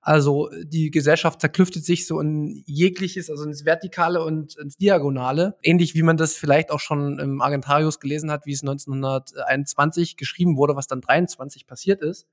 Also 0.00 0.50
die 0.64 0.90
Gesellschaft 0.90 1.40
zerklüftet 1.40 1.84
sich 1.84 2.06
so 2.06 2.18
in 2.18 2.64
jegliches, 2.66 3.30
also 3.30 3.44
ins 3.44 3.64
Vertikale 3.64 4.24
und 4.24 4.56
ins 4.56 4.76
Diagonale. 4.76 5.56
Ähnlich 5.62 5.94
wie 5.94 6.02
man 6.02 6.16
das 6.16 6.34
vielleicht 6.34 6.72
auch 6.72 6.80
schon 6.80 7.20
im 7.20 7.40
Argentarius 7.40 8.00
gelesen 8.00 8.30
hat, 8.32 8.44
wie 8.44 8.52
es 8.52 8.62
1921 8.62 10.16
geschrieben 10.16 10.56
wurde, 10.56 10.74
was 10.74 10.88
dann 10.88 11.00
23 11.00 11.66
passiert 11.66 12.02
ist. 12.02 12.26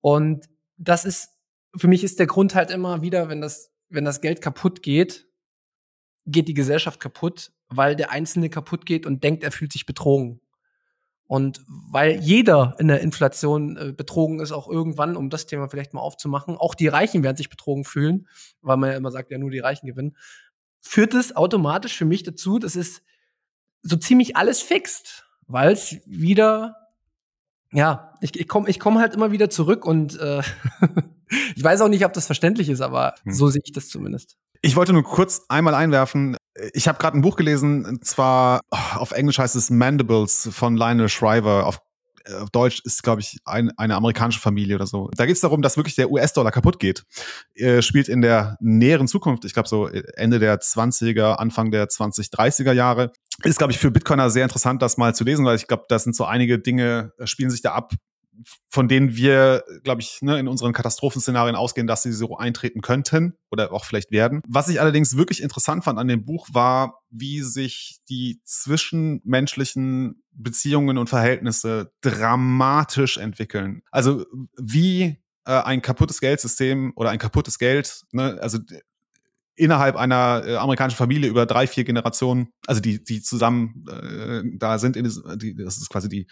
Und 0.00 0.46
das 0.76 1.04
ist, 1.04 1.30
für 1.76 1.88
mich 1.88 2.04
ist 2.04 2.18
der 2.18 2.26
Grund 2.26 2.54
halt 2.54 2.70
immer 2.70 3.02
wieder, 3.02 3.28
wenn 3.28 3.40
das, 3.40 3.70
wenn 3.88 4.04
das 4.04 4.20
Geld 4.20 4.40
kaputt 4.40 4.82
geht, 4.82 5.26
geht 6.26 6.48
die 6.48 6.54
Gesellschaft 6.54 7.00
kaputt, 7.00 7.52
weil 7.68 7.96
der 7.96 8.10
Einzelne 8.10 8.50
kaputt 8.50 8.86
geht 8.86 9.06
und 9.06 9.22
denkt, 9.22 9.42
er 9.44 9.52
fühlt 9.52 9.72
sich 9.72 9.86
betrogen. 9.86 10.40
Und 11.28 11.60
weil 11.66 12.20
jeder 12.20 12.76
in 12.78 12.86
der 12.86 13.00
Inflation 13.00 13.76
äh, 13.76 13.92
betrogen 13.92 14.38
ist, 14.38 14.52
auch 14.52 14.68
irgendwann, 14.68 15.16
um 15.16 15.28
das 15.28 15.46
Thema 15.46 15.68
vielleicht 15.68 15.92
mal 15.92 16.00
aufzumachen, 16.00 16.56
auch 16.56 16.74
die 16.74 16.86
Reichen 16.86 17.24
werden 17.24 17.36
sich 17.36 17.48
betrogen 17.48 17.84
fühlen, 17.84 18.28
weil 18.60 18.76
man 18.76 18.90
ja 18.90 18.96
immer 18.96 19.10
sagt, 19.10 19.32
ja, 19.32 19.38
nur 19.38 19.50
die 19.50 19.58
Reichen 19.58 19.86
gewinnen, 19.86 20.16
führt 20.80 21.14
es 21.14 21.34
automatisch 21.34 21.96
für 21.96 22.04
mich 22.04 22.22
dazu, 22.22 22.60
dass 22.60 22.76
es 22.76 23.02
so 23.82 23.96
ziemlich 23.96 24.36
alles 24.36 24.60
fixt, 24.60 25.24
weil 25.48 25.72
es 25.72 25.96
wieder 26.06 26.76
ja, 27.72 28.12
ich, 28.20 28.38
ich 28.38 28.48
komme 28.48 28.68
ich 28.68 28.80
komm 28.80 28.98
halt 28.98 29.14
immer 29.14 29.32
wieder 29.32 29.50
zurück 29.50 29.84
und 29.84 30.18
äh, 30.18 30.40
ich 31.56 31.62
weiß 31.62 31.80
auch 31.80 31.88
nicht, 31.88 32.04
ob 32.04 32.12
das 32.12 32.26
verständlich 32.26 32.68
ist, 32.68 32.80
aber 32.80 33.14
hm. 33.24 33.32
so 33.32 33.48
sehe 33.48 33.62
ich 33.64 33.72
das 33.72 33.88
zumindest. 33.88 34.36
Ich 34.62 34.76
wollte 34.76 34.92
nur 34.92 35.02
kurz 35.02 35.42
einmal 35.48 35.74
einwerfen. 35.74 36.36
Ich 36.72 36.88
habe 36.88 36.98
gerade 36.98 37.18
ein 37.18 37.20
Buch 37.20 37.36
gelesen, 37.36 37.84
und 37.84 38.04
zwar 38.04 38.60
oh, 38.70 38.96
auf 38.96 39.12
Englisch 39.12 39.38
heißt 39.38 39.54
es 39.56 39.70
Mandibles 39.70 40.48
von 40.52 40.76
Lionel 40.76 41.08
Shriver. 41.08 41.66
Auf, 41.66 41.80
auf 42.40 42.50
Deutsch 42.50 42.80
ist, 42.84 43.02
glaube 43.02 43.20
ich, 43.20 43.38
ein, 43.44 43.70
eine 43.76 43.94
amerikanische 43.94 44.40
Familie 44.40 44.76
oder 44.76 44.86
so. 44.86 45.10
Da 45.16 45.26
geht 45.26 45.36
es 45.36 45.40
darum, 45.40 45.62
dass 45.62 45.76
wirklich 45.76 45.94
der 45.94 46.10
US-Dollar 46.10 46.50
kaputt 46.50 46.78
geht. 46.78 47.04
Er 47.54 47.82
spielt 47.82 48.08
in 48.08 48.20
der 48.20 48.56
näheren 48.60 49.08
Zukunft, 49.08 49.44
ich 49.44 49.52
glaube 49.52 49.68
so 49.68 49.86
Ende 49.86 50.38
der 50.38 50.60
20er, 50.60 51.34
Anfang 51.34 51.70
der 51.70 51.88
2030er 51.88 52.72
Jahre 52.72 53.12
ist, 53.42 53.58
glaube 53.58 53.72
ich, 53.72 53.78
für 53.78 53.90
Bitcoiner 53.90 54.30
sehr 54.30 54.44
interessant, 54.44 54.82
das 54.82 54.96
mal 54.96 55.14
zu 55.14 55.24
lesen, 55.24 55.44
weil 55.44 55.56
ich 55.56 55.66
glaube, 55.66 55.84
da 55.88 55.98
sind 55.98 56.16
so 56.16 56.24
einige 56.24 56.58
Dinge, 56.58 57.12
äh, 57.18 57.26
spielen 57.26 57.50
sich 57.50 57.62
da 57.62 57.72
ab, 57.72 57.92
von 58.68 58.88
denen 58.88 59.16
wir, 59.16 59.64
glaube 59.84 60.02
ich, 60.02 60.22
ne, 60.22 60.38
in 60.38 60.48
unseren 60.48 60.72
Katastrophenszenarien 60.72 61.56
ausgehen, 61.56 61.86
dass 61.86 62.02
sie 62.02 62.12
so 62.12 62.36
eintreten 62.36 62.80
könnten 62.80 63.34
oder 63.50 63.72
auch 63.72 63.84
vielleicht 63.84 64.10
werden. 64.10 64.42
Was 64.48 64.68
ich 64.68 64.80
allerdings 64.80 65.16
wirklich 65.16 65.42
interessant 65.42 65.84
fand 65.84 65.98
an 65.98 66.08
dem 66.08 66.24
Buch 66.24 66.48
war, 66.52 67.00
wie 67.10 67.42
sich 67.42 67.98
die 68.08 68.40
zwischenmenschlichen 68.44 70.22
Beziehungen 70.32 70.98
und 70.98 71.08
Verhältnisse 71.08 71.92
dramatisch 72.00 73.16
entwickeln. 73.16 73.82
Also 73.90 74.26
wie 74.58 75.22
äh, 75.46 75.52
ein 75.62 75.82
kaputtes 75.82 76.20
Geldsystem 76.20 76.92
oder 76.96 77.10
ein 77.10 77.18
kaputtes 77.18 77.58
Geld, 77.58 78.02
ne, 78.12 78.38
also 78.40 78.58
innerhalb 79.56 79.96
einer 79.96 80.42
äh, 80.46 80.56
amerikanischen 80.56 80.96
Familie 80.96 81.28
über 81.28 81.46
drei, 81.46 81.66
vier 81.66 81.84
Generationen, 81.84 82.48
also 82.66 82.80
die, 82.80 83.02
die 83.02 83.22
zusammen 83.22 83.84
äh, 83.90 84.42
da 84.58 84.78
sind, 84.78 84.96
in 84.96 85.04
diesem, 85.04 85.38
die, 85.38 85.54
das 85.56 85.78
ist 85.78 85.88
quasi 85.88 86.08
die, 86.08 86.26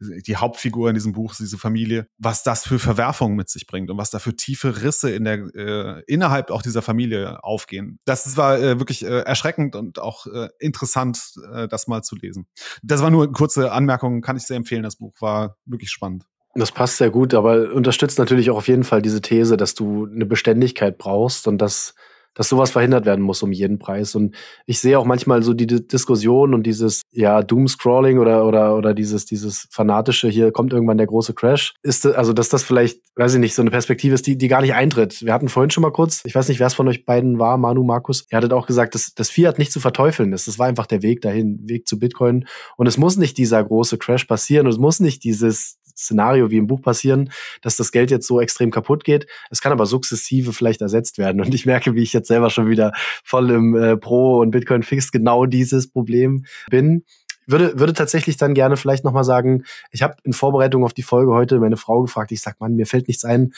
die 0.00 0.36
Hauptfigur 0.36 0.88
in 0.88 0.94
diesem 0.94 1.12
Buch, 1.12 1.34
diese 1.34 1.56
Familie, 1.56 2.08
was 2.18 2.42
das 2.42 2.66
für 2.66 2.78
Verwerfungen 2.78 3.36
mit 3.36 3.48
sich 3.48 3.66
bringt 3.66 3.90
und 3.90 3.96
was 3.96 4.10
da 4.10 4.18
für 4.18 4.34
tiefe 4.34 4.82
Risse 4.82 5.10
in 5.10 5.24
der, 5.24 5.38
äh, 5.54 6.02
innerhalb 6.06 6.50
auch 6.50 6.62
dieser 6.62 6.82
Familie 6.82 7.42
aufgehen. 7.44 7.98
Das 8.04 8.36
war 8.36 8.58
äh, 8.58 8.78
wirklich 8.78 9.04
äh, 9.04 9.20
erschreckend 9.20 9.76
und 9.76 9.98
auch 9.98 10.26
äh, 10.26 10.48
interessant, 10.58 11.34
äh, 11.52 11.68
das 11.68 11.86
mal 11.86 12.02
zu 12.02 12.16
lesen. 12.16 12.46
Das 12.82 13.02
war 13.02 13.10
nur 13.10 13.32
kurze 13.32 13.72
Anmerkung, 13.72 14.20
kann 14.20 14.36
ich 14.36 14.44
sehr 14.44 14.56
empfehlen, 14.56 14.82
das 14.82 14.96
Buch 14.96 15.14
war 15.20 15.56
wirklich 15.64 15.90
spannend. 15.90 16.26
Das 16.56 16.70
passt 16.70 16.98
sehr 16.98 17.10
gut, 17.10 17.34
aber 17.34 17.72
unterstützt 17.72 18.18
natürlich 18.18 18.50
auch 18.50 18.56
auf 18.56 18.68
jeden 18.68 18.84
Fall 18.84 19.02
diese 19.02 19.20
These, 19.20 19.56
dass 19.56 19.74
du 19.74 20.06
eine 20.06 20.24
Beständigkeit 20.24 20.98
brauchst 20.98 21.48
und 21.48 21.58
dass 21.58 21.94
dass 22.34 22.48
sowas 22.48 22.70
verhindert 22.70 23.06
werden 23.06 23.24
muss 23.24 23.42
um 23.42 23.52
jeden 23.52 23.78
Preis. 23.78 24.14
Und 24.14 24.34
ich 24.66 24.80
sehe 24.80 24.98
auch 24.98 25.04
manchmal 25.04 25.42
so 25.42 25.54
die 25.54 25.66
Diskussion 25.66 26.54
und 26.54 26.64
dieses, 26.64 27.02
ja, 27.12 27.42
Doomscrolling 27.42 28.18
oder, 28.18 28.46
oder, 28.46 28.76
oder 28.76 28.94
dieses, 28.94 29.24
dieses 29.24 29.68
fanatische, 29.70 30.28
hier 30.28 30.52
kommt 30.52 30.72
irgendwann 30.72 30.98
der 30.98 31.06
große 31.06 31.34
Crash. 31.34 31.74
Ist, 31.82 32.06
also, 32.06 32.32
dass 32.32 32.48
das 32.48 32.62
vielleicht, 32.62 33.00
weiß 33.16 33.34
ich 33.34 33.40
nicht, 33.40 33.54
so 33.54 33.62
eine 33.62 33.70
Perspektive 33.70 34.14
ist, 34.14 34.26
die, 34.26 34.36
die 34.36 34.48
gar 34.48 34.60
nicht 34.60 34.74
eintritt. 34.74 35.22
Wir 35.22 35.32
hatten 35.32 35.48
vorhin 35.48 35.70
schon 35.70 35.82
mal 35.82 35.92
kurz, 35.92 36.22
ich 36.24 36.34
weiß 36.34 36.48
nicht, 36.48 36.60
wer 36.60 36.66
es 36.66 36.74
von 36.74 36.88
euch 36.88 37.04
beiden 37.04 37.38
war, 37.38 37.56
Manu, 37.56 37.84
Markus, 37.84 38.26
ihr 38.30 38.36
hattet 38.36 38.52
auch 38.52 38.66
gesagt, 38.66 38.94
dass 38.94 39.14
das 39.14 39.30
Fiat 39.30 39.58
nicht 39.58 39.72
zu 39.72 39.80
verteufeln 39.80 40.32
ist. 40.32 40.48
Das 40.48 40.58
war 40.58 40.66
einfach 40.66 40.86
der 40.86 41.02
Weg 41.02 41.20
dahin, 41.20 41.60
Weg 41.68 41.86
zu 41.86 41.98
Bitcoin. 41.98 42.46
Und 42.76 42.86
es 42.86 42.98
muss 42.98 43.16
nicht 43.16 43.38
dieser 43.38 43.62
große 43.62 43.98
Crash 43.98 44.24
passieren 44.24 44.66
und 44.66 44.72
es 44.72 44.78
muss 44.78 45.00
nicht 45.00 45.24
dieses, 45.24 45.78
Szenario 45.96 46.50
wie 46.50 46.58
im 46.58 46.66
Buch 46.66 46.82
passieren, 46.82 47.30
dass 47.62 47.76
das 47.76 47.92
Geld 47.92 48.10
jetzt 48.10 48.26
so 48.26 48.40
extrem 48.40 48.70
kaputt 48.70 49.04
geht. 49.04 49.26
Es 49.50 49.60
kann 49.60 49.72
aber 49.72 49.86
sukzessive 49.86 50.52
vielleicht 50.52 50.80
ersetzt 50.80 51.18
werden. 51.18 51.40
Und 51.40 51.54
ich 51.54 51.66
merke, 51.66 51.94
wie 51.94 52.02
ich 52.02 52.12
jetzt 52.12 52.28
selber 52.28 52.50
schon 52.50 52.68
wieder 52.68 52.92
voll 53.22 53.50
im 53.50 53.76
äh, 53.76 53.96
Pro 53.96 54.38
und 54.40 54.50
Bitcoin 54.50 54.82
Fix 54.82 55.12
genau 55.12 55.46
dieses 55.46 55.90
Problem 55.90 56.44
bin 56.70 57.04
würde, 57.46 57.78
würde 57.78 57.92
tatsächlich 57.92 58.36
dann 58.36 58.54
gerne 58.54 58.76
vielleicht 58.76 59.04
nochmal 59.04 59.24
sagen, 59.24 59.64
ich 59.90 60.02
habe 60.02 60.16
in 60.24 60.32
Vorbereitung 60.32 60.84
auf 60.84 60.94
die 60.94 61.02
Folge 61.02 61.32
heute 61.32 61.58
meine 61.58 61.76
Frau 61.76 62.02
gefragt, 62.02 62.32
ich 62.32 62.40
sag, 62.40 62.60
Mann, 62.60 62.74
mir 62.74 62.86
fällt 62.86 63.08
nichts 63.08 63.24
ein, 63.24 63.52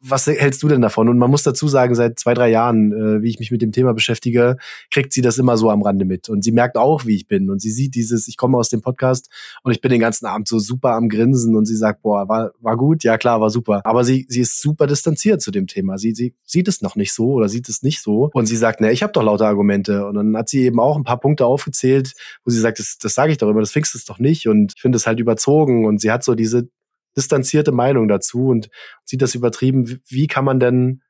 was 0.00 0.26
hältst 0.26 0.62
du 0.62 0.68
denn 0.68 0.82
davon? 0.82 1.08
Und 1.08 1.18
man 1.18 1.30
muss 1.30 1.42
dazu 1.42 1.68
sagen, 1.68 1.94
seit 1.94 2.18
zwei, 2.18 2.34
drei 2.34 2.50
Jahren, 2.50 2.92
äh, 2.92 3.22
wie 3.22 3.28
ich 3.28 3.38
mich 3.38 3.50
mit 3.50 3.62
dem 3.62 3.72
Thema 3.72 3.94
beschäftige, 3.94 4.56
kriegt 4.90 5.12
sie 5.12 5.22
das 5.22 5.38
immer 5.38 5.56
so 5.56 5.70
am 5.70 5.82
Rande 5.82 6.04
mit. 6.04 6.28
Und 6.28 6.44
sie 6.44 6.52
merkt 6.52 6.76
auch, 6.76 7.06
wie 7.06 7.16
ich 7.16 7.26
bin. 7.26 7.50
Und 7.50 7.60
sie 7.60 7.70
sieht 7.70 7.94
dieses, 7.94 8.28
ich 8.28 8.36
komme 8.36 8.58
aus 8.58 8.68
dem 8.68 8.82
Podcast 8.82 9.30
und 9.62 9.72
ich 9.72 9.80
bin 9.80 9.90
den 9.90 10.00
ganzen 10.00 10.26
Abend 10.26 10.48
so 10.48 10.58
super 10.58 10.92
am 10.92 11.08
Grinsen 11.08 11.56
und 11.56 11.66
sie 11.66 11.76
sagt, 11.76 12.02
boah, 12.02 12.28
war, 12.28 12.52
war 12.60 12.76
gut, 12.76 13.04
ja 13.04 13.16
klar, 13.16 13.40
war 13.40 13.50
super. 13.50 13.80
Aber 13.84 14.04
sie, 14.04 14.26
sie 14.28 14.40
ist 14.40 14.60
super 14.60 14.86
distanziert 14.86 15.40
zu 15.40 15.50
dem 15.50 15.66
Thema. 15.66 15.98
Sie, 15.98 16.14
sie 16.14 16.34
sieht 16.44 16.68
es 16.68 16.82
noch 16.82 16.96
nicht 16.96 17.12
so 17.12 17.32
oder 17.32 17.48
sieht 17.48 17.68
es 17.68 17.82
nicht 17.82 18.02
so. 18.02 18.30
Und 18.32 18.46
sie 18.46 18.56
sagt, 18.56 18.80
ne, 18.80 18.92
ich 18.92 19.02
habe 19.02 19.12
doch 19.12 19.22
lauter 19.22 19.46
Argumente. 19.46 20.06
Und 20.06 20.14
dann 20.14 20.36
hat 20.36 20.48
sie 20.48 20.62
eben 20.62 20.78
auch 20.78 20.96
ein 20.96 21.04
paar 21.04 21.20
Punkte 21.20 21.46
aufgezählt, 21.46 22.12
wo 22.44 22.50
sie 22.50 22.60
sagt, 22.60 22.78
das, 22.78 22.98
das 22.98 23.14
sage 23.14 23.32
ich 23.32 23.38
doch 23.38 23.48
immer, 23.48 23.60
das 23.60 23.72
fixst 23.72 23.94
es 23.94 24.04
doch 24.04 24.18
nicht. 24.18 24.46
Und 24.46 24.74
ich 24.76 24.82
finde 24.82 24.96
es 24.96 25.06
halt 25.06 25.20
überzogen. 25.20 25.86
Und 25.86 26.00
sie 26.00 26.10
hat 26.10 26.22
so 26.22 26.34
diese 26.34 26.68
distanzierte 27.16 27.72
Meinung 27.72 28.08
dazu 28.08 28.48
und 28.48 28.68
sieht 29.04 29.22
das 29.22 29.34
übertrieben. 29.34 30.00
Wie 30.06 30.26
kann 30.26 30.44
man 30.44 30.60
denn, 30.60 31.02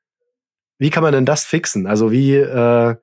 wie 0.79 0.89
kann 0.89 1.03
man 1.03 1.13
denn 1.13 1.25
das 1.25 1.43
fixen? 1.43 1.87
Also 1.87 2.11
wie, 2.11 2.35
äh, 2.35 2.95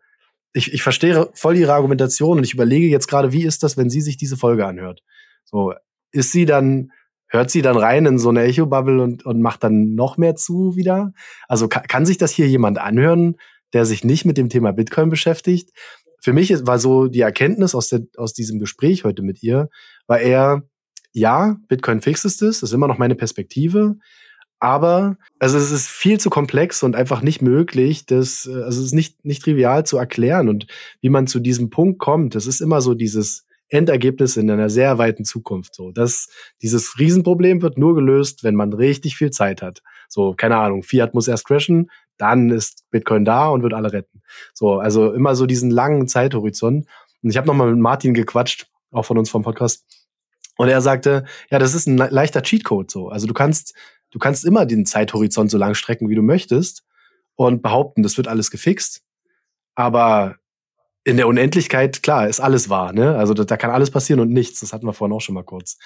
ich, 0.52 0.72
ich 0.72 0.82
verstehe 0.82 1.28
voll 1.34 1.56
ihre 1.56 1.74
Argumentation 1.74 2.38
und 2.38 2.44
ich 2.44 2.54
überlege 2.54 2.86
jetzt 2.86 3.08
gerade, 3.08 3.32
wie 3.32 3.44
ist 3.44 3.62
das, 3.62 3.76
wenn 3.76 3.90
sie 3.90 4.00
sich 4.00 4.16
diese 4.16 4.36
Folge 4.36 4.66
anhört? 4.66 5.02
So, 5.44 5.74
ist 6.12 6.32
sie 6.32 6.46
dann, 6.46 6.92
hört 7.26 7.50
sie 7.50 7.60
dann 7.60 7.76
rein 7.76 8.06
in 8.06 8.18
so 8.18 8.28
eine 8.28 8.44
Echo-Bubble 8.44 9.02
und, 9.02 9.26
und 9.26 9.42
macht 9.42 9.64
dann 9.64 9.94
noch 9.94 10.16
mehr 10.16 10.36
zu 10.36 10.76
wieder? 10.76 11.12
Also 11.48 11.68
kann, 11.68 11.82
kann 11.82 12.06
sich 12.06 12.18
das 12.18 12.30
hier 12.30 12.48
jemand 12.48 12.78
anhören, 12.78 13.36
der 13.72 13.84
sich 13.84 14.04
nicht 14.04 14.24
mit 14.24 14.38
dem 14.38 14.48
Thema 14.48 14.72
Bitcoin 14.72 15.10
beschäftigt? 15.10 15.70
Für 16.20 16.32
mich 16.32 16.50
war 16.66 16.78
so 16.78 17.08
die 17.08 17.20
Erkenntnis 17.20 17.74
aus, 17.74 17.88
der, 17.88 18.02
aus 18.16 18.32
diesem 18.32 18.58
Gespräch 18.60 19.04
heute 19.04 19.22
mit 19.22 19.42
ihr, 19.42 19.68
war 20.06 20.20
eher, 20.20 20.62
ja, 21.14 21.56
Bitcoin 21.68 22.02
fixt 22.02 22.24
es, 22.24 22.36
das 22.36 22.62
ist 22.62 22.72
immer 22.72 22.88
noch 22.88 22.98
meine 22.98 23.14
Perspektive. 23.14 23.96
Aber 24.58 25.16
also 25.38 25.58
es 25.58 25.70
ist 25.70 25.88
viel 25.88 26.18
zu 26.18 26.30
komplex 26.30 26.82
und 26.82 26.96
einfach 26.96 27.22
nicht 27.22 27.42
möglich, 27.42 28.06
das, 28.06 28.46
äh, 28.46 28.62
also 28.62 28.80
es 28.80 28.86
ist 28.86 28.94
nicht, 28.94 29.24
nicht 29.24 29.42
trivial 29.42 29.84
zu 29.86 29.96
erklären. 29.96 30.48
Und 30.48 30.66
wie 31.00 31.08
man 31.08 31.26
zu 31.26 31.38
diesem 31.40 31.70
Punkt 31.70 31.98
kommt, 31.98 32.34
das 32.34 32.46
ist 32.46 32.60
immer 32.60 32.80
so 32.80 32.94
dieses 32.94 33.46
Endergebnis 33.68 34.36
in 34.36 34.50
einer 34.50 34.70
sehr 34.70 34.98
weiten 34.98 35.24
Zukunft. 35.24 35.74
So, 35.74 35.92
dass 35.92 36.28
dieses 36.62 36.98
Riesenproblem 36.98 37.62
wird 37.62 37.78
nur 37.78 37.94
gelöst, 37.94 38.42
wenn 38.42 38.54
man 38.54 38.72
richtig 38.72 39.16
viel 39.16 39.30
Zeit 39.30 39.62
hat. 39.62 39.82
So, 40.08 40.34
keine 40.34 40.56
Ahnung, 40.56 40.82
Fiat 40.82 41.14
muss 41.14 41.28
erst 41.28 41.46
crashen, 41.46 41.90
dann 42.16 42.50
ist 42.50 42.84
Bitcoin 42.90 43.24
da 43.24 43.48
und 43.48 43.62
wird 43.62 43.74
alle 43.74 43.92
retten. 43.92 44.22
So, 44.52 44.78
also 44.78 45.12
immer 45.12 45.34
so 45.34 45.46
diesen 45.46 45.70
langen 45.70 46.08
Zeithorizont. 46.08 46.86
Und 47.22 47.30
ich 47.30 47.36
habe 47.36 47.46
nochmal 47.46 47.70
mit 47.70 47.80
Martin 47.80 48.14
gequatscht, 48.14 48.66
auch 48.90 49.04
von 49.04 49.18
uns 49.18 49.30
vom 49.30 49.42
Podcast. 49.42 50.03
Und 50.56 50.68
er 50.68 50.80
sagte, 50.80 51.24
ja, 51.50 51.58
das 51.58 51.74
ist 51.74 51.86
ein 51.86 51.96
leichter 51.96 52.42
Cheatcode 52.42 52.90
so. 52.90 53.08
Also 53.08 53.26
du 53.26 53.34
kannst, 53.34 53.74
du 54.10 54.18
kannst 54.18 54.44
immer 54.44 54.66
den 54.66 54.86
Zeithorizont 54.86 55.50
so 55.50 55.58
lang 55.58 55.74
strecken, 55.74 56.08
wie 56.08 56.14
du 56.14 56.22
möchtest 56.22 56.84
und 57.36 57.62
behaupten, 57.62 58.02
das 58.02 58.16
wird 58.16 58.28
alles 58.28 58.50
gefixt. 58.50 59.02
Aber 59.74 60.36
in 61.06 61.18
der 61.18 61.28
Unendlichkeit, 61.28 62.02
klar, 62.02 62.28
ist 62.28 62.40
alles 62.40 62.70
wahr, 62.70 62.92
ne? 62.92 63.16
Also 63.16 63.34
da, 63.34 63.44
da 63.44 63.58
kann 63.58 63.70
alles 63.70 63.90
passieren 63.90 64.20
und 64.20 64.30
nichts. 64.30 64.60
Das 64.60 64.72
hatten 64.72 64.86
wir 64.86 64.94
vorhin 64.94 65.14
auch 65.14 65.20
schon 65.20 65.34
mal 65.34 65.42
kurz. 65.42 65.76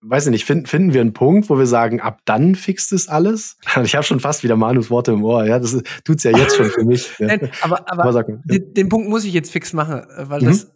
Weiß 0.00 0.26
ich 0.26 0.30
nicht, 0.30 0.44
find, 0.44 0.68
finden 0.68 0.94
wir 0.94 1.00
einen 1.00 1.12
Punkt, 1.12 1.50
wo 1.50 1.58
wir 1.58 1.66
sagen, 1.66 2.00
ab 2.00 2.20
dann 2.24 2.54
fixt 2.54 2.92
es 2.92 3.08
alles? 3.08 3.56
Ich 3.82 3.96
habe 3.96 4.04
schon 4.04 4.20
fast 4.20 4.44
wieder 4.44 4.54
Manus 4.54 4.88
Worte 4.88 5.12
im 5.12 5.24
Ohr, 5.24 5.44
ja, 5.44 5.58
das 5.58 5.72
ist, 5.72 5.84
tut's 6.04 6.22
ja 6.22 6.30
jetzt 6.30 6.56
schon 6.56 6.70
für 6.70 6.84
mich. 6.84 7.10
Nein, 7.18 7.50
aber 7.60 7.90
aber, 7.90 8.04
aber 8.04 8.22
den, 8.22 8.42
ja. 8.48 8.58
den, 8.58 8.88
Punkt 8.88 9.08
muss 9.08 9.24
ich 9.24 9.32
jetzt 9.32 9.50
fix 9.50 9.72
machen, 9.72 10.06
weil 10.16 10.42
mhm. 10.42 10.46
das. 10.46 10.70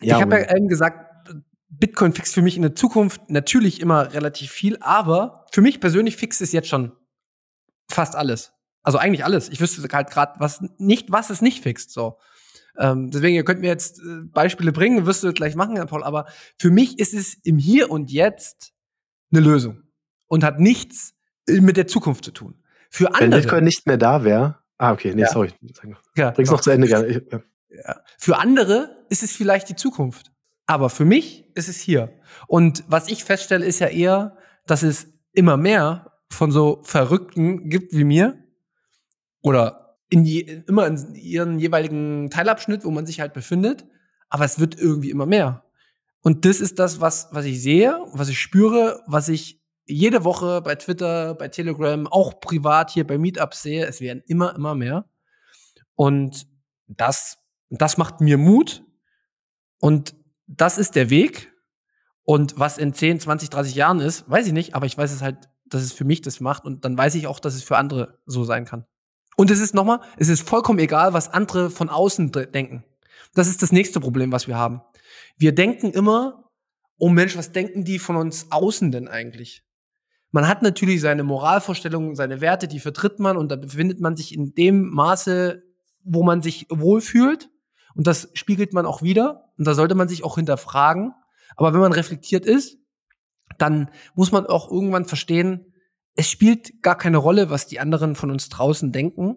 Ja, 0.00 0.16
ich 0.16 0.22
habe 0.22 0.40
ja 0.40 0.56
eben 0.56 0.68
gesagt, 0.68 1.09
Bitcoin 1.80 2.12
fixt 2.12 2.34
für 2.34 2.42
mich 2.42 2.56
in 2.56 2.62
der 2.62 2.74
Zukunft 2.74 3.30
natürlich 3.30 3.80
immer 3.80 4.12
relativ 4.12 4.50
viel, 4.50 4.76
aber 4.80 5.46
für 5.50 5.62
mich 5.62 5.80
persönlich 5.80 6.16
fixt 6.16 6.40
es 6.42 6.52
jetzt 6.52 6.68
schon 6.68 6.92
fast 7.88 8.14
alles. 8.14 8.52
Also 8.82 8.98
eigentlich 8.98 9.24
alles. 9.24 9.48
Ich 9.48 9.60
wüsste 9.60 9.82
halt 9.92 10.10
gerade, 10.10 10.34
was 10.38 10.62
nicht, 10.78 11.10
was 11.10 11.30
es 11.30 11.42
nicht 11.42 11.62
fixt. 11.62 11.90
So. 11.92 12.18
Ähm, 12.78 13.10
deswegen, 13.10 13.34
ihr 13.34 13.44
könnt 13.44 13.60
mir 13.60 13.68
jetzt 13.68 13.98
äh, 13.98 14.22
Beispiele 14.24 14.72
bringen, 14.72 15.06
wirst 15.06 15.22
du 15.22 15.32
gleich 15.32 15.54
machen, 15.56 15.76
Herr 15.76 15.86
Paul, 15.86 16.04
aber 16.04 16.26
für 16.58 16.70
mich 16.70 16.98
ist 16.98 17.14
es 17.14 17.34
im 17.42 17.58
Hier 17.58 17.90
und 17.90 18.10
Jetzt 18.10 18.72
eine 19.32 19.40
Lösung 19.40 19.82
und 20.28 20.44
hat 20.44 20.60
nichts 20.60 21.14
mit 21.46 21.76
der 21.76 21.86
Zukunft 21.86 22.24
zu 22.24 22.30
tun. 22.30 22.62
Für 22.90 23.08
andere, 23.08 23.30
Wenn 23.32 23.40
Bitcoin 23.42 23.64
nicht 23.64 23.86
mehr 23.86 23.96
da 23.96 24.24
wäre. 24.24 24.58
Ah, 24.78 24.92
okay, 24.92 25.14
nee, 25.14 25.22
ja. 25.22 25.28
sorry. 25.28 25.50
Ja, 26.16 26.30
Bring's 26.30 26.50
noch 26.50 26.60
zu 26.60 26.70
Ende 26.70 26.86
gerne. 26.86 27.22
Ja. 27.30 27.40
Ja. 27.70 28.00
Für 28.18 28.38
andere 28.38 29.04
ist 29.10 29.22
es 29.22 29.32
vielleicht 29.32 29.68
die 29.68 29.76
Zukunft. 29.76 30.32
Aber 30.70 30.88
für 30.88 31.04
mich 31.04 31.44
ist 31.56 31.68
es 31.68 31.80
hier. 31.80 32.12
Und 32.46 32.84
was 32.86 33.08
ich 33.08 33.24
feststelle, 33.24 33.66
ist 33.66 33.80
ja 33.80 33.88
eher, 33.88 34.36
dass 34.66 34.84
es 34.84 35.08
immer 35.32 35.56
mehr 35.56 36.12
von 36.28 36.52
so 36.52 36.80
Verrückten 36.84 37.68
gibt 37.68 37.92
wie 37.92 38.04
mir 38.04 38.38
oder 39.42 39.98
in 40.10 40.24
je, 40.24 40.62
immer 40.68 40.86
in 40.86 41.16
ihren 41.16 41.58
jeweiligen 41.58 42.30
Teilabschnitt, 42.30 42.84
wo 42.84 42.92
man 42.92 43.04
sich 43.04 43.18
halt 43.18 43.32
befindet. 43.32 43.84
Aber 44.28 44.44
es 44.44 44.60
wird 44.60 44.78
irgendwie 44.78 45.10
immer 45.10 45.26
mehr. 45.26 45.64
Und 46.20 46.44
das 46.44 46.60
ist 46.60 46.78
das, 46.78 47.00
was, 47.00 47.26
was 47.32 47.46
ich 47.46 47.60
sehe, 47.60 47.98
was 48.12 48.28
ich 48.28 48.38
spüre, 48.38 49.02
was 49.08 49.28
ich 49.28 49.60
jede 49.86 50.22
Woche 50.22 50.62
bei 50.62 50.76
Twitter, 50.76 51.34
bei 51.34 51.48
Telegram, 51.48 52.06
auch 52.06 52.38
privat 52.38 52.92
hier 52.92 53.04
bei 53.04 53.18
Meetups 53.18 53.62
sehe. 53.62 53.86
Es 53.86 54.00
werden 54.00 54.22
immer, 54.28 54.54
immer 54.54 54.76
mehr. 54.76 55.10
Und 55.96 56.46
das, 56.86 57.38
das 57.70 57.96
macht 57.96 58.20
mir 58.20 58.38
Mut. 58.38 58.84
Und 59.80 60.19
das 60.50 60.78
ist 60.78 60.96
der 60.96 61.10
Weg. 61.10 61.52
Und 62.24 62.58
was 62.58 62.78
in 62.78 62.92
10, 62.92 63.20
20, 63.20 63.50
30 63.50 63.74
Jahren 63.74 64.00
ist, 64.00 64.28
weiß 64.28 64.46
ich 64.46 64.52
nicht, 64.52 64.74
aber 64.74 64.86
ich 64.86 64.96
weiß 64.96 65.12
es 65.12 65.22
halt, 65.22 65.48
dass 65.66 65.82
es 65.82 65.92
für 65.92 66.04
mich 66.04 66.20
das 66.20 66.40
macht 66.40 66.64
und 66.64 66.84
dann 66.84 66.98
weiß 66.98 67.14
ich 67.14 67.26
auch, 67.26 67.40
dass 67.40 67.54
es 67.54 67.62
für 67.62 67.76
andere 67.76 68.18
so 68.26 68.44
sein 68.44 68.64
kann. 68.64 68.84
Und 69.36 69.50
es 69.50 69.60
ist 69.60 69.74
nochmal, 69.74 70.00
es 70.16 70.28
ist 70.28 70.46
vollkommen 70.46 70.78
egal, 70.80 71.12
was 71.12 71.28
andere 71.28 71.70
von 71.70 71.88
außen 71.88 72.32
denken. 72.52 72.84
Das 73.34 73.48
ist 73.48 73.62
das 73.62 73.72
nächste 73.72 74.00
Problem, 74.00 74.32
was 74.32 74.48
wir 74.48 74.56
haben. 74.56 74.82
Wir 75.38 75.54
denken 75.54 75.92
immer, 75.92 76.50
oh 76.98 77.08
Mensch, 77.08 77.36
was 77.36 77.52
denken 77.52 77.84
die 77.84 77.98
von 77.98 78.16
uns 78.16 78.50
außen 78.50 78.90
denn 78.90 79.08
eigentlich? 79.08 79.62
Man 80.32 80.46
hat 80.46 80.62
natürlich 80.62 81.00
seine 81.00 81.24
Moralvorstellungen, 81.24 82.14
seine 82.14 82.40
Werte, 82.40 82.68
die 82.68 82.80
vertritt 82.80 83.18
man 83.18 83.36
und 83.36 83.50
da 83.50 83.56
befindet 83.56 84.00
man 84.00 84.16
sich 84.16 84.34
in 84.34 84.54
dem 84.54 84.90
Maße, 84.90 85.62
wo 86.04 86.22
man 86.22 86.42
sich 86.42 86.66
wohlfühlt. 86.68 87.50
Und 88.00 88.06
das 88.06 88.30
spiegelt 88.32 88.72
man 88.72 88.86
auch 88.86 89.02
wieder. 89.02 89.52
Und 89.58 89.66
da 89.66 89.74
sollte 89.74 89.94
man 89.94 90.08
sich 90.08 90.24
auch 90.24 90.36
hinterfragen. 90.36 91.12
Aber 91.54 91.74
wenn 91.74 91.80
man 91.80 91.92
reflektiert 91.92 92.46
ist, 92.46 92.78
dann 93.58 93.90
muss 94.14 94.32
man 94.32 94.46
auch 94.46 94.70
irgendwann 94.70 95.04
verstehen, 95.04 95.74
es 96.16 96.30
spielt 96.30 96.82
gar 96.82 96.96
keine 96.96 97.18
Rolle, 97.18 97.50
was 97.50 97.66
die 97.66 97.78
anderen 97.78 98.14
von 98.14 98.30
uns 98.30 98.48
draußen 98.48 98.90
denken, 98.90 99.36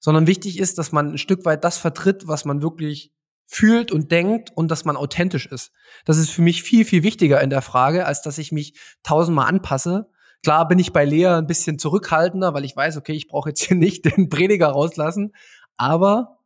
sondern 0.00 0.26
wichtig 0.26 0.58
ist, 0.58 0.78
dass 0.78 0.90
man 0.90 1.10
ein 1.12 1.18
Stück 1.18 1.44
weit 1.44 1.64
das 1.64 1.76
vertritt, 1.76 2.26
was 2.26 2.46
man 2.46 2.62
wirklich 2.62 3.12
fühlt 3.44 3.92
und 3.92 4.10
denkt 4.10 4.52
und 4.56 4.70
dass 4.70 4.86
man 4.86 4.96
authentisch 4.96 5.44
ist. 5.44 5.72
Das 6.06 6.16
ist 6.16 6.30
für 6.30 6.40
mich 6.40 6.62
viel, 6.62 6.86
viel 6.86 7.02
wichtiger 7.02 7.42
in 7.42 7.50
der 7.50 7.60
Frage, 7.60 8.06
als 8.06 8.22
dass 8.22 8.38
ich 8.38 8.52
mich 8.52 8.72
tausendmal 9.02 9.48
anpasse. 9.48 10.08
Klar 10.42 10.66
bin 10.66 10.78
ich 10.78 10.94
bei 10.94 11.04
Lea 11.04 11.26
ein 11.26 11.46
bisschen 11.46 11.78
zurückhaltender, 11.78 12.54
weil 12.54 12.64
ich 12.64 12.74
weiß, 12.74 12.96
okay, 12.96 13.12
ich 13.12 13.28
brauche 13.28 13.50
jetzt 13.50 13.64
hier 13.64 13.76
nicht 13.76 14.06
den 14.06 14.30
Prediger 14.30 14.68
rauslassen, 14.68 15.34
aber 15.76 16.37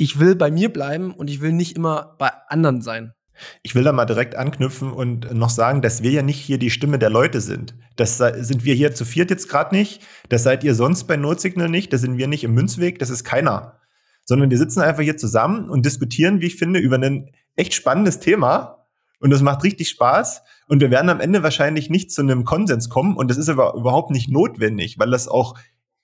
ich 0.00 0.18
will 0.18 0.34
bei 0.34 0.50
mir 0.50 0.72
bleiben 0.72 1.12
und 1.12 1.28
ich 1.28 1.42
will 1.42 1.52
nicht 1.52 1.76
immer 1.76 2.16
bei 2.18 2.30
anderen 2.48 2.80
sein. 2.80 3.12
Ich 3.62 3.74
will 3.74 3.84
da 3.84 3.92
mal 3.92 4.06
direkt 4.06 4.34
anknüpfen 4.34 4.92
und 4.92 5.32
noch 5.34 5.50
sagen, 5.50 5.82
dass 5.82 6.02
wir 6.02 6.10
ja 6.10 6.22
nicht 6.22 6.38
hier 6.38 6.56
die 6.56 6.70
Stimme 6.70 6.98
der 6.98 7.10
Leute 7.10 7.42
sind. 7.42 7.74
Das 7.96 8.16
sind 8.16 8.64
wir 8.64 8.74
hier 8.74 8.94
zu 8.94 9.04
viert 9.04 9.28
jetzt 9.28 9.50
gerade 9.50 9.74
nicht. 9.74 10.00
Das 10.30 10.42
seid 10.42 10.64
ihr 10.64 10.74
sonst 10.74 11.04
bei 11.04 11.16
Notsignal 11.16 11.68
nicht. 11.68 11.92
Das 11.92 12.00
sind 12.00 12.16
wir 12.16 12.28
nicht 12.28 12.44
im 12.44 12.54
Münzweg. 12.54 12.98
Das 12.98 13.10
ist 13.10 13.24
keiner. 13.24 13.78
Sondern 14.24 14.50
wir 14.50 14.56
sitzen 14.56 14.80
einfach 14.80 15.02
hier 15.02 15.18
zusammen 15.18 15.68
und 15.68 15.84
diskutieren, 15.84 16.40
wie 16.40 16.46
ich 16.46 16.56
finde, 16.56 16.80
über 16.80 16.96
ein 16.96 17.30
echt 17.56 17.74
spannendes 17.74 18.20
Thema. 18.20 18.86
Und 19.18 19.28
das 19.28 19.42
macht 19.42 19.64
richtig 19.64 19.90
Spaß. 19.90 20.42
Und 20.66 20.80
wir 20.80 20.90
werden 20.90 21.10
am 21.10 21.20
Ende 21.20 21.42
wahrscheinlich 21.42 21.90
nicht 21.90 22.10
zu 22.10 22.22
einem 22.22 22.44
Konsens 22.44 22.88
kommen. 22.88 23.16
Und 23.16 23.30
das 23.30 23.36
ist 23.36 23.50
aber 23.50 23.74
überhaupt 23.74 24.12
nicht 24.12 24.30
notwendig, 24.30 24.98
weil 24.98 25.10
das 25.10 25.28
auch 25.28 25.58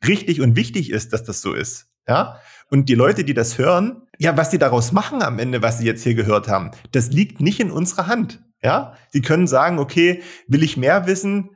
richtig 0.07 0.43
und 0.43 0.55
wichtig 0.55 0.91
ist, 0.91 1.15
dass 1.15 1.25
das 1.25 1.41
so 1.41 1.55
ist. 1.55 1.89
Ja? 2.07 2.41
Und 2.69 2.89
die 2.89 2.95
Leute, 2.95 3.25
die 3.25 3.35
das 3.35 3.59
hören, 3.59 4.03
ja, 4.19 4.37
was 4.37 4.51
sie 4.51 4.59
daraus 4.59 4.93
machen 4.93 5.23
am 5.23 5.39
Ende, 5.39 5.63
was 5.63 5.79
sie 5.79 5.87
jetzt 5.87 6.03
hier 6.03 6.15
gehört 6.15 6.49
haben, 6.49 6.71
das 6.93 7.09
liegt 7.09 7.41
nicht 7.41 7.61
in 7.61 7.71
unserer 7.71 8.07
Hand. 8.07 8.43
Ja, 8.63 8.95
sie 9.11 9.21
können 9.21 9.47
sagen, 9.47 9.79
okay, 9.79 10.23
will 10.49 10.63
ich 10.63 10.77
mehr 10.77 11.07
wissen? 11.07 11.51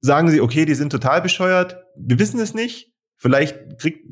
Sagen 0.00 0.28
sie, 0.30 0.40
okay, 0.40 0.64
die 0.64 0.74
sind 0.74 0.90
total 0.90 1.22
bescheuert. 1.22 1.78
Wir 1.96 2.18
wissen 2.18 2.40
es 2.40 2.52
nicht. 2.52 2.92
Vielleicht 3.16 3.58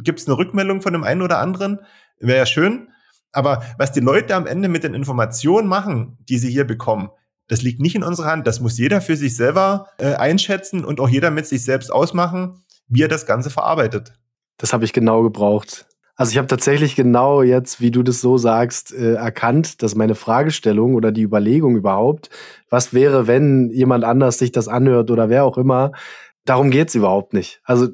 gibt 0.02 0.20
es 0.20 0.26
eine 0.26 0.38
Rückmeldung 0.38 0.80
von 0.80 0.92
dem 0.92 1.04
einen 1.04 1.22
oder 1.22 1.38
anderen. 1.38 1.80
Wäre 2.18 2.38
ja 2.38 2.46
schön. 2.46 2.88
Aber 3.32 3.62
was 3.76 3.92
die 3.92 4.00
Leute 4.00 4.34
am 4.34 4.46
Ende 4.46 4.68
mit 4.68 4.84
den 4.84 4.94
Informationen 4.94 5.68
machen, 5.68 6.16
die 6.28 6.38
sie 6.38 6.50
hier 6.50 6.64
bekommen, 6.64 7.10
das 7.48 7.62
liegt 7.62 7.80
nicht 7.80 7.94
in 7.94 8.02
unserer 8.02 8.30
Hand. 8.30 8.46
Das 8.46 8.60
muss 8.60 8.78
jeder 8.78 9.00
für 9.00 9.16
sich 9.16 9.36
selber 9.36 9.88
äh, 9.98 10.14
einschätzen 10.14 10.84
und 10.84 11.00
auch 11.00 11.08
jeder 11.08 11.30
mit 11.30 11.46
sich 11.46 11.62
selbst 11.64 11.92
ausmachen, 11.92 12.64
wie 12.88 13.02
er 13.02 13.08
das 13.08 13.26
Ganze 13.26 13.50
verarbeitet. 13.50 14.14
Das 14.56 14.72
habe 14.72 14.84
ich 14.84 14.92
genau 14.92 15.22
gebraucht. 15.22 15.86
Also 16.16 16.30
ich 16.30 16.38
habe 16.38 16.46
tatsächlich 16.46 16.94
genau 16.94 17.42
jetzt, 17.42 17.80
wie 17.80 17.90
du 17.90 18.02
das 18.04 18.20
so 18.20 18.38
sagst, 18.38 18.94
äh, 18.94 19.14
erkannt, 19.14 19.82
dass 19.82 19.96
meine 19.96 20.14
Fragestellung 20.14 20.94
oder 20.94 21.10
die 21.10 21.22
Überlegung 21.22 21.76
überhaupt, 21.76 22.30
was 22.70 22.94
wäre, 22.94 23.26
wenn 23.26 23.70
jemand 23.70 24.04
anders 24.04 24.38
sich 24.38 24.52
das 24.52 24.68
anhört 24.68 25.10
oder 25.10 25.28
wer 25.28 25.44
auch 25.44 25.58
immer, 25.58 25.92
darum 26.44 26.70
geht's 26.70 26.94
überhaupt 26.94 27.32
nicht. 27.32 27.60
Also 27.64 27.88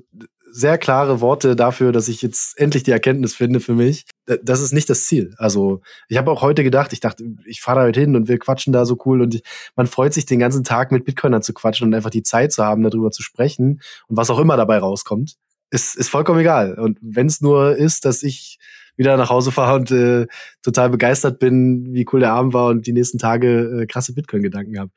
sehr 0.53 0.79
klare 0.79 1.21
Worte 1.21 1.57
dafür, 1.57 1.93
dass 1.93 2.09
ich 2.09 2.23
jetzt 2.23 2.59
endlich 2.59 2.83
die 2.83 2.91
Erkenntnis 2.91 3.35
finde 3.35 3.61
für 3.61 3.75
mich. 3.75 4.05
Das 4.43 4.61
ist 4.61 4.73
nicht 4.73 4.91
das 4.91 5.07
Ziel. 5.07 5.33
Also 5.39 5.81
ich 6.09 6.19
habe 6.19 6.31
auch 6.31 6.43
heute 6.43 6.65
gedacht, 6.65 6.93
ich 6.93 7.01
dachte, 7.01 7.25
ich 7.47 7.61
fahre 7.61 7.81
da 7.81 7.87
heute 7.87 8.01
hin 8.01 8.17
und 8.17 8.29
wir 8.29 8.39
quatschen 8.39 8.73
da 8.73 8.85
so 8.85 8.99
cool 9.07 9.23
und 9.23 9.37
ich, 9.37 9.43
man 9.77 9.87
freut 9.87 10.13
sich 10.13 10.27
den 10.27 10.41
ganzen 10.41 10.65
Tag 10.65 10.93
mit 10.93 11.05
Bitcoinern 11.05 11.43
zu 11.43 11.55
quatschen 11.55 11.87
und 11.87 11.95
einfach 11.95 12.11
die 12.11 12.25
Zeit 12.25 12.53
zu 12.53 12.65
haben, 12.65 12.83
darüber 12.83 13.11
zu 13.13 13.23
sprechen 13.23 13.81
und 14.09 14.17
was 14.17 14.29
auch 14.29 14.41
immer 14.41 14.57
dabei 14.57 14.79
rauskommt 14.79 15.37
ist, 15.71 15.97
ist 15.97 16.09
vollkommen 16.09 16.41
egal. 16.41 16.75
Und 16.79 16.99
wenn 17.01 17.27
es 17.27 17.41
nur 17.41 17.77
ist, 17.77 18.05
dass 18.05 18.23
ich 18.23 18.59
wieder 18.97 19.17
nach 19.17 19.31
Hause 19.31 19.53
fahre 19.53 19.77
und 19.77 19.91
äh, 19.91 20.27
total 20.63 20.91
begeistert 20.91 21.39
bin, 21.39 21.95
wie 21.95 22.07
cool 22.13 22.21
der 22.21 22.33
Abend 22.33 22.53
war 22.53 22.69
und 22.69 22.87
die 22.87 22.93
nächsten 22.93 23.19
Tage 23.19 23.83
äh, 23.83 23.87
krasse 23.87 24.13
Bitcoin-Gedanken 24.13 24.79
habe. 24.79 24.91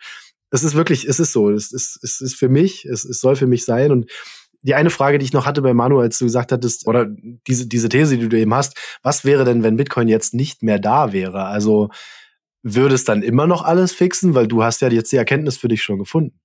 Es 0.49 0.63
ist 0.63 0.76
wirklich, 0.76 1.07
es 1.07 1.19
ist 1.19 1.32
so. 1.32 1.49
Es 1.49 1.71
ist, 1.71 1.99
es 2.03 2.19
ist 2.19 2.36
für 2.36 2.49
mich, 2.49 2.86
es, 2.86 3.05
es 3.05 3.19
soll 3.19 3.36
für 3.36 3.47
mich 3.47 3.65
sein. 3.65 3.91
Und 3.91 4.11
die 4.61 4.76
eine 4.76 4.89
Frage, 4.89 5.19
die 5.19 5.26
ich 5.26 5.34
noch 5.34 5.45
hatte 5.45 5.61
bei 5.61 5.74
Manu, 5.74 5.99
als 5.99 6.17
du 6.17 6.26
gesagt 6.26 6.51
hattest, 6.51 6.88
oder 6.88 7.07
diese, 7.47 7.67
diese 7.67 7.89
These, 7.89 8.17
die 8.17 8.30
du 8.30 8.38
eben 8.38 8.53
hast, 8.53 8.78
was 9.03 9.26
wäre 9.26 9.45
denn, 9.45 9.63
wenn 9.63 9.78
Bitcoin 9.78 10.07
jetzt 10.07 10.34
nicht 10.34 10.63
mehr 10.63 10.80
da 10.80 11.13
wäre? 11.13 11.45
Also 11.45 11.89
würde 12.61 12.95
es 12.95 13.03
dann 13.03 13.24
immer 13.24 13.47
noch 13.47 13.63
alles 13.63 13.93
fixen, 13.93 14.36
weil 14.36 14.47
du 14.47 14.63
hast 14.63 14.82
ja 14.82 14.89
jetzt 14.89 15.11
die 15.11 15.17
Erkenntnis 15.17 15.57
für 15.57 15.67
dich 15.67 15.84
schon 15.84 15.99
gefunden. 15.99 16.39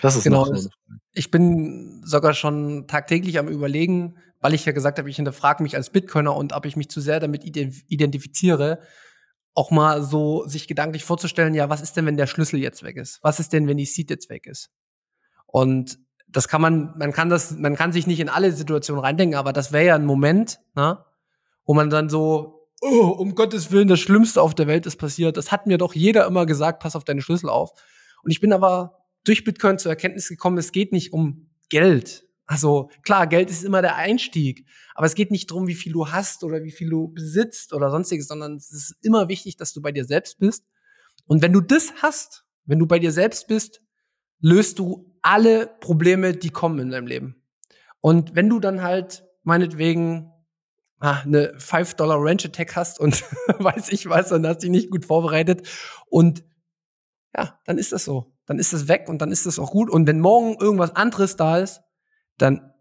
Das 0.00 0.16
ist 0.16 0.24
genau. 0.24 0.44
So 0.44 0.68
ich 1.12 1.30
bin 1.30 2.02
sogar 2.04 2.34
schon 2.34 2.86
tagtäglich 2.86 3.38
am 3.38 3.48
überlegen, 3.48 4.16
weil 4.40 4.54
ich 4.54 4.64
ja 4.64 4.72
gesagt 4.72 4.98
habe, 4.98 5.08
ich 5.10 5.16
hinterfrage 5.16 5.62
mich 5.62 5.76
als 5.76 5.90
Bitcoiner 5.90 6.34
und 6.34 6.52
ob 6.52 6.66
ich 6.66 6.76
mich 6.76 6.88
zu 6.88 7.00
sehr 7.00 7.20
damit 7.20 7.44
identifiziere, 7.44 8.80
auch 9.54 9.70
mal 9.70 10.02
so 10.02 10.46
sich 10.46 10.66
gedanklich 10.66 11.04
vorzustellen, 11.04 11.54
ja, 11.54 11.68
was 11.68 11.82
ist 11.82 11.96
denn, 11.96 12.06
wenn 12.06 12.16
der 12.16 12.26
Schlüssel 12.26 12.58
jetzt 12.58 12.82
weg 12.82 12.96
ist? 12.96 13.20
Was 13.22 13.38
ist 13.38 13.52
denn, 13.52 13.68
wenn 13.68 13.76
die 13.76 13.84
Seed 13.84 14.10
jetzt 14.10 14.30
weg 14.30 14.46
ist? 14.46 14.70
Und 15.46 15.98
das 16.26 16.48
kann 16.48 16.62
man, 16.62 16.96
man 16.96 17.12
kann 17.12 17.28
das, 17.28 17.52
man 17.52 17.76
kann 17.76 17.92
sich 17.92 18.06
nicht 18.06 18.20
in 18.20 18.30
alle 18.30 18.52
Situationen 18.52 19.04
reindenken, 19.04 19.38
aber 19.38 19.52
das 19.52 19.70
wäre 19.72 19.84
ja 19.84 19.94
ein 19.94 20.06
Moment, 20.06 20.58
ne, 20.74 21.04
wo 21.66 21.74
man 21.74 21.90
dann 21.90 22.08
so, 22.08 22.68
oh, 22.80 23.14
um 23.18 23.34
Gottes 23.34 23.70
Willen, 23.70 23.88
das 23.88 24.00
Schlimmste 24.00 24.40
auf 24.40 24.54
der 24.54 24.66
Welt 24.66 24.86
ist 24.86 24.96
passiert. 24.96 25.36
Das 25.36 25.52
hat 25.52 25.66
mir 25.66 25.76
doch 25.76 25.94
jeder 25.94 26.26
immer 26.26 26.46
gesagt, 26.46 26.82
pass 26.82 26.96
auf 26.96 27.04
deine 27.04 27.20
Schlüssel 27.20 27.50
auf. 27.50 27.70
Und 28.24 28.30
ich 28.30 28.40
bin 28.40 28.52
aber 28.52 29.01
durch 29.24 29.44
Bitcoin 29.44 29.78
zur 29.78 29.90
Erkenntnis 29.90 30.28
gekommen, 30.28 30.58
es 30.58 30.72
geht 30.72 30.92
nicht 30.92 31.12
um 31.12 31.50
Geld. 31.68 32.26
Also 32.46 32.90
klar, 33.02 33.26
Geld 33.26 33.50
ist 33.50 33.64
immer 33.64 33.82
der 33.82 33.96
Einstieg, 33.96 34.66
aber 34.94 35.06
es 35.06 35.14
geht 35.14 35.30
nicht 35.30 35.50
darum, 35.50 35.68
wie 35.68 35.74
viel 35.74 35.92
du 35.92 36.08
hast 36.08 36.44
oder 36.44 36.64
wie 36.64 36.70
viel 36.70 36.90
du 36.90 37.08
besitzt 37.08 37.72
oder 37.72 37.90
sonstiges, 37.90 38.28
sondern 38.28 38.56
es 38.56 38.70
ist 38.72 38.96
immer 39.02 39.28
wichtig, 39.28 39.56
dass 39.56 39.72
du 39.72 39.80
bei 39.80 39.92
dir 39.92 40.04
selbst 40.04 40.38
bist. 40.38 40.64
Und 41.26 41.40
wenn 41.40 41.52
du 41.52 41.60
das 41.60 41.92
hast, 42.02 42.44
wenn 42.64 42.78
du 42.78 42.86
bei 42.86 42.98
dir 42.98 43.12
selbst 43.12 43.48
bist, 43.48 43.80
löst 44.40 44.78
du 44.78 45.14
alle 45.22 45.68
Probleme, 45.80 46.34
die 46.34 46.50
kommen 46.50 46.78
in 46.80 46.90
deinem 46.90 47.06
Leben. 47.06 47.42
Und 48.00 48.34
wenn 48.34 48.48
du 48.48 48.58
dann 48.58 48.82
halt 48.82 49.24
meinetwegen 49.44 50.30
ah, 50.98 51.22
eine 51.24 51.54
5 51.58 51.94
Dollar 51.94 52.18
Ranch 52.20 52.44
Attack 52.44 52.76
hast 52.76 53.00
und 53.00 53.22
weiß 53.58 53.90
ich 53.92 54.08
was 54.08 54.32
und 54.32 54.46
hast 54.46 54.58
dich 54.58 54.70
nicht 54.70 54.90
gut 54.90 55.04
vorbereitet 55.04 55.66
und 56.10 56.44
ja, 57.36 57.58
dann 57.64 57.78
ist 57.78 57.92
das 57.92 58.04
so 58.04 58.32
dann 58.46 58.58
ist 58.58 58.72
es 58.72 58.88
weg 58.88 59.04
und 59.08 59.18
dann 59.22 59.32
ist 59.32 59.46
es 59.46 59.58
auch 59.58 59.70
gut. 59.70 59.90
Und 59.90 60.06
wenn 60.06 60.20
morgen 60.20 60.56
irgendwas 60.60 60.94
anderes 60.94 61.36
da 61.36 61.58
ist, 61.58 61.80
dann 62.38 62.72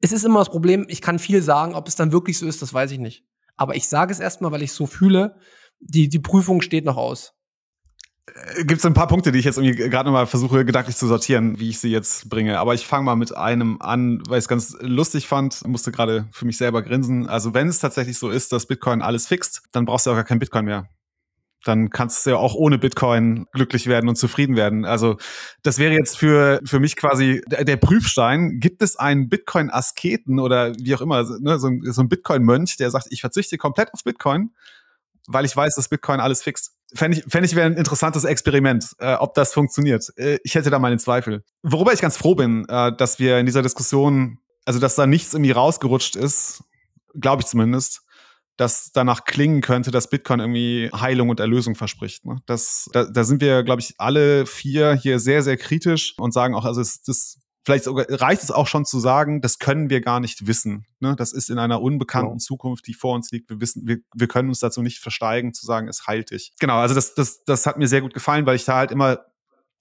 es 0.00 0.12
ist 0.12 0.24
immer 0.24 0.40
das 0.40 0.50
Problem, 0.50 0.84
ich 0.88 1.00
kann 1.00 1.18
viel 1.18 1.40
sagen, 1.40 1.74
ob 1.74 1.88
es 1.88 1.96
dann 1.96 2.12
wirklich 2.12 2.38
so 2.38 2.46
ist, 2.46 2.60
das 2.60 2.74
weiß 2.74 2.90
ich 2.90 2.98
nicht. 2.98 3.24
Aber 3.56 3.74
ich 3.74 3.88
sage 3.88 4.12
es 4.12 4.20
erstmal, 4.20 4.52
weil 4.52 4.62
ich 4.62 4.72
so 4.72 4.86
fühle. 4.86 5.36
Die, 5.80 6.08
die 6.08 6.18
Prüfung 6.18 6.60
steht 6.60 6.84
noch 6.84 6.98
aus. 6.98 7.32
Äh, 8.26 8.64
Gibt 8.64 8.80
es 8.80 8.86
ein 8.86 8.92
paar 8.92 9.08
Punkte, 9.08 9.32
die 9.32 9.38
ich 9.38 9.46
jetzt 9.46 9.56
irgendwie 9.56 9.88
gerade 9.88 10.08
nochmal 10.08 10.26
versuche, 10.26 10.64
gedanklich 10.64 10.96
zu 10.96 11.06
sortieren, 11.06 11.58
wie 11.58 11.70
ich 11.70 11.78
sie 11.78 11.88
jetzt 11.88 12.28
bringe. 12.28 12.58
Aber 12.58 12.74
ich 12.74 12.86
fange 12.86 13.04
mal 13.04 13.16
mit 13.16 13.34
einem 13.34 13.80
an, 13.80 14.22
weil 14.28 14.38
ich 14.38 14.44
es 14.44 14.48
ganz 14.48 14.76
lustig 14.80 15.26
fand, 15.26 15.66
musste 15.66 15.90
gerade 15.90 16.28
für 16.32 16.44
mich 16.44 16.58
selber 16.58 16.82
grinsen. 16.82 17.26
Also 17.26 17.54
wenn 17.54 17.68
es 17.68 17.78
tatsächlich 17.78 18.18
so 18.18 18.28
ist, 18.28 18.52
dass 18.52 18.66
Bitcoin 18.66 19.00
alles 19.00 19.26
fixt, 19.26 19.62
dann 19.72 19.86
brauchst 19.86 20.06
du 20.06 20.10
auch 20.10 20.16
gar 20.16 20.24
kein 20.24 20.38
Bitcoin 20.38 20.66
mehr 20.66 20.88
dann 21.64 21.90
kannst 21.90 22.24
du 22.24 22.30
ja 22.30 22.36
auch 22.36 22.54
ohne 22.54 22.78
Bitcoin 22.78 23.46
glücklich 23.52 23.86
werden 23.86 24.08
und 24.08 24.16
zufrieden 24.16 24.56
werden. 24.56 24.84
Also 24.84 25.16
das 25.62 25.78
wäre 25.78 25.94
jetzt 25.94 26.18
für, 26.18 26.60
für 26.64 26.80
mich 26.80 26.96
quasi 26.96 27.42
der, 27.46 27.64
der 27.64 27.76
Prüfstein. 27.76 28.60
Gibt 28.60 28.82
es 28.82 28.96
einen 28.96 29.28
Bitcoin-Asketen 29.28 30.38
oder 30.38 30.74
wie 30.76 30.94
auch 30.94 31.00
immer, 31.00 31.24
ne, 31.40 31.58
so, 31.58 31.70
so 31.82 32.02
ein 32.02 32.08
Bitcoin-Mönch, 32.08 32.76
der 32.76 32.90
sagt, 32.90 33.06
ich 33.10 33.20
verzichte 33.20 33.58
komplett 33.58 33.92
auf 33.92 34.04
Bitcoin, 34.04 34.50
weil 35.26 35.44
ich 35.44 35.56
weiß, 35.56 35.74
dass 35.74 35.88
Bitcoin 35.88 36.20
alles 36.20 36.42
fixt? 36.42 36.72
Fände 36.94 37.18
ich, 37.18 37.24
fänd 37.26 37.46
ich 37.46 37.56
wäre 37.56 37.66
ein 37.66 37.74
interessantes 37.76 38.24
Experiment, 38.24 38.90
äh, 38.98 39.14
ob 39.14 39.34
das 39.34 39.52
funktioniert. 39.52 40.12
Äh, 40.16 40.38
ich 40.44 40.54
hätte 40.54 40.70
da 40.70 40.78
meine 40.78 40.98
Zweifel. 40.98 41.42
Worüber 41.62 41.92
ich 41.92 42.00
ganz 42.00 42.16
froh 42.16 42.34
bin, 42.34 42.66
äh, 42.68 42.94
dass 42.96 43.18
wir 43.18 43.38
in 43.38 43.46
dieser 43.46 43.62
Diskussion, 43.62 44.38
also 44.64 44.78
dass 44.78 44.94
da 44.94 45.06
nichts 45.06 45.34
irgendwie 45.34 45.50
rausgerutscht 45.50 46.14
ist, 46.14 46.62
glaube 47.18 47.42
ich 47.42 47.46
zumindest, 47.46 48.03
das 48.56 48.92
danach 48.92 49.24
klingen 49.24 49.60
könnte, 49.60 49.90
dass 49.90 50.10
Bitcoin 50.10 50.40
irgendwie 50.40 50.90
Heilung 50.94 51.28
und 51.28 51.40
Erlösung 51.40 51.74
verspricht. 51.74 52.24
Ne? 52.24 52.36
Das, 52.46 52.88
da, 52.92 53.04
da 53.04 53.24
sind 53.24 53.40
wir, 53.40 53.62
glaube 53.64 53.80
ich, 53.80 53.94
alle 53.98 54.46
vier 54.46 54.94
hier 54.94 55.18
sehr, 55.18 55.42
sehr 55.42 55.56
kritisch 55.56 56.14
und 56.18 56.32
sagen 56.32 56.54
auch, 56.54 56.64
also 56.64 56.80
es, 56.80 57.02
das 57.02 57.38
vielleicht 57.64 57.86
reicht 57.88 58.42
es 58.42 58.50
auch 58.50 58.66
schon 58.66 58.84
zu 58.84 59.00
sagen, 59.00 59.40
das 59.40 59.58
können 59.58 59.90
wir 59.90 60.00
gar 60.00 60.20
nicht 60.20 60.46
wissen. 60.46 60.86
Ne? 61.00 61.16
Das 61.16 61.32
ist 61.32 61.50
in 61.50 61.58
einer 61.58 61.80
unbekannten 61.80 62.28
genau. 62.28 62.38
Zukunft, 62.38 62.86
die 62.86 62.94
vor 62.94 63.14
uns 63.14 63.30
liegt. 63.30 63.50
Wir 63.50 63.60
wissen, 63.60 63.86
wir, 63.86 63.98
wir 64.14 64.28
können 64.28 64.50
uns 64.50 64.60
dazu 64.60 64.82
nicht 64.82 64.98
versteigen, 64.98 65.54
zu 65.54 65.66
sagen, 65.66 65.88
es 65.88 66.06
heilt 66.06 66.30
dich. 66.30 66.52
Genau, 66.60 66.78
also 66.78 66.94
das, 66.94 67.14
das, 67.14 67.42
das 67.44 67.66
hat 67.66 67.78
mir 67.78 67.88
sehr 67.88 68.02
gut 68.02 68.14
gefallen, 68.14 68.46
weil 68.46 68.56
ich 68.56 68.64
da 68.64 68.76
halt 68.76 68.90
immer 68.90 69.20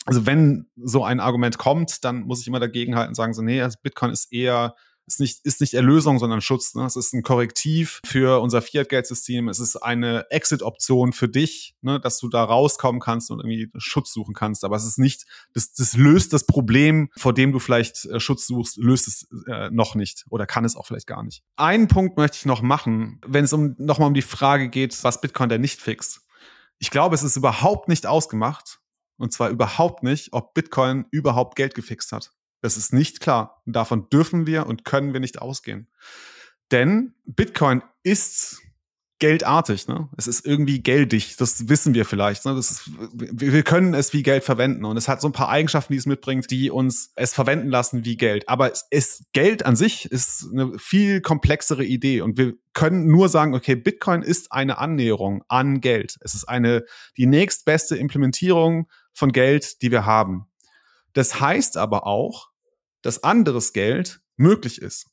also 0.06 0.26
wenn 0.26 0.66
so 0.76 1.06
ein 1.06 1.20
Argument 1.20 1.58
kommt, 1.58 2.04
dann 2.04 2.24
muss 2.24 2.42
ich 2.42 2.48
immer 2.48 2.60
dagegen 2.60 2.96
halten 2.96 3.10
und 3.10 3.16
sagen 3.16 3.34
so, 3.34 3.42
nee, 3.42 3.62
also 3.62 3.78
Bitcoin 3.82 4.12
ist 4.12 4.34
eher 4.34 4.76
ist 5.06 5.20
nicht, 5.20 5.46
ist 5.46 5.62
nicht 5.62 5.74
Erlösung, 5.74 6.20
sondern 6.20 6.42
Schutz. 6.42 6.76
Ne? 6.76 6.86
Es 6.86 6.96
ist 6.96 7.14
ein 7.14 7.24
Korrektiv 7.24 8.02
für 8.06 8.42
unser 8.42 8.62
Fiat-Geldsystem. 8.62 9.50
Es 9.50 9.60
ist 9.60 9.76
eine 9.76 10.26
Exit-Option 10.30 11.14
für 11.14 11.28
dich, 11.28 11.76
ne? 11.82 12.00
dass 12.00 12.20
du 12.20 12.30
da 12.30 12.44
rauskommen 12.44 13.02
kannst 13.02 13.30
und 13.32 13.40
irgendwie 13.40 13.70
Schutz 13.78 14.14
suchen 14.14 14.34
kannst. 14.34 14.64
Aber 14.64 14.76
es 14.76 14.86
ist 14.86 15.00
nicht, 15.00 15.26
das, 15.54 15.74
das 15.74 15.96
löst 15.96 16.34
das 16.34 16.46
Problem, 16.46 17.10
vor 17.18 17.34
dem 17.34 17.52
du 17.52 17.60
vielleicht 17.60 18.06
äh, 18.06 18.20
Schutz 18.20 18.48
suchst, 18.48 18.78
löst 18.78 19.08
es 19.08 19.28
äh, 19.48 19.70
noch 19.72 19.96
nicht 19.96 20.26
oder 20.30 20.46
kann 20.46 20.66
es 20.66 20.76
auch 20.76 20.88
vielleicht 20.88 21.08
gar 21.08 21.24
nicht. 21.24 21.44
Einen 21.58 21.88
Punkt 21.88 22.18
möchte 22.18 22.38
ich 22.38 22.46
noch 22.46 22.62
machen, 22.62 23.20
wenn 23.26 23.46
es 23.46 23.54
um 23.54 23.76
nochmal 23.78 24.08
um 24.08 24.14
die 24.14 24.22
Frage 24.22 24.70
geht, 24.70 25.04
was 25.04 25.22
Bitcoin 25.22 25.50
denn 25.50 25.62
nicht 25.62 25.82
fixt. 25.82 26.22
Ich 26.80 26.92
glaube, 26.92 27.16
es 27.16 27.24
ist 27.24 27.38
überhaupt 27.38 27.88
nicht 27.88 28.06
ausgemacht, 28.06 28.80
Und 29.18 29.32
zwar 29.32 29.50
überhaupt 29.50 30.04
nicht, 30.04 30.34
ob 30.34 30.54
Bitcoin 30.54 31.06
überhaupt 31.12 31.56
Geld 31.56 31.76
gefixt 31.76 32.12
hat. 32.12 32.32
Das 32.64 32.78
ist 32.78 32.94
nicht 32.94 33.20
klar. 33.20 33.62
Davon 33.66 34.08
dürfen 34.10 34.48
wir 34.48 34.68
und 34.68 34.86
können 34.86 35.12
wir 35.12 35.20
nicht 35.20 35.42
ausgehen. 35.42 35.90
Denn 36.72 37.14
Bitcoin 37.26 37.84
ist 38.04 38.62
geldartig. 39.20 39.90
Ne? 39.90 40.08
Es 40.16 40.28
ist 40.28 40.46
irgendwie 40.46 40.82
geldig. 40.82 41.36
Das 41.36 41.68
wissen 41.68 41.94
wir 41.94 42.06
vielleicht. 42.06 42.46
Ne? 42.46 42.56
Das 42.56 42.72
ist, 42.72 42.90
wir 43.14 43.64
können 43.64 43.94
es 43.94 44.14
wie 44.14 44.24
Geld 44.24 44.46
verwenden. 44.46 44.86
Und 44.86 44.96
es 44.96 45.10
hat 45.10 45.20
so 45.20 45.28
ein 45.28 45.34
paar 45.34 45.50
Eigenschaften, 45.50 45.92
die 45.92 46.00
es 46.00 46.06
mitbringt, 46.06 46.50
die 46.50 46.72
uns 46.72 47.12
es 47.18 47.34
verwenden 47.34 47.68
lassen 47.68 48.06
wie 48.06 48.16
Geld. 48.16 48.48
Aber 48.48 48.72
es 48.72 48.86
ist, 48.92 49.26
Geld 49.34 49.66
an 49.66 49.76
sich 49.76 50.10
ist 50.10 50.48
eine 50.54 50.80
viel 50.80 51.20
komplexere 51.20 51.84
Idee. 51.84 52.22
Und 52.22 52.38
wir 52.38 52.54
können 52.72 53.08
nur 53.08 53.28
sagen, 53.28 53.56
okay, 53.56 53.76
Bitcoin 53.76 54.22
ist 54.22 54.54
eine 54.54 54.78
Annäherung 54.78 55.44
an 55.50 55.82
Geld. 55.82 56.18
Es 56.22 56.34
ist 56.34 56.46
eine, 56.46 56.86
die 57.18 57.26
nächstbeste 57.26 57.98
Implementierung 57.98 58.88
von 59.12 59.34
Geld, 59.34 59.82
die 59.82 59.92
wir 59.92 60.06
haben. 60.06 60.48
Das 61.14 61.42
heißt 61.42 61.78
aber 61.78 62.08
auch, 62.08 62.53
dass 63.04 63.24
anderes 63.24 63.74
Geld 63.74 64.22
möglich 64.36 64.82
ist. 64.82 65.08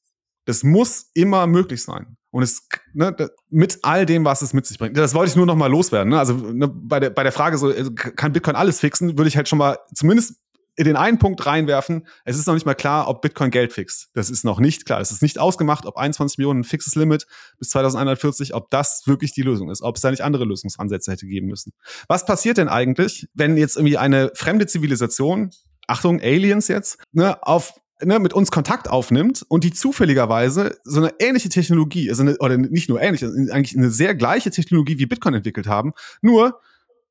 Das 0.46 0.64
muss 0.64 1.10
immer 1.12 1.46
möglich 1.46 1.82
sein. 1.82 2.16
Und 2.30 2.42
es 2.42 2.66
ne, 2.94 3.14
mit 3.50 3.80
all 3.82 4.06
dem, 4.06 4.24
was 4.24 4.40
es 4.40 4.52
mit 4.52 4.64
sich 4.64 4.78
bringt. 4.78 4.96
Das 4.96 5.14
wollte 5.14 5.30
ich 5.30 5.36
nur 5.36 5.46
noch 5.46 5.56
mal 5.56 5.70
loswerden. 5.70 6.10
Ne? 6.10 6.18
Also 6.18 6.34
ne, 6.34 6.68
bei, 6.68 7.00
der, 7.00 7.10
bei 7.10 7.24
der 7.24 7.32
Frage, 7.32 7.58
so 7.58 7.70
äh, 7.70 7.90
kann 7.92 8.32
Bitcoin 8.32 8.56
alles 8.56 8.80
fixen, 8.80 9.18
würde 9.18 9.28
ich 9.28 9.36
halt 9.36 9.48
schon 9.48 9.58
mal 9.58 9.78
zumindest 9.94 10.36
in 10.76 10.84
den 10.84 10.96
einen 10.96 11.18
Punkt 11.18 11.44
reinwerfen. 11.44 12.06
Es 12.24 12.38
ist 12.38 12.46
noch 12.46 12.54
nicht 12.54 12.64
mal 12.64 12.74
klar, 12.74 13.08
ob 13.08 13.20
Bitcoin 13.20 13.50
Geld 13.50 13.72
fixt. 13.72 14.08
Das 14.14 14.30
ist 14.30 14.44
noch 14.44 14.60
nicht 14.60 14.86
klar. 14.86 15.00
Es 15.00 15.10
ist 15.10 15.20
nicht 15.20 15.38
ausgemacht, 15.38 15.84
ob 15.84 15.96
21 15.96 16.38
Millionen 16.38 16.60
ein 16.60 16.64
fixes 16.64 16.94
Limit 16.94 17.26
bis 17.58 17.70
2140, 17.70 18.54
ob 18.54 18.70
das 18.70 19.02
wirklich 19.06 19.32
die 19.32 19.42
Lösung 19.42 19.70
ist, 19.70 19.82
ob 19.82 19.96
es 19.96 20.02
da 20.02 20.10
nicht 20.10 20.22
andere 20.22 20.44
Lösungsansätze 20.44 21.12
hätte 21.12 21.26
geben 21.26 21.48
müssen. 21.48 21.72
Was 22.08 22.24
passiert 22.24 22.56
denn 22.56 22.68
eigentlich, 22.68 23.28
wenn 23.34 23.56
jetzt 23.56 23.76
irgendwie 23.76 23.98
eine 23.98 24.30
fremde 24.34 24.66
Zivilisation 24.66 25.50
Achtung, 25.90 26.20
Aliens 26.20 26.68
jetzt, 26.68 26.98
ne, 27.12 27.42
auf 27.42 27.74
ne, 28.02 28.18
mit 28.18 28.32
uns 28.32 28.50
Kontakt 28.50 28.88
aufnimmt 28.88 29.44
und 29.48 29.64
die 29.64 29.72
zufälligerweise 29.72 30.78
so 30.84 31.00
eine 31.00 31.14
ähnliche 31.18 31.48
Technologie, 31.48 32.08
also 32.08 32.22
eine, 32.22 32.38
oder 32.38 32.56
nicht 32.56 32.88
nur 32.88 33.00
ähnliche, 33.00 33.26
eigentlich 33.50 33.76
eine 33.76 33.90
sehr 33.90 34.14
gleiche 34.14 34.50
Technologie 34.50 34.98
wie 34.98 35.06
Bitcoin 35.06 35.34
entwickelt 35.34 35.66
haben, 35.66 35.92
nur 36.22 36.60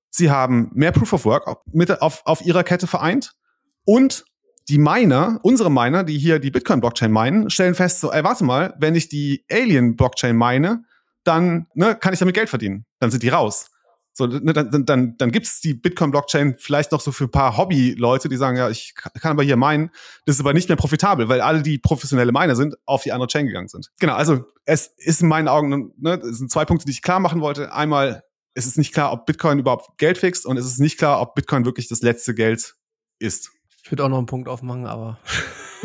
sie 0.09 0.31
haben 0.31 0.71
mehr 0.73 0.91
Proof 0.91 1.13
of 1.13 1.25
Work 1.25 1.57
mit 1.71 2.01
auf, 2.01 2.21
auf 2.25 2.45
ihrer 2.45 2.63
Kette 2.63 2.87
vereint 2.87 3.33
und 3.85 4.25
die 4.67 4.77
Miner, 4.77 5.39
unsere 5.41 5.71
Miner, 5.71 6.03
die 6.03 6.17
hier 6.17 6.37
die 6.39 6.51
Bitcoin-Blockchain 6.51 7.11
meinen, 7.11 7.49
stellen 7.49 7.73
fest, 7.73 8.01
so, 8.01 8.11
ey, 8.11 8.23
warte 8.23 8.43
mal, 8.43 8.75
wenn 8.79 8.93
ich 8.93 9.09
die 9.09 9.43
Alien-Blockchain 9.51 10.35
meine, 10.35 10.83
dann 11.23 11.65
ne, 11.73 11.95
kann 11.95 12.13
ich 12.13 12.19
damit 12.19 12.35
Geld 12.35 12.49
verdienen. 12.49 12.85
Dann 12.99 13.09
sind 13.09 13.23
die 13.23 13.29
raus. 13.29 13.71
So, 14.19 14.27
ne, 14.27 14.51
dann, 14.51 14.85
dann, 14.85 15.15
dann 15.17 15.31
gibt 15.31 15.45
es 15.45 15.61
die 15.61 15.73
Bitcoin-Blockchain 15.73 16.57
vielleicht 16.59 16.91
noch 16.91 16.99
so 16.99 17.13
für 17.13 17.23
ein 17.23 17.31
paar 17.31 17.55
Hobby-Leute, 17.55 18.27
die 18.27 18.35
sagen, 18.35 18.57
ja, 18.57 18.69
ich 18.69 18.93
kann 18.95 19.31
aber 19.31 19.43
hier 19.43 19.55
meinen, 19.55 19.91
das 20.25 20.35
ist 20.35 20.41
aber 20.41 20.51
nicht 20.51 20.67
mehr 20.67 20.75
profitabel, 20.75 21.29
weil 21.29 21.39
alle, 21.39 21.61
die 21.61 21.77
professionelle 21.77 22.33
Miner 22.33 22.57
sind, 22.57 22.75
auf 22.85 23.03
die 23.03 23.13
andere 23.13 23.29
Chain 23.29 23.47
gegangen 23.47 23.69
sind. 23.69 23.91
Genau, 23.97 24.15
also 24.15 24.43
es 24.65 24.87
ist 24.97 25.21
in 25.21 25.29
meinen 25.29 25.47
Augen, 25.47 25.93
ne, 25.97 26.15
es 26.15 26.39
sind 26.39 26.51
zwei 26.51 26.65
Punkte, 26.65 26.85
die 26.85 26.91
ich 26.91 27.01
klar 27.01 27.21
machen 27.21 27.39
wollte. 27.39 27.71
Einmal, 27.71 28.23
es 28.55 28.65
ist 28.65 28.77
nicht 28.77 28.93
klar, 28.93 29.13
ob 29.13 29.25
Bitcoin 29.25 29.57
überhaupt 29.57 29.97
Geld 29.97 30.17
fixt 30.17 30.45
und 30.45 30.57
es 30.57 30.65
ist 30.65 30.79
nicht 30.79 30.97
klar, 30.97 31.21
ob 31.21 31.33
Bitcoin 31.33 31.63
wirklich 31.63 31.87
das 31.87 32.01
letzte 32.01 32.35
Geld 32.35 32.75
ist. 33.19 33.51
Ich 33.81 33.89
würde 33.89 34.03
auch 34.03 34.09
noch 34.09 34.17
einen 34.17 34.27
Punkt 34.27 34.49
aufmachen, 34.49 34.85
aber. 34.85 35.17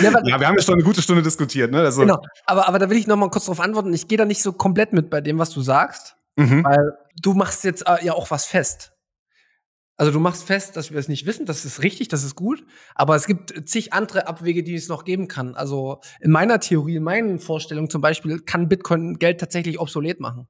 ja, 0.00 0.12
ja, 0.24 0.38
wir 0.38 0.46
haben 0.46 0.56
ja 0.56 0.62
schon 0.62 0.74
eine 0.74 0.84
gute 0.84 1.02
Stunde 1.02 1.24
diskutiert, 1.24 1.72
ne? 1.72 1.80
Also 1.80 2.02
genau, 2.02 2.22
aber, 2.46 2.68
aber 2.68 2.78
da 2.78 2.88
will 2.88 2.96
ich 2.96 3.08
noch 3.08 3.16
mal 3.16 3.30
kurz 3.30 3.46
drauf 3.46 3.58
antworten. 3.58 3.92
Ich 3.92 4.06
gehe 4.06 4.16
da 4.16 4.24
nicht 4.24 4.42
so 4.42 4.52
komplett 4.52 4.92
mit 4.92 5.10
bei 5.10 5.20
dem, 5.20 5.40
was 5.40 5.50
du 5.50 5.60
sagst. 5.60 6.14
Mhm. 6.36 6.64
Weil 6.64 6.92
du 7.20 7.34
machst 7.34 7.64
jetzt 7.64 7.86
äh, 7.86 8.04
ja 8.04 8.14
auch 8.14 8.30
was 8.30 8.46
fest. 8.46 8.92
Also 9.96 10.10
du 10.10 10.20
machst 10.20 10.44
fest, 10.44 10.76
dass 10.76 10.90
wir 10.90 10.98
es 10.98 11.08
nicht 11.08 11.26
wissen, 11.26 11.46
das 11.46 11.64
ist 11.64 11.82
richtig, 11.82 12.08
das 12.08 12.24
ist 12.24 12.34
gut, 12.34 12.64
aber 12.94 13.14
es 13.14 13.26
gibt 13.26 13.68
zig 13.68 13.92
andere 13.92 14.26
Abwege, 14.26 14.62
die 14.62 14.74
es 14.74 14.88
noch 14.88 15.04
geben 15.04 15.28
kann. 15.28 15.54
Also 15.54 16.00
in 16.20 16.30
meiner 16.30 16.58
Theorie, 16.60 16.96
in 16.96 17.02
meinen 17.02 17.38
Vorstellungen 17.38 17.90
zum 17.90 18.00
Beispiel, 18.00 18.40
kann 18.40 18.68
Bitcoin 18.68 19.18
Geld 19.18 19.38
tatsächlich 19.38 19.78
obsolet 19.78 20.18
machen. 20.18 20.48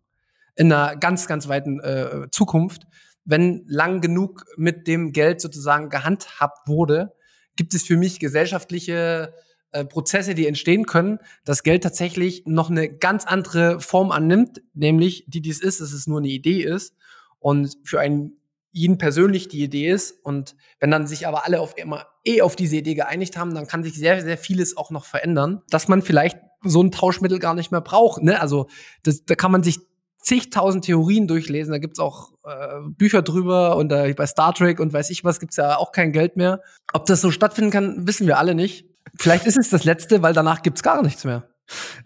In 0.54 0.72
einer 0.72 0.96
ganz, 0.96 1.26
ganz 1.26 1.48
weiten 1.48 1.80
äh, 1.80 2.28
Zukunft. 2.30 2.84
Wenn 3.24 3.64
lang 3.66 4.00
genug 4.00 4.44
mit 4.56 4.86
dem 4.86 5.12
Geld 5.12 5.40
sozusagen 5.40 5.90
gehandhabt 5.90 6.66
wurde, 6.66 7.12
gibt 7.56 7.74
es 7.74 7.82
für 7.82 7.96
mich 7.96 8.20
gesellschaftliche 8.20 9.34
äh, 9.72 9.84
Prozesse, 9.84 10.34
die 10.34 10.46
entstehen 10.46 10.86
können, 10.86 11.18
dass 11.44 11.62
Geld 11.62 11.82
tatsächlich 11.82 12.44
noch 12.46 12.70
eine 12.70 12.88
ganz 12.88 13.24
andere 13.24 13.80
Form 13.80 14.10
annimmt, 14.10 14.62
nämlich 14.74 15.24
die 15.26 15.40
dies 15.40 15.60
ist, 15.60 15.80
dass 15.80 15.92
es 15.92 16.06
nur 16.06 16.18
eine 16.18 16.28
Idee 16.28 16.62
ist 16.62 16.94
und 17.38 17.76
für 17.84 18.00
einen 18.00 18.36
jeden 18.72 18.98
persönlich 18.98 19.48
die 19.48 19.62
Idee 19.62 19.90
ist. 19.90 20.12
Und 20.24 20.56
wenn 20.80 20.90
dann 20.90 21.06
sich 21.06 21.26
aber 21.26 21.44
alle 21.44 21.60
auf 21.60 21.76
immer 21.76 22.06
eh 22.24 22.42
auf 22.42 22.56
diese 22.56 22.76
Idee 22.76 22.94
geeinigt 22.94 23.36
haben, 23.36 23.54
dann 23.54 23.66
kann 23.66 23.84
sich 23.84 23.94
sehr, 23.94 24.20
sehr 24.22 24.38
vieles 24.38 24.76
auch 24.76 24.90
noch 24.90 25.04
verändern, 25.04 25.62
dass 25.70 25.88
man 25.88 26.02
vielleicht 26.02 26.38
so 26.64 26.82
ein 26.82 26.90
Tauschmittel 26.90 27.38
gar 27.38 27.54
nicht 27.54 27.70
mehr 27.70 27.80
braucht. 27.80 28.22
Ne? 28.22 28.40
Also 28.40 28.68
das, 29.02 29.24
da 29.24 29.34
kann 29.34 29.52
man 29.52 29.62
sich 29.62 29.80
zigtausend 30.22 30.84
Theorien 30.84 31.26
durchlesen. 31.26 31.72
Da 31.72 31.78
gibt's 31.78 31.98
auch 31.98 32.32
äh, 32.44 32.80
Bücher 32.88 33.22
drüber 33.22 33.76
und 33.76 33.92
äh, 33.92 34.14
bei 34.14 34.26
Star 34.26 34.54
Trek 34.54 34.80
und 34.80 34.92
weiß 34.92 35.10
ich 35.10 35.24
was 35.24 35.40
gibt's 35.40 35.56
ja 35.56 35.76
auch 35.76 35.92
kein 35.92 36.12
Geld 36.12 36.36
mehr. 36.36 36.60
Ob 36.92 37.06
das 37.06 37.20
so 37.20 37.30
stattfinden 37.30 37.70
kann, 37.70 38.06
wissen 38.06 38.26
wir 38.26 38.38
alle 38.38 38.54
nicht. 38.54 38.86
Vielleicht 39.18 39.46
ist 39.46 39.58
es 39.58 39.70
das 39.70 39.84
letzte, 39.84 40.22
weil 40.22 40.32
danach 40.32 40.62
gibt's 40.62 40.82
gar 40.82 41.02
nichts 41.02 41.24
mehr. 41.24 41.48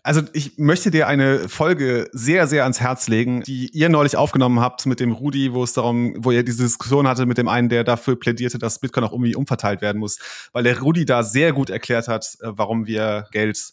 Also 0.03 0.22
ich 0.32 0.59
möchte 0.59 0.90
dir 0.90 1.09
eine 1.09 1.49
Folge 1.49 2.09
sehr, 2.12 2.47
sehr 2.47 2.62
ans 2.62 2.80
Herz 2.80 3.09
legen, 3.09 3.42
die 3.42 3.68
ihr 3.72 3.88
neulich 3.88 4.16
aufgenommen 4.16 4.61
habt 4.61 4.86
mit 4.86 5.01
dem 5.01 5.12
Rudi, 5.12 5.53
wo 5.53 5.64
es 5.64 5.72
darum, 5.72 6.14
wo 6.18 6.30
ihr 6.30 6.44
diese 6.44 6.62
Diskussion 6.62 7.09
hatte 7.09 7.26
mit 7.26 7.38
dem 7.38 7.49
einen, 7.49 7.68
der 7.68 7.84
dafür 7.84 8.18
plädierte, 8.18 8.59
dass 8.59 8.78
Bitcoin 8.78 9.05
auch 9.05 9.12
irgendwie 9.12 9.34
umverteilt 9.34 9.80
werden 9.80 9.99
muss, 9.99 10.18
weil 10.53 10.62
der 10.62 10.80
Rudi 10.80 11.05
da 11.05 11.22
sehr 11.22 11.53
gut 11.53 11.70
erklärt 11.70 12.07
hat, 12.07 12.36
äh, 12.40 12.49
warum 12.51 12.86
wir 12.86 13.26
Geld 13.32 13.72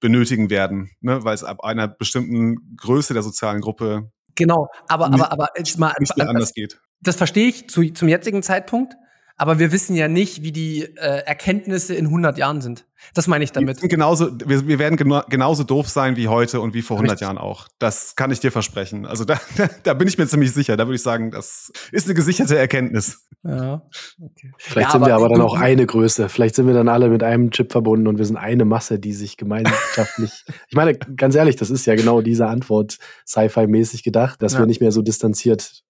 benötigen 0.00 0.50
werden, 0.50 0.90
ne? 1.00 1.24
weil 1.24 1.34
es 1.34 1.44
ab 1.44 1.62
einer 1.62 1.86
bestimmten 1.86 2.76
Größe 2.76 3.14
der 3.14 3.22
sozialen 3.22 3.60
Gruppe 3.60 4.10
genau, 4.34 4.68
aber 4.88 5.12
aber 5.12 5.30
aber 5.32 5.48
jetzt 5.56 5.78
mal 5.78 5.94
nicht 5.98 6.18
anders 6.18 6.54
geht. 6.54 6.80
Das 7.02 7.16
verstehe 7.16 7.48
ich 7.48 7.68
zu, 7.68 7.82
zum 7.92 8.08
jetzigen 8.08 8.42
Zeitpunkt 8.42 8.94
aber 9.40 9.58
wir 9.58 9.72
wissen 9.72 9.96
ja 9.96 10.06
nicht, 10.06 10.42
wie 10.42 10.52
die 10.52 10.82
äh, 10.82 11.24
Erkenntnisse 11.24 11.94
in 11.94 12.04
100 12.04 12.36
Jahren 12.36 12.60
sind. 12.60 12.84
Das 13.14 13.26
meine 13.26 13.42
ich 13.42 13.52
damit. 13.52 13.80
Wir, 13.80 13.88
genauso, 13.88 14.28
wir, 14.38 14.68
wir 14.68 14.78
werden 14.78 14.98
gena 14.98 15.24
genauso 15.30 15.64
doof 15.64 15.88
sein 15.88 16.16
wie 16.16 16.28
heute 16.28 16.60
und 16.60 16.74
wie 16.74 16.82
vor 16.82 16.98
100 16.98 17.12
Richtig. 17.12 17.24
Jahren 17.24 17.38
auch. 17.38 17.66
Das 17.78 18.16
kann 18.16 18.30
ich 18.30 18.40
dir 18.40 18.52
versprechen. 18.52 19.06
Also 19.06 19.24
da, 19.24 19.40
da 19.82 19.94
bin 19.94 20.08
ich 20.08 20.18
mir 20.18 20.26
ziemlich 20.26 20.52
sicher. 20.52 20.76
Da 20.76 20.86
würde 20.86 20.96
ich 20.96 21.02
sagen, 21.02 21.30
das 21.30 21.72
ist 21.90 22.06
eine 22.06 22.12
gesicherte 22.12 22.58
Erkenntnis. 22.58 23.28
Ja. 23.42 23.80
Okay. 24.20 24.52
Vielleicht 24.58 24.88
ja, 24.88 24.92
sind 24.92 25.06
wir 25.06 25.14
aber 25.14 25.30
dann 25.30 25.40
auch 25.40 25.58
eine 25.58 25.86
Größe. 25.86 26.28
Vielleicht 26.28 26.54
sind 26.54 26.66
wir 26.66 26.74
dann 26.74 26.88
alle 26.88 27.08
mit 27.08 27.22
einem 27.22 27.50
Chip 27.50 27.72
verbunden 27.72 28.08
und 28.08 28.18
wir 28.18 28.26
sind 28.26 28.36
eine 28.36 28.66
Masse, 28.66 28.98
die 28.98 29.14
sich 29.14 29.38
gemeinschaftlich. 29.38 30.44
ich 30.68 30.76
meine, 30.76 30.98
ganz 30.98 31.34
ehrlich, 31.34 31.56
das 31.56 31.70
ist 31.70 31.86
ja 31.86 31.94
genau 31.94 32.20
diese 32.20 32.46
Antwort 32.46 32.98
Sci-Fi-mäßig 33.26 34.02
gedacht, 34.02 34.42
dass 34.42 34.52
ja. 34.52 34.58
wir 34.58 34.66
nicht 34.66 34.82
mehr 34.82 34.92
so 34.92 35.00
distanziert 35.00 35.82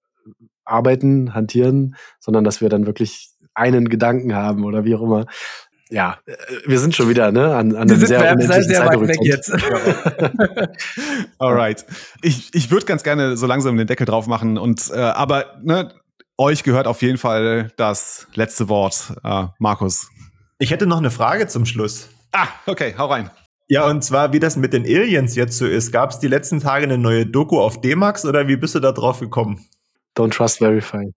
arbeiten, 0.65 1.35
hantieren, 1.35 1.97
sondern 2.21 2.45
dass 2.45 2.61
wir 2.61 2.69
dann 2.69 2.87
wirklich 2.87 3.30
einen 3.61 3.89
Gedanken 3.89 4.35
haben 4.35 4.65
oder 4.65 4.85
wie 4.85 4.95
auch 4.95 5.03
immer. 5.03 5.27
Ja, 5.91 6.19
äh, 6.27 6.35
wir 6.67 6.79
sind 6.79 6.95
schon 6.95 7.09
wieder 7.09 7.33
ne, 7.33 7.55
an, 7.55 7.75
an 7.75 7.91
einem 7.91 8.07
sehr, 8.07 8.37
sehr, 8.39 8.63
sehr 8.63 8.87
weit 8.87 9.09
weg 9.09 9.19
jetzt. 9.23 9.53
Alright. 11.39 11.85
Ich, 12.23 12.55
ich 12.55 12.71
würde 12.71 12.87
ganz 12.87 13.03
gerne 13.03 13.37
so 13.37 13.47
langsam 13.47 13.77
den 13.77 13.87
Deckel 13.87 14.07
drauf 14.07 14.27
machen. 14.27 14.57
Und 14.57 14.91
äh, 14.95 14.99
aber 14.99 15.59
ne, 15.63 15.93
euch 16.39 16.63
gehört 16.63 16.87
auf 16.87 17.03
jeden 17.03 17.19
Fall 17.19 17.73
das 17.77 18.29
letzte 18.35 18.69
Wort, 18.69 19.13
äh, 19.25 19.47
Markus. 19.59 20.09
Ich 20.59 20.71
hätte 20.71 20.87
noch 20.87 20.99
eine 20.99 21.11
Frage 21.11 21.49
zum 21.49 21.67
Schluss. 21.67 22.09
Ah, 22.33 22.49
okay, 22.67 22.95
hau 22.97 23.07
rein. 23.07 23.31
Ja, 23.69 23.87
und 23.87 24.03
zwar, 24.03 24.33
wie 24.33 24.41
das 24.41 24.57
mit 24.57 24.73
den 24.73 24.85
Aliens 24.85 25.37
jetzt 25.37 25.57
so 25.57 25.67
ist. 25.67 25.93
Gab 25.93 26.11
es 26.11 26.19
die 26.19 26.27
letzten 26.27 26.61
Tage 26.61 26.85
eine 26.85 26.99
neue 26.99 27.25
Doku 27.25 27.61
auf 27.61 27.81
D-Max 27.81 28.25
oder 28.25 28.49
wie 28.49 28.57
bist 28.57 28.75
du 28.75 28.81
da 28.81 28.93
drauf 28.93 29.21
gekommen? 29.21 29.65
Don't 30.17 30.31
trust 30.33 30.59
verify. 30.59 31.13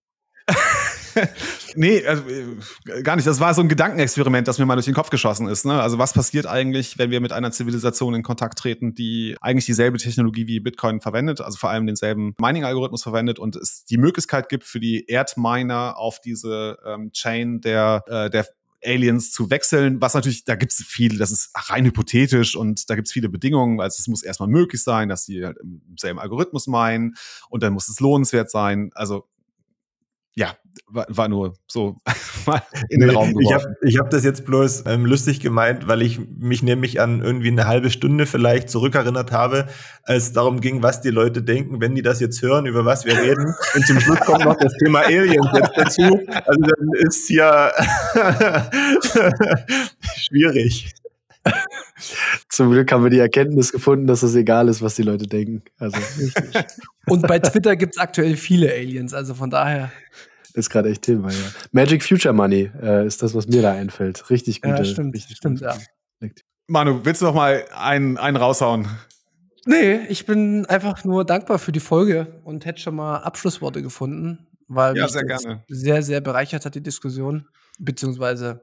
nee, 1.74 2.04
also, 2.06 2.22
äh, 2.28 3.02
gar 3.02 3.16
nicht. 3.16 3.26
Das 3.26 3.40
war 3.40 3.54
so 3.54 3.60
ein 3.60 3.68
Gedankenexperiment, 3.68 4.48
das 4.48 4.58
mir 4.58 4.66
mal 4.66 4.74
durch 4.74 4.86
den 4.86 4.94
Kopf 4.94 5.10
geschossen 5.10 5.48
ist. 5.48 5.64
Ne? 5.64 5.80
Also 5.80 5.98
was 5.98 6.12
passiert 6.12 6.46
eigentlich, 6.46 6.98
wenn 6.98 7.10
wir 7.10 7.20
mit 7.20 7.32
einer 7.32 7.52
Zivilisation 7.52 8.14
in 8.14 8.22
Kontakt 8.22 8.58
treten, 8.58 8.94
die 8.94 9.36
eigentlich 9.40 9.66
dieselbe 9.66 9.98
Technologie 9.98 10.46
wie 10.46 10.60
Bitcoin 10.60 11.00
verwendet, 11.00 11.40
also 11.40 11.58
vor 11.58 11.70
allem 11.70 11.86
denselben 11.86 12.34
Mining-Algorithmus 12.38 13.02
verwendet 13.02 13.38
und 13.38 13.56
es 13.56 13.84
die 13.84 13.98
Möglichkeit 13.98 14.48
gibt 14.48 14.64
für 14.64 14.80
die 14.80 15.06
Erdminer 15.06 15.96
auf 15.96 16.20
diese 16.20 16.78
ähm, 16.86 17.12
Chain 17.12 17.60
der, 17.60 18.04
äh, 18.06 18.30
der 18.30 18.46
Aliens 18.84 19.32
zu 19.32 19.50
wechseln, 19.50 20.00
was 20.00 20.14
natürlich, 20.14 20.44
da 20.44 20.56
gibt 20.56 20.72
es 20.72 20.84
viele, 20.86 21.18
das 21.18 21.30
ist 21.30 21.50
rein 21.54 21.84
hypothetisch 21.86 22.54
und 22.54 22.88
da 22.90 22.94
gibt 22.94 23.08
es 23.08 23.12
viele 23.12 23.28
Bedingungen. 23.28 23.80
Also 23.80 23.96
es 23.98 24.08
muss 24.08 24.22
erstmal 24.22 24.48
möglich 24.48 24.82
sein, 24.82 25.08
dass 25.08 25.24
sie 25.24 25.44
halt 25.44 25.58
im 25.58 25.80
selben 25.98 26.18
Algorithmus 26.18 26.66
meinen 26.66 27.14
und 27.48 27.62
dann 27.62 27.72
muss 27.72 27.88
es 27.88 28.00
lohnenswert 28.00 28.50
sein. 28.50 28.90
Also 28.94 29.26
ja, 30.36 30.56
war, 30.88 31.06
war 31.08 31.28
nur 31.28 31.54
so 31.66 31.96
mal 32.46 32.62
in 32.88 33.00
den 33.00 33.10
Raum 33.10 33.34
geworfen. 33.34 33.42
Ich 33.42 33.52
habe 33.52 33.76
ich 33.82 33.98
hab 33.98 34.10
das 34.10 34.24
jetzt 34.24 34.44
bloß 34.44 34.84
ähm, 34.86 35.06
lustig 35.06 35.40
gemeint, 35.40 35.86
weil 35.88 36.02
ich 36.02 36.18
mich 36.18 36.62
nämlich 36.62 37.00
an 37.00 37.22
irgendwie 37.22 37.48
eine 37.48 37.66
halbe 37.66 37.90
Stunde 37.90 38.26
vielleicht 38.26 38.68
zurückerinnert 38.70 39.32
habe, 39.32 39.66
als 40.02 40.32
darum 40.32 40.60
ging, 40.60 40.82
was 40.82 41.00
die 41.00 41.10
Leute 41.10 41.42
denken, 41.42 41.80
wenn 41.80 41.94
die 41.94 42.02
das 42.02 42.20
jetzt 42.20 42.42
hören, 42.42 42.66
über 42.66 42.84
was 42.84 43.04
wir 43.04 43.16
reden. 43.16 43.54
Und 43.74 43.86
zum 43.86 44.00
Schluss 44.00 44.20
kommt 44.20 44.44
noch 44.44 44.56
das 44.56 44.72
Thema 44.82 45.00
Aliens 45.00 45.46
jetzt 45.54 45.72
dazu. 45.76 46.02
Also 46.02 46.60
dann 46.60 46.88
ist 47.06 47.30
ja 47.30 47.70
schwierig. 50.16 50.94
Zum 52.48 52.70
Glück 52.70 52.90
haben 52.92 53.02
wir 53.02 53.10
die 53.10 53.18
Erkenntnis 53.18 53.72
gefunden, 53.72 54.06
dass 54.06 54.22
es 54.22 54.34
egal 54.34 54.68
ist, 54.68 54.82
was 54.82 54.94
die 54.96 55.02
Leute 55.02 55.26
denken. 55.26 55.62
Also, 55.78 55.98
Und 57.06 57.26
bei 57.26 57.38
Twitter 57.38 57.76
gibt 57.76 57.94
es 57.96 58.00
aktuell 58.00 58.36
viele 58.36 58.72
Aliens, 58.72 59.14
also 59.14 59.34
von 59.34 59.50
daher. 59.50 59.92
Ist 60.54 60.70
gerade 60.70 60.90
echt 60.90 61.02
Thema, 61.02 61.30
ja. 61.30 61.36
Magic 61.72 62.04
Future 62.04 62.32
Money 62.32 62.70
äh, 62.80 63.06
ist 63.06 63.22
das, 63.22 63.34
was 63.34 63.48
mir 63.48 63.60
da 63.60 63.72
einfällt. 63.72 64.30
Richtig 64.30 64.62
gut. 64.62 64.78
Ja, 64.78 64.84
stimmt, 64.84 65.14
richtig 65.14 65.36
stimmt, 65.36 65.60
ja. 65.60 65.76
Manu, 66.66 67.00
willst 67.04 67.20
du 67.20 67.26
noch 67.26 67.34
mal 67.34 67.64
einen, 67.74 68.16
einen 68.16 68.36
raushauen? 68.36 68.86
Nee, 69.66 70.00
ich 70.08 70.26
bin 70.26 70.66
einfach 70.66 71.04
nur 71.04 71.24
dankbar 71.24 71.58
für 71.58 71.72
die 71.72 71.80
Folge 71.80 72.40
und 72.44 72.66
hätte 72.66 72.80
schon 72.80 72.96
mal 72.96 73.18
Abschlussworte 73.18 73.82
gefunden, 73.82 74.46
weil 74.68 74.96
ja, 74.96 75.04
mich 75.04 75.12
sehr, 75.12 75.24
gerne. 75.24 75.64
sehr, 75.68 76.02
sehr 76.02 76.20
bereichert 76.20 76.64
hat, 76.64 76.74
die 76.74 76.82
Diskussion, 76.82 77.48
beziehungsweise 77.78 78.62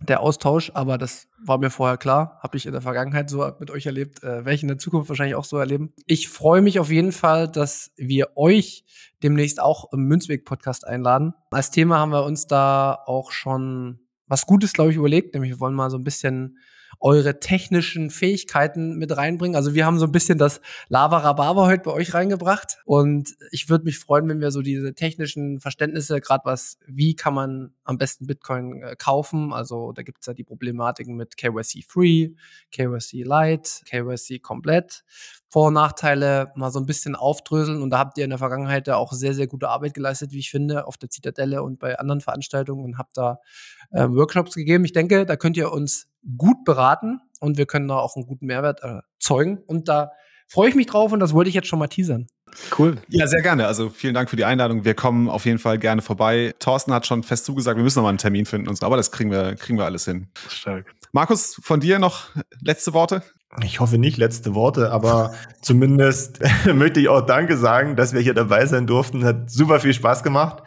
der 0.00 0.20
Austausch, 0.20 0.70
aber 0.74 0.96
das 0.98 1.26
war 1.44 1.58
mir 1.58 1.70
vorher 1.70 1.96
klar, 1.96 2.38
habe 2.42 2.56
ich 2.56 2.66
in 2.66 2.72
der 2.72 2.80
Vergangenheit 2.80 3.30
so 3.30 3.50
mit 3.58 3.70
euch 3.70 3.86
erlebt, 3.86 4.22
äh, 4.22 4.44
werde 4.44 4.54
ich 4.54 4.62
in 4.62 4.68
der 4.68 4.78
Zukunft 4.78 5.08
wahrscheinlich 5.08 5.34
auch 5.34 5.44
so 5.44 5.56
erleben. 5.58 5.92
Ich 6.06 6.28
freue 6.28 6.62
mich 6.62 6.78
auf 6.78 6.90
jeden 6.90 7.12
Fall, 7.12 7.48
dass 7.48 7.90
wir 7.96 8.36
euch 8.36 8.84
demnächst 9.22 9.60
auch 9.60 9.92
im 9.92 10.04
Münzweg-Podcast 10.04 10.86
einladen. 10.86 11.34
Als 11.50 11.70
Thema 11.70 11.98
haben 11.98 12.12
wir 12.12 12.24
uns 12.24 12.46
da 12.46 12.94
auch 13.06 13.32
schon 13.32 14.00
was 14.26 14.46
Gutes, 14.46 14.72
glaube 14.72 14.90
ich, 14.90 14.96
überlegt, 14.96 15.34
nämlich 15.34 15.50
wir 15.52 15.60
wollen 15.60 15.74
mal 15.74 15.90
so 15.90 15.96
ein 15.96 16.04
bisschen 16.04 16.58
eure 17.00 17.40
technischen 17.40 18.10
Fähigkeiten 18.10 18.96
mit 18.96 19.16
reinbringen. 19.16 19.56
Also 19.56 19.74
wir 19.74 19.86
haben 19.86 19.98
so 19.98 20.06
ein 20.06 20.12
bisschen 20.12 20.38
das 20.38 20.60
Lava 20.88 21.18
Rhabarber 21.18 21.66
heute 21.66 21.84
bei 21.84 21.92
euch 21.92 22.14
reingebracht 22.14 22.78
und 22.84 23.34
ich 23.50 23.68
würde 23.68 23.84
mich 23.84 23.98
freuen, 23.98 24.28
wenn 24.28 24.40
wir 24.40 24.50
so 24.50 24.62
diese 24.62 24.94
technischen 24.94 25.60
Verständnisse, 25.60 26.20
gerade 26.20 26.44
was, 26.44 26.78
wie 26.86 27.14
kann 27.14 27.34
man 27.34 27.72
am 27.84 27.98
besten 27.98 28.26
Bitcoin 28.26 28.82
äh, 28.82 28.96
kaufen, 28.96 29.52
also 29.52 29.92
da 29.92 30.02
gibt 30.02 30.18
es 30.20 30.26
ja 30.26 30.34
die 30.34 30.44
Problematiken 30.44 31.16
mit 31.16 31.36
KYC 31.36 31.84
Free, 31.86 32.30
KYC 32.72 33.24
Light, 33.24 33.82
KYC 33.86 34.40
komplett. 34.42 35.04
Vor- 35.50 35.68
und 35.68 35.74
Nachteile 35.74 36.52
mal 36.56 36.70
so 36.70 36.78
ein 36.78 36.86
bisschen 36.86 37.16
aufdröseln. 37.16 37.82
Und 37.82 37.90
da 37.90 37.98
habt 37.98 38.18
ihr 38.18 38.24
in 38.24 38.30
der 38.30 38.38
Vergangenheit 38.38 38.86
ja 38.86 38.96
auch 38.96 39.12
sehr, 39.12 39.34
sehr 39.34 39.46
gute 39.46 39.68
Arbeit 39.68 39.94
geleistet, 39.94 40.32
wie 40.32 40.38
ich 40.38 40.50
finde, 40.50 40.86
auf 40.86 40.96
der 40.96 41.10
Zitadelle 41.10 41.62
und 41.62 41.78
bei 41.78 41.98
anderen 41.98 42.20
Veranstaltungen 42.20 42.84
und 42.84 42.98
habt 42.98 43.16
da 43.16 43.40
äh, 43.90 44.06
Workshops 44.08 44.54
gegeben. 44.54 44.84
Ich 44.84 44.92
denke, 44.92 45.24
da 45.24 45.36
könnt 45.36 45.56
ihr 45.56 45.72
uns 45.72 46.08
gut 46.36 46.64
beraten 46.64 47.20
und 47.40 47.56
wir 47.56 47.66
können 47.66 47.88
da 47.88 47.96
auch 47.96 48.16
einen 48.16 48.26
guten 48.26 48.46
Mehrwert 48.46 48.80
erzeugen. 48.80 49.58
Und 49.66 49.88
da 49.88 50.12
freue 50.48 50.68
ich 50.68 50.74
mich 50.74 50.86
drauf 50.86 51.12
und 51.12 51.20
das 51.20 51.32
wollte 51.32 51.48
ich 51.48 51.54
jetzt 51.54 51.68
schon 51.68 51.78
mal 51.78 51.88
teasern. 51.88 52.26
Cool. 52.78 52.98
Ja, 53.08 53.26
sehr 53.26 53.42
gerne. 53.42 53.66
Also 53.66 53.90
vielen 53.90 54.14
Dank 54.14 54.30
für 54.30 54.36
die 54.36 54.44
Einladung. 54.44 54.84
Wir 54.84 54.94
kommen 54.94 55.28
auf 55.28 55.44
jeden 55.44 55.58
Fall 55.58 55.78
gerne 55.78 56.02
vorbei. 56.02 56.54
Thorsten 56.58 56.92
hat 56.92 57.06
schon 57.06 57.22
fest 57.22 57.44
zugesagt, 57.44 57.76
wir 57.76 57.84
müssen 57.84 57.98
noch 57.98 58.04
mal 58.04 58.10
einen 58.10 58.18
Termin 58.18 58.46
finden 58.46 58.68
und 58.68 58.76
so, 58.76 58.86
aber 58.86 58.96
das 58.96 59.12
kriegen 59.12 59.30
wir, 59.30 59.54
kriegen 59.54 59.78
wir 59.78 59.84
alles 59.84 60.06
hin. 60.06 60.28
Stark. 60.48 60.86
Markus, 61.12 61.58
von 61.62 61.80
dir 61.80 61.98
noch 61.98 62.28
letzte 62.60 62.92
Worte? 62.94 63.22
Ich 63.62 63.80
hoffe 63.80 63.98
nicht 63.98 64.18
letzte 64.18 64.54
Worte, 64.54 64.92
aber 64.92 65.32
zumindest 65.62 66.40
möchte 66.74 67.00
ich 67.00 67.08
auch 67.08 67.22
Danke 67.22 67.56
sagen, 67.56 67.96
dass 67.96 68.12
wir 68.12 68.20
hier 68.20 68.34
dabei 68.34 68.66
sein 68.66 68.86
durften. 68.86 69.24
Hat 69.24 69.50
super 69.50 69.80
viel 69.80 69.94
Spaß 69.94 70.22
gemacht. 70.22 70.62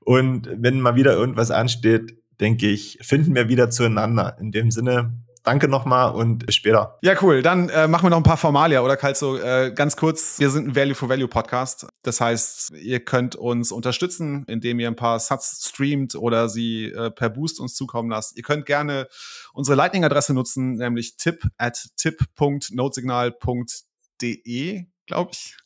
Und 0.00 0.48
wenn 0.56 0.80
mal 0.80 0.94
wieder 0.94 1.14
irgendwas 1.14 1.50
ansteht, 1.50 2.16
denke 2.40 2.68
ich, 2.68 2.98
finden 3.02 3.34
wir 3.34 3.48
wieder 3.48 3.70
zueinander. 3.70 4.36
In 4.38 4.52
dem 4.52 4.70
Sinne, 4.70 5.25
danke 5.46 5.68
nochmal 5.68 6.12
und 6.12 6.52
später. 6.52 6.98
Ja, 7.00 7.14
cool. 7.22 7.40
Dann 7.42 7.68
äh, 7.68 7.86
machen 7.88 8.04
wir 8.04 8.10
noch 8.10 8.18
ein 8.18 8.24
paar 8.24 8.36
Formalia, 8.36 8.82
oder 8.82 8.96
Kalt 8.96 9.16
so 9.16 9.38
äh, 9.38 9.72
ganz 9.74 9.96
kurz. 9.96 10.38
Wir 10.38 10.50
sind 10.50 10.68
ein 10.68 10.76
Value 10.76 10.94
for 10.94 11.08
Value 11.08 11.28
Podcast. 11.28 11.86
Das 12.02 12.20
heißt, 12.20 12.72
ihr 12.72 13.02
könnt 13.04 13.36
uns 13.36 13.72
unterstützen, 13.72 14.44
indem 14.48 14.80
ihr 14.80 14.88
ein 14.88 14.96
paar 14.96 15.20
Sats 15.20 15.68
streamt 15.68 16.16
oder 16.16 16.48
sie 16.48 16.86
äh, 16.86 17.10
per 17.10 17.28
Boost 17.30 17.60
uns 17.60 17.74
zukommen 17.74 18.10
lasst. 18.10 18.36
Ihr 18.36 18.42
könnt 18.42 18.66
gerne 18.66 19.06
unsere 19.54 19.76
Lightning-Adresse 19.76 20.34
nutzen, 20.34 20.72
nämlich 20.74 21.16
tip 21.16 21.46
at 21.56 21.88
tip.notesignal.de, 21.96 24.84
glaube 25.06 25.30
ich 25.32 25.56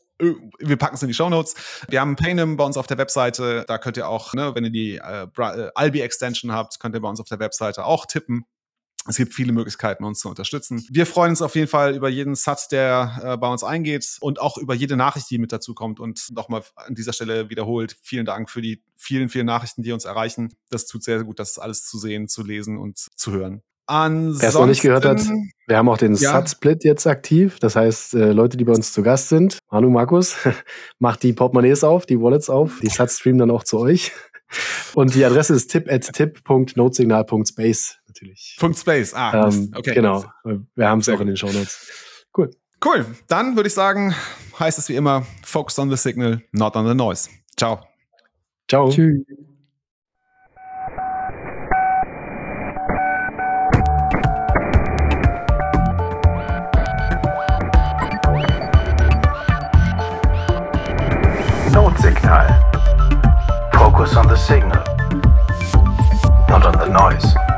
wir 0.59 0.77
packen 0.77 0.97
es 0.97 1.03
in 1.03 1.09
die 1.09 1.15
Show 1.15 1.31
Notes. 1.31 1.55
Wir 1.89 2.03
haben 2.03 2.15
Paynum 2.15 2.59
bei 2.59 2.65
uns 2.65 2.77
auf 2.77 2.87
der 2.87 2.99
Webseite. 2.99 3.65
Da 3.67 3.79
könnt 3.79 3.97
ihr 3.97 4.07
auch, 4.07 4.35
ne, 4.35 4.55
wenn 4.55 4.65
ihr 4.65 4.71
die 4.71 4.97
äh, 4.97 5.27
äh, 5.39 5.71
Albi 5.75 6.03
Extension 6.03 6.53
habt, 6.53 6.79
könnt 6.79 6.95
ihr 6.95 7.01
bei 7.01 7.09
uns 7.09 7.21
auf 7.21 7.29
der 7.29 7.39
Webseite 7.39 7.87
auch 7.87 8.05
tippen. 8.05 8.45
Es 9.09 9.17
gibt 9.17 9.33
viele 9.33 9.53
Möglichkeiten, 9.53 10.05
uns 10.05 10.21
zu 10.21 10.29
unterstützen. 10.29 10.85
Wir 10.91 11.07
freuen 11.07 11.31
uns 11.31 11.41
auf 11.41 11.55
jeden 11.55 11.69
Fall 11.69 11.95
über 11.95 12.09
jeden 12.09 12.35
Satz, 12.35 12.69
der 12.69 13.21
äh, 13.23 13.37
bei 13.39 13.49
uns 13.49 13.65
eingeht 13.65 14.19
und 14.21 14.41
auch 14.41 14.59
über 14.59 14.75
jede 14.75 14.97
Nachricht, 14.97 15.31
die 15.31 15.39
mit 15.39 15.53
dazu 15.53 15.75
kommt. 15.75 16.01
Und 16.01 16.29
nochmal 16.33 16.63
an 16.77 16.95
dieser 16.95 17.15
Stelle 17.15 17.49
wiederholt, 17.49 17.97
vielen 18.03 18.27
Dank 18.27 18.51
für 18.51 18.61
die 18.61 18.83
vielen, 18.95 19.31
vielen 19.31 19.47
Nachrichten, 19.47 19.83
die 19.83 19.93
uns 19.93 20.05
erreichen. 20.05 20.55
Das 20.69 20.87
tut 20.87 21.03
sehr, 21.03 21.19
sehr 21.19 21.25
gut, 21.25 21.39
das 21.39 21.59
alles 21.59 21.87
zu 21.87 21.99
sehen, 21.99 22.29
zu 22.29 22.45
lesen 22.45 22.77
und 22.77 22.99
zu 22.99 23.33
hören. 23.33 23.63
Wer 24.41 24.49
es 24.51 24.55
noch 24.55 24.67
nicht 24.67 24.83
gehört 24.83 25.05
hat, 25.05 25.21
wir 25.67 25.77
haben 25.77 25.89
auch 25.89 25.99
den 25.99 26.15
ja. 26.15 26.33
Sat-Split 26.33 26.85
jetzt 26.85 27.09
aktiv. 27.09 27.59
Das 27.59 27.75
heißt, 27.75 28.15
äh, 28.15 28.31
Leute, 28.31 28.57
die 28.57 28.65
bei 28.65 28.73
uns 28.73 28.93
zu 28.93 29.03
Gast 29.03 29.31
sind, 29.31 29.59
Manu, 29.71 29.91
Markus, 29.91 30.37
macht 31.01 31.25
die 31.25 31.33
Portemonnaies 31.33 31.83
auf, 31.83 32.07
die 32.07 32.21
Wallets 32.21 32.49
auf. 32.51 32.79
Die 32.83 32.89
Sats 32.89 33.19
streamen 33.19 33.39
dann 33.39 33.51
auch 33.51 33.65
zu 33.65 33.81
euch. 33.81 34.13
Und 34.95 35.15
die 35.15 35.25
Adresse 35.25 35.55
ist 35.55 35.71
tip 35.71 35.91
at 35.91 36.13
tip.notesignal.space 36.13 38.00
natürlich. 38.11 38.57
Punkt 38.59 38.79
Space, 38.79 39.15
ah, 39.15 39.49
ähm, 39.49 39.73
okay. 39.75 39.95
Genau, 39.95 40.25
wir 40.45 40.89
haben 40.89 40.99
es 40.99 41.09
auch 41.09 41.21
in 41.21 41.29
den 41.29 41.37
Show 41.37 41.51
Notes. 41.51 42.27
Cool. 42.37 42.51
Cool, 42.85 43.07
dann 43.29 43.57
würde 43.57 43.69
ich 43.69 43.75
sagen, 43.75 44.15
heißt 44.59 44.79
es 44.79 44.89
wie 44.89 44.97
immer, 44.97 45.27
focus 45.43 45.79
on 45.79 45.91
the 45.91 45.97
signal, 45.97 46.43
not 46.53 46.77
on 46.77 46.87
the 46.87 46.95
noise. 46.95 47.29
Ciao. 47.57 47.81
Ciao. 48.69 48.91
Tschüss. 48.91 49.21
Notsignal. 61.73 62.71
Focus 63.75 64.17
on 64.17 64.29
the 64.29 64.37
signal, 64.37 64.83
not 66.49 66.65
on 66.65 66.79
the 66.79 66.89
noise. 66.89 67.50